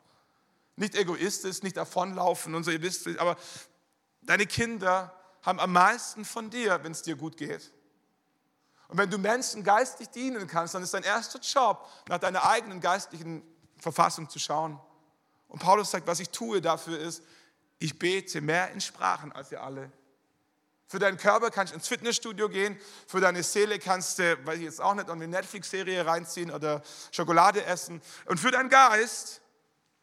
Nicht 0.74 0.96
egoistisch, 0.96 1.62
nicht 1.62 1.76
davonlaufen 1.76 2.52
und 2.56 2.64
so, 2.64 2.72
ihr 2.72 2.82
wisst, 2.82 3.06
aber 3.20 3.36
deine 4.22 4.44
Kinder 4.44 5.14
haben 5.42 5.60
am 5.60 5.70
meisten 5.70 6.24
von 6.24 6.50
dir, 6.50 6.82
wenn 6.82 6.90
es 6.90 7.02
dir 7.02 7.14
gut 7.14 7.36
geht. 7.36 7.70
Und 8.88 8.98
wenn 8.98 9.10
du 9.10 9.18
Menschen 9.18 9.62
geistig 9.62 10.08
dienen 10.08 10.48
kannst, 10.48 10.74
dann 10.74 10.82
ist 10.82 10.94
dein 10.94 11.04
erster 11.04 11.38
Job, 11.38 11.88
nach 12.08 12.18
deiner 12.18 12.44
eigenen 12.44 12.80
geistlichen 12.80 13.44
Verfassung 13.78 14.28
zu 14.28 14.40
schauen. 14.40 14.80
Und 15.46 15.60
Paulus 15.60 15.92
sagt, 15.92 16.08
was 16.08 16.18
ich 16.18 16.30
tue 16.30 16.60
dafür 16.60 16.98
ist, 16.98 17.22
ich 17.78 18.00
bete 18.00 18.40
mehr 18.40 18.72
in 18.72 18.80
Sprachen 18.80 19.30
als 19.30 19.52
ihr 19.52 19.62
alle. 19.62 19.92
Für 20.94 21.00
deinen 21.00 21.16
Körper 21.16 21.50
kannst 21.50 21.72
du 21.72 21.74
ins 21.74 21.88
Fitnessstudio 21.88 22.48
gehen, 22.48 22.78
für 23.08 23.20
deine 23.20 23.42
Seele 23.42 23.80
kannst 23.80 24.20
du, 24.20 24.46
weiß 24.46 24.58
ich 24.58 24.62
jetzt 24.62 24.80
auch 24.80 24.94
nicht, 24.94 25.10
eine 25.10 25.26
Netflix-Serie 25.26 26.06
reinziehen 26.06 26.52
oder 26.52 26.82
Schokolade 27.10 27.64
essen. 27.64 28.00
Und 28.26 28.38
für 28.38 28.52
deinen 28.52 28.68
Geist 28.68 29.40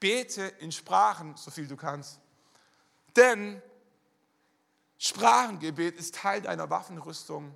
bete 0.02 0.42
in 0.60 0.70
Sprachen, 0.74 1.38
so 1.38 1.50
viel 1.50 1.66
du 1.66 1.78
kannst. 1.78 2.20
Denn 3.16 3.62
Sprachengebet 4.98 5.96
ist 5.96 6.16
Teil 6.16 6.42
deiner 6.42 6.70
Waffenrüstung. 6.70 7.56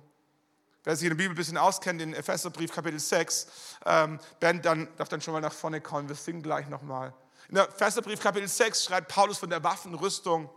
Wer 0.84 0.96
sich 0.96 1.04
in 1.04 1.10
der 1.10 1.16
Bibel 1.16 1.34
ein 1.34 1.36
bisschen 1.36 1.58
auskennt, 1.58 2.00
in 2.00 2.14
Epheserbrief 2.14 2.72
Kapitel 2.72 2.98
6, 2.98 3.48
ähm, 3.84 4.18
Ben 4.40 4.62
dann, 4.62 4.88
darf 4.96 5.10
dann 5.10 5.20
schon 5.20 5.34
mal 5.34 5.42
nach 5.42 5.52
vorne 5.52 5.82
kommen, 5.82 6.08
wir 6.08 6.16
singen 6.16 6.40
gleich 6.40 6.70
nochmal. 6.70 7.12
In 7.50 7.58
Epheserbrief 7.58 8.18
Kapitel 8.18 8.48
6 8.48 8.84
schreibt 8.84 9.08
Paulus 9.08 9.36
von 9.36 9.50
der 9.50 9.62
Waffenrüstung, 9.62 10.48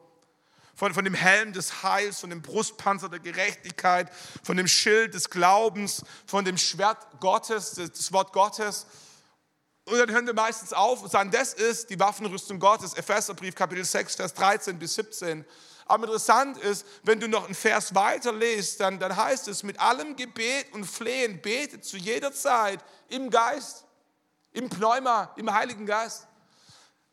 von, 0.79 0.93
von 0.93 1.03
dem 1.03 1.13
Helm 1.13 1.51
des 1.51 1.83
Heils, 1.83 2.21
von 2.21 2.29
dem 2.29 2.41
Brustpanzer 2.41 3.09
der 3.09 3.19
Gerechtigkeit, 3.19 4.09
von 4.41 4.55
dem 4.55 4.65
Schild 4.65 5.13
des 5.13 5.29
Glaubens, 5.29 6.05
von 6.25 6.45
dem 6.45 6.57
Schwert 6.57 7.19
Gottes, 7.19 7.73
das, 7.75 8.13
Wort 8.13 8.31
Gottes. 8.31 8.85
Und 9.83 9.97
dann 9.97 10.09
hören 10.09 10.25
wir 10.25 10.33
meistens 10.33 10.71
auf 10.71 11.03
und 11.03 11.11
sagen, 11.11 11.31
das 11.31 11.53
ist 11.53 11.89
die 11.89 11.99
Waffenrüstung 11.99 12.59
Gottes. 12.59 12.93
Epheserbrief 12.93 13.55
Kapitel 13.55 13.83
6, 13.83 14.15
Vers 14.15 14.33
13 14.35 14.79
bis 14.79 14.95
17. 14.95 15.43
Aber 15.85 16.05
interessant 16.05 16.57
ist, 16.59 16.85
wenn 17.03 17.19
du 17.19 17.27
noch 17.27 17.43
einen 17.43 17.55
Vers 17.55 17.93
weiter 17.93 18.31
liest, 18.31 18.79
dann, 18.79 18.99
dann 18.99 19.17
heißt 19.17 19.49
es, 19.49 19.63
mit 19.63 19.77
allem 19.81 20.15
Gebet 20.15 20.71
und 20.71 20.85
Flehen 20.85 21.41
betet 21.41 21.83
zu 21.83 21.97
jeder 21.97 22.31
Zeit 22.31 22.79
im 23.09 23.29
Geist, 23.29 23.83
im 24.53 24.69
Pneuma, 24.69 25.33
im 25.35 25.53
Heiligen 25.53 25.85
Geist. 25.85 26.28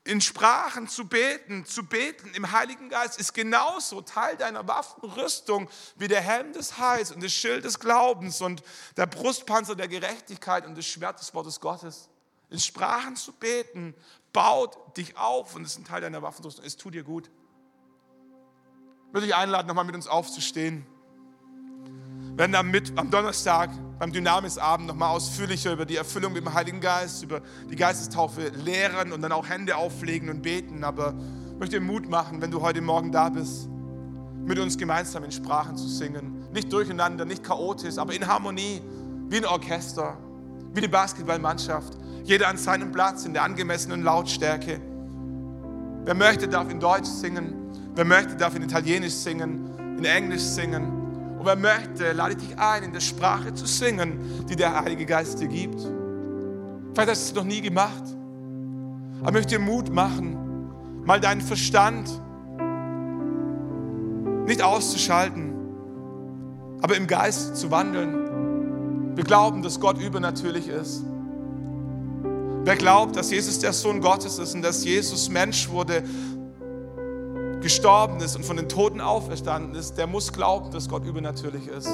In 0.06 0.20
Sprachen 0.20 0.88
zu 0.88 1.06
beten, 1.06 1.66
zu 1.66 1.84
beten 1.84 2.32
im 2.34 2.52
Heiligen 2.52 2.88
Geist 2.88 3.18
ist 3.18 3.34
genauso 3.34 4.00
Teil 4.00 4.36
deiner 4.36 4.66
Waffenrüstung 4.66 5.68
wie 5.96 6.08
der 6.08 6.20
Helm 6.20 6.52
des 6.52 6.78
Heils 6.78 7.12
und 7.12 7.22
das 7.22 7.32
Schild 7.32 7.64
des 7.64 7.78
Glaubens 7.80 8.40
und 8.40 8.62
der 8.96 9.06
Brustpanzer 9.06 9.74
der 9.74 9.88
Gerechtigkeit 9.88 10.66
und 10.66 10.78
das 10.78 10.86
Schwert 10.86 11.20
des 11.20 11.34
Wortes 11.34 11.60
Gottes. 11.60 12.08
In 12.50 12.60
Sprachen 12.60 13.16
zu 13.16 13.32
beten 13.32 13.94
baut 14.32 14.96
dich 14.96 15.16
auf 15.16 15.54
und 15.56 15.64
ist 15.64 15.78
ein 15.78 15.84
Teil 15.84 16.00
deiner 16.00 16.22
Waffenrüstung. 16.22 16.64
Es 16.64 16.76
tut 16.76 16.94
dir 16.94 17.02
gut 17.02 17.28
würde 19.16 19.26
ich 19.26 19.34
einladen, 19.34 19.66
nochmal 19.66 19.86
mit 19.86 19.94
uns 19.94 20.08
aufzustehen. 20.08 20.84
Wir 22.36 22.50
werden 22.50 22.70
Mit 22.70 22.98
am 22.98 23.10
Donnerstag 23.10 23.70
beim 23.98 24.12
Dynamis-Abend 24.12 24.86
nochmal 24.86 25.10
ausführlicher 25.10 25.72
über 25.72 25.86
die 25.86 25.96
Erfüllung 25.96 26.32
mit 26.32 26.44
dem 26.44 26.52
Heiligen 26.52 26.80
Geist, 26.80 27.22
über 27.22 27.40
die 27.70 27.76
Geistestaufe 27.76 28.48
lehren 28.64 29.12
und 29.12 29.22
dann 29.22 29.32
auch 29.32 29.48
Hände 29.48 29.76
auflegen 29.76 30.28
und 30.28 30.42
beten. 30.42 30.84
Aber 30.84 31.14
ich 31.52 31.58
möchte 31.58 31.78
dir 31.78 31.84
Mut 31.84 32.08
machen, 32.08 32.42
wenn 32.42 32.50
du 32.50 32.60
heute 32.60 32.82
Morgen 32.82 33.10
da 33.10 33.30
bist, 33.30 33.68
mit 34.44 34.58
uns 34.58 34.76
gemeinsam 34.76 35.24
in 35.24 35.32
Sprachen 35.32 35.76
zu 35.76 35.88
singen. 35.88 36.44
Nicht 36.52 36.72
durcheinander, 36.72 37.24
nicht 37.24 37.42
chaotisch, 37.42 37.98
aber 37.98 38.14
in 38.14 38.26
Harmonie, 38.26 38.82
wie 39.28 39.38
ein 39.38 39.46
Orchester, 39.46 40.18
wie 40.72 40.82
die 40.82 40.88
Basketballmannschaft. 40.88 41.94
Jeder 42.24 42.48
an 42.48 42.58
seinem 42.58 42.92
Platz 42.92 43.24
in 43.24 43.32
der 43.32 43.44
angemessenen 43.44 44.02
Lautstärke. 44.02 44.80
Wer 46.04 46.14
möchte, 46.14 46.48
darf 46.48 46.70
in 46.70 46.80
Deutsch 46.80 47.08
singen. 47.08 47.54
Wer 47.94 48.04
möchte, 48.04 48.36
darf 48.36 48.54
in 48.54 48.62
Italienisch 48.62 49.14
singen, 49.14 49.96
in 49.96 50.04
Englisch 50.04 50.42
singen. 50.42 50.95
Und 51.46 51.62
wer 51.62 51.78
möchte, 51.78 52.10
lade 52.10 52.32
ich 52.32 52.48
dich 52.48 52.58
ein, 52.58 52.82
in 52.82 52.92
der 52.92 52.98
Sprache 52.98 53.54
zu 53.54 53.66
singen, 53.66 54.18
die 54.48 54.56
der 54.56 54.82
Heilige 54.82 55.06
Geist 55.06 55.40
dir 55.40 55.46
gibt. 55.46 55.80
Vielleicht 56.92 57.08
hast 57.08 57.28
du 57.28 57.30
es 57.30 57.34
noch 57.36 57.44
nie 57.44 57.60
gemacht. 57.60 58.02
Aber 59.20 59.30
möchte 59.30 59.50
dir 59.56 59.60
Mut 59.60 59.94
machen, 59.94 60.36
mal 61.04 61.20
deinen 61.20 61.40
Verstand 61.40 62.10
nicht 64.48 64.60
auszuschalten, 64.60 65.52
aber 66.82 66.96
im 66.96 67.06
Geist 67.06 67.54
zu 67.54 67.70
wandeln. 67.70 69.14
Wir 69.14 69.22
glauben, 69.22 69.62
dass 69.62 69.78
Gott 69.78 70.02
übernatürlich 70.02 70.66
ist. 70.66 71.04
Wer 72.64 72.74
glaubt, 72.74 73.14
dass 73.14 73.30
Jesus 73.30 73.60
der 73.60 73.72
Sohn 73.72 74.00
Gottes 74.00 74.40
ist 74.40 74.52
und 74.56 74.62
dass 74.62 74.84
Jesus 74.84 75.28
Mensch 75.28 75.68
wurde, 75.68 76.02
gestorben 77.60 78.20
ist 78.20 78.36
und 78.36 78.44
von 78.44 78.56
den 78.56 78.68
Toten 78.68 79.00
auferstanden 79.00 79.74
ist, 79.74 79.96
der 79.96 80.06
muss 80.06 80.32
glauben, 80.32 80.70
dass 80.70 80.88
Gott 80.88 81.04
übernatürlich 81.04 81.68
ist. 81.68 81.90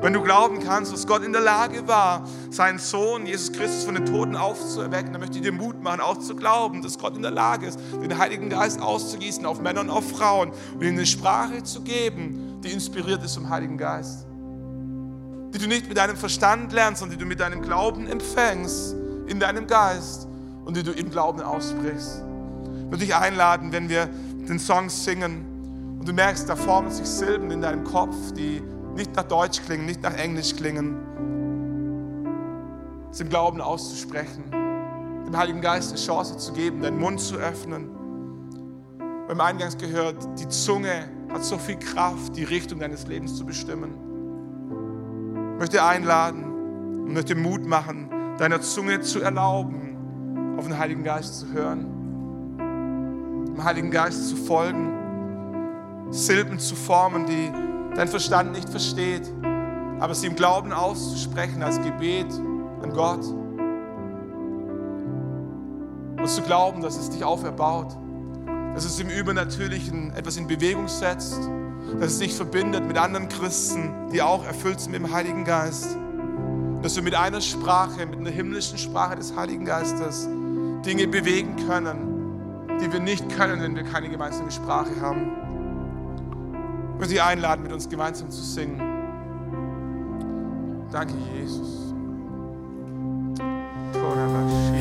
Wenn 0.00 0.12
du 0.12 0.22
glauben 0.22 0.60
kannst, 0.60 0.92
dass 0.92 1.06
Gott 1.06 1.24
in 1.24 1.32
der 1.32 1.40
Lage 1.40 1.86
war, 1.88 2.26
seinen 2.50 2.78
Sohn 2.78 3.26
Jesus 3.26 3.52
Christus 3.52 3.84
von 3.84 3.94
den 3.94 4.04
Toten 4.04 4.36
aufzuerwecken, 4.36 5.12
dann 5.12 5.20
möchte 5.20 5.38
ich 5.38 5.42
dir 5.42 5.52
Mut 5.52 5.82
machen, 5.82 6.00
auch 6.00 6.18
zu 6.18 6.36
glauben, 6.36 6.82
dass 6.82 6.98
Gott 6.98 7.16
in 7.16 7.22
der 7.22 7.30
Lage 7.30 7.66
ist, 7.66 7.78
den 8.02 8.18
Heiligen 8.18 8.50
Geist 8.50 8.80
auszugießen 8.80 9.46
auf 9.46 9.60
Männer 9.60 9.80
und 9.80 9.90
auf 9.90 10.10
Frauen 10.10 10.50
und 10.74 10.82
ihnen 10.82 10.98
eine 10.98 11.06
Sprache 11.06 11.62
zu 11.62 11.82
geben, 11.82 12.60
die 12.62 12.72
inspiriert 12.72 13.22
ist 13.24 13.34
vom 13.34 13.48
Heiligen 13.48 13.78
Geist. 13.78 14.26
Die 15.54 15.58
du 15.58 15.68
nicht 15.68 15.88
mit 15.88 15.96
deinem 15.96 16.16
Verstand 16.16 16.72
lernst, 16.72 17.00
sondern 17.00 17.18
die 17.18 17.22
du 17.22 17.28
mit 17.28 17.40
deinem 17.40 17.62
Glauben 17.62 18.08
empfängst, 18.08 18.94
in 19.26 19.40
deinem 19.40 19.66
Geist 19.66 20.26
und 20.64 20.76
die 20.76 20.82
du 20.82 20.92
im 20.92 21.10
Glauben 21.10 21.40
aussprichst. 21.40 22.22
Ich 22.84 22.90
würde 22.90 22.98
dich 22.98 23.14
einladen, 23.14 23.72
wenn 23.72 23.88
wir 23.88 24.08
den 24.48 24.58
Song 24.58 24.88
singen 24.88 25.96
und 25.98 26.08
du 26.08 26.12
merkst, 26.12 26.48
da 26.48 26.56
formen 26.56 26.90
sich 26.90 27.06
Silben 27.06 27.50
in 27.50 27.62
deinem 27.62 27.84
Kopf, 27.84 28.32
die 28.32 28.62
nicht 28.94 29.14
nach 29.16 29.24
Deutsch 29.24 29.62
klingen, 29.62 29.86
nicht 29.86 30.02
nach 30.02 30.14
Englisch 30.14 30.54
klingen, 30.54 30.96
es 33.10 33.20
im 33.20 33.28
Glauben 33.28 33.60
auszusprechen, 33.60 34.44
dem 34.50 35.36
Heiligen 35.36 35.60
Geist 35.60 35.90
eine 35.90 36.00
Chance 36.00 36.36
zu 36.36 36.52
geben, 36.52 36.82
deinen 36.82 36.98
Mund 36.98 37.20
zu 37.20 37.36
öffnen. 37.36 37.88
Beim 39.28 39.40
Eingangs 39.40 39.78
gehört, 39.78 40.16
die 40.38 40.48
Zunge 40.48 41.08
hat 41.32 41.42
so 41.42 41.56
viel 41.56 41.78
Kraft, 41.78 42.36
die 42.36 42.44
Richtung 42.44 42.80
deines 42.80 43.06
Lebens 43.06 43.36
zu 43.36 43.46
bestimmen. 43.46 43.94
Ich 45.54 45.60
möchte 45.60 45.82
einladen 45.82 46.44
und 47.04 47.14
möchte 47.14 47.34
Mut 47.34 47.64
machen, 47.64 48.10
deiner 48.38 48.60
Zunge 48.60 49.00
zu 49.00 49.20
erlauben, 49.20 50.56
auf 50.58 50.66
den 50.66 50.78
Heiligen 50.78 51.02
Geist 51.02 51.38
zu 51.38 51.52
hören 51.52 52.03
dem 53.54 53.64
Heiligen 53.64 53.90
Geist 53.90 54.28
zu 54.28 54.36
folgen, 54.36 54.92
Silben 56.10 56.58
zu 56.58 56.74
formen, 56.74 57.26
die 57.26 57.52
dein 57.94 58.08
Verstand 58.08 58.52
nicht 58.52 58.68
versteht, 58.68 59.30
aber 60.00 60.14
sie 60.14 60.26
im 60.26 60.34
Glauben 60.34 60.72
auszusprechen 60.72 61.62
als 61.62 61.80
Gebet 61.80 62.26
an 62.82 62.92
Gott. 62.92 63.24
Und 66.18 66.28
zu 66.28 66.42
glauben, 66.42 66.82
dass 66.82 66.96
es 66.96 67.10
dich 67.10 67.22
auferbaut, 67.22 67.96
dass 68.74 68.84
es 68.84 68.98
im 68.98 69.08
Übernatürlichen 69.08 70.12
etwas 70.14 70.36
in 70.36 70.48
Bewegung 70.48 70.88
setzt, 70.88 71.38
dass 72.00 72.12
es 72.12 72.18
dich 72.18 72.34
verbindet 72.34 72.86
mit 72.86 72.98
anderen 72.98 73.28
Christen, 73.28 74.10
die 74.12 74.20
auch 74.20 74.44
erfüllt 74.44 74.80
sind 74.80 74.92
mit 74.92 75.00
dem 75.02 75.12
Heiligen 75.12 75.44
Geist. 75.44 75.96
Dass 76.82 76.96
wir 76.96 77.02
mit 77.02 77.14
einer 77.14 77.40
Sprache, 77.40 78.04
mit 78.06 78.18
einer 78.18 78.30
himmlischen 78.30 78.78
Sprache 78.78 79.16
des 79.16 79.36
Heiligen 79.36 79.64
Geistes 79.64 80.28
Dinge 80.84 81.06
bewegen 81.06 81.56
können, 81.68 82.13
die 82.80 82.92
wir 82.92 83.00
nicht 83.00 83.28
können, 83.36 83.60
wenn 83.62 83.76
wir 83.76 83.82
keine 83.84 84.08
gemeinsame 84.08 84.50
Sprache 84.50 85.00
haben. 85.00 85.30
Ich 86.94 86.98
möchte 87.00 87.14
Sie 87.14 87.20
einladen, 87.20 87.62
mit 87.62 87.72
uns 87.72 87.88
gemeinsam 87.88 88.30
zu 88.30 88.42
singen. 88.42 88.80
Danke, 90.92 91.14
Jesus. 91.34 91.92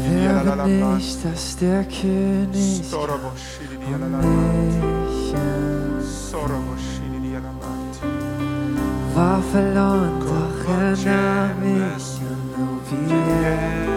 Wäre 0.09 0.67
nicht, 0.67 1.25
dass 1.25 1.57
der 1.57 1.83
König 1.85 2.83
war 9.15 9.41
verloren, 9.51 10.19
doch 10.19 10.69
er 10.73 10.95
nahm 11.05 11.59
mich 11.59 12.19
wie 12.89 13.05
er 13.05 13.09
wie 13.09 13.87
er 13.87 13.92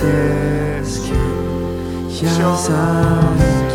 Gottes 0.00 1.00
Kind, 1.02 2.22
ja 2.22 2.56
sein 2.56 3.69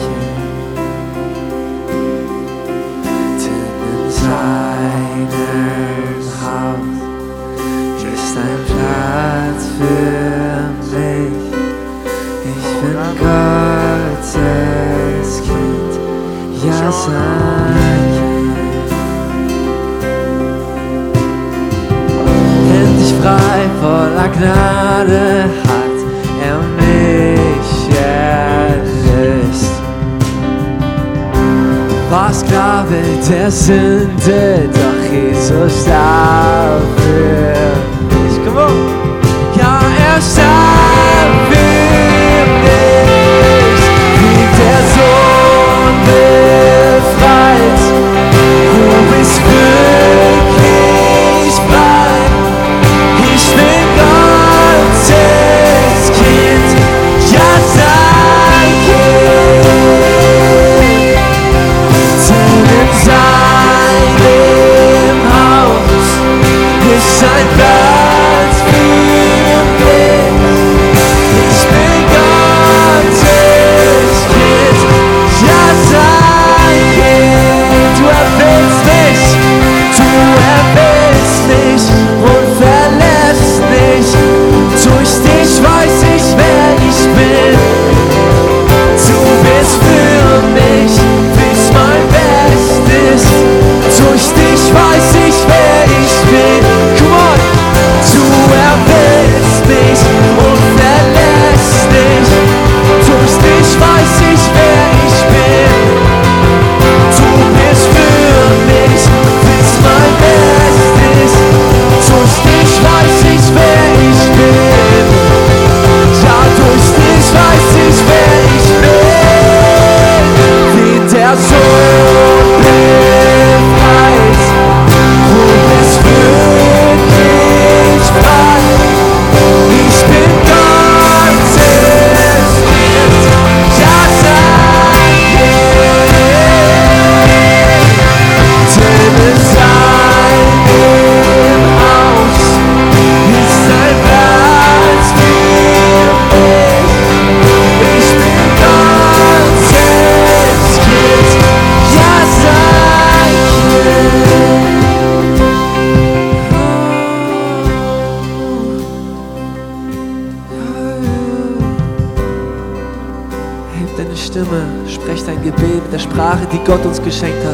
Gott 166.66 166.84
uns 166.84 167.00
geschenkt 167.00 167.45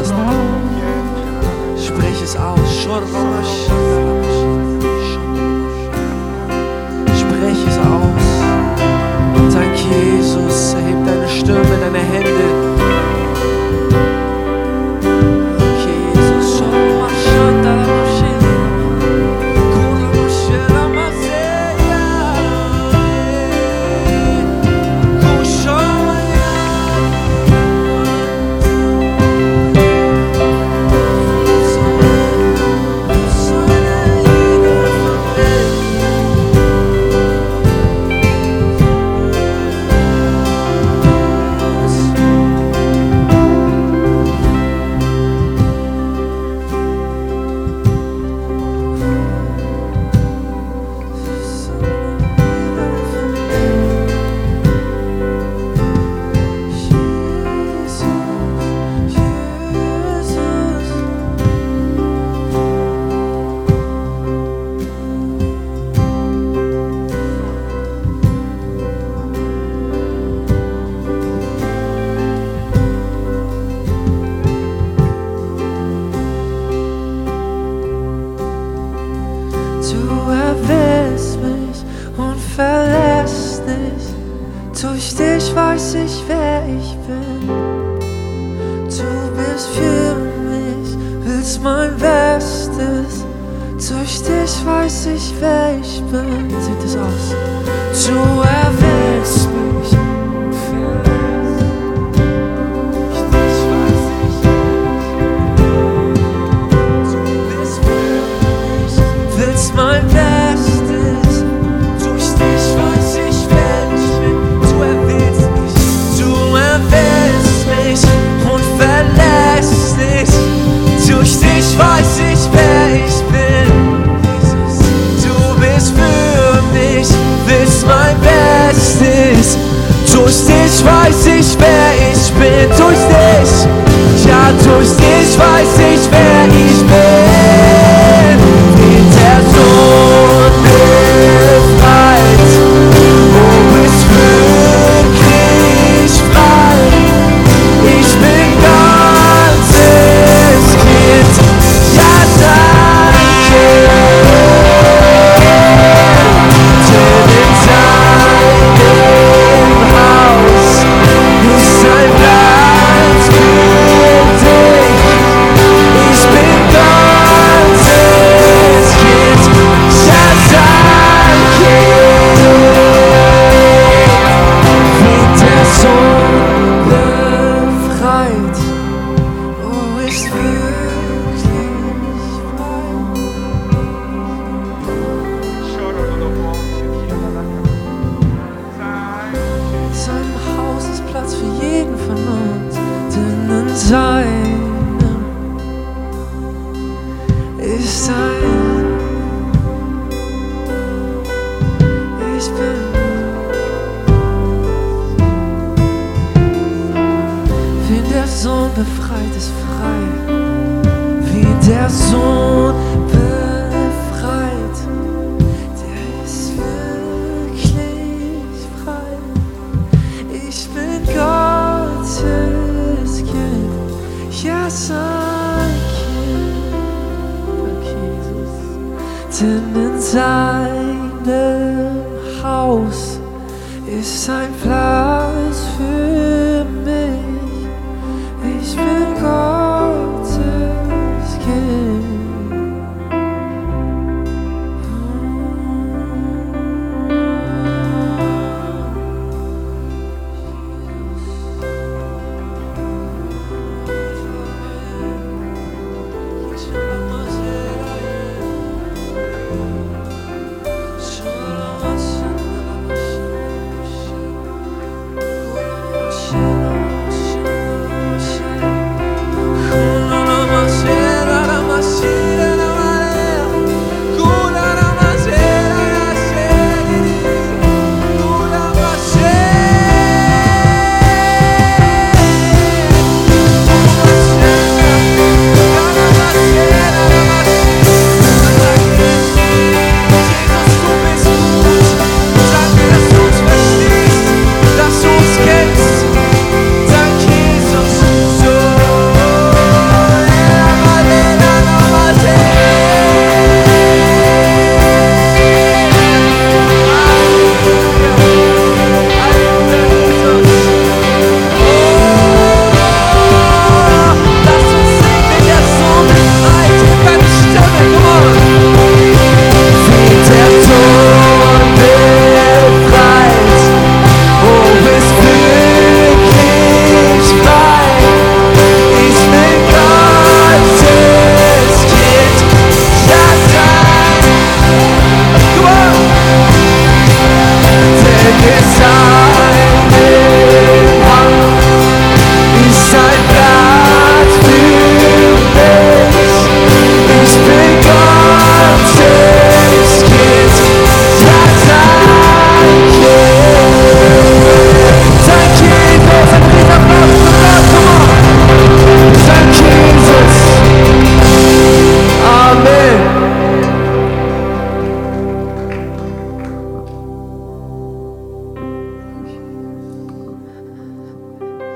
denn 193.72 194.22
in 194.22 194.41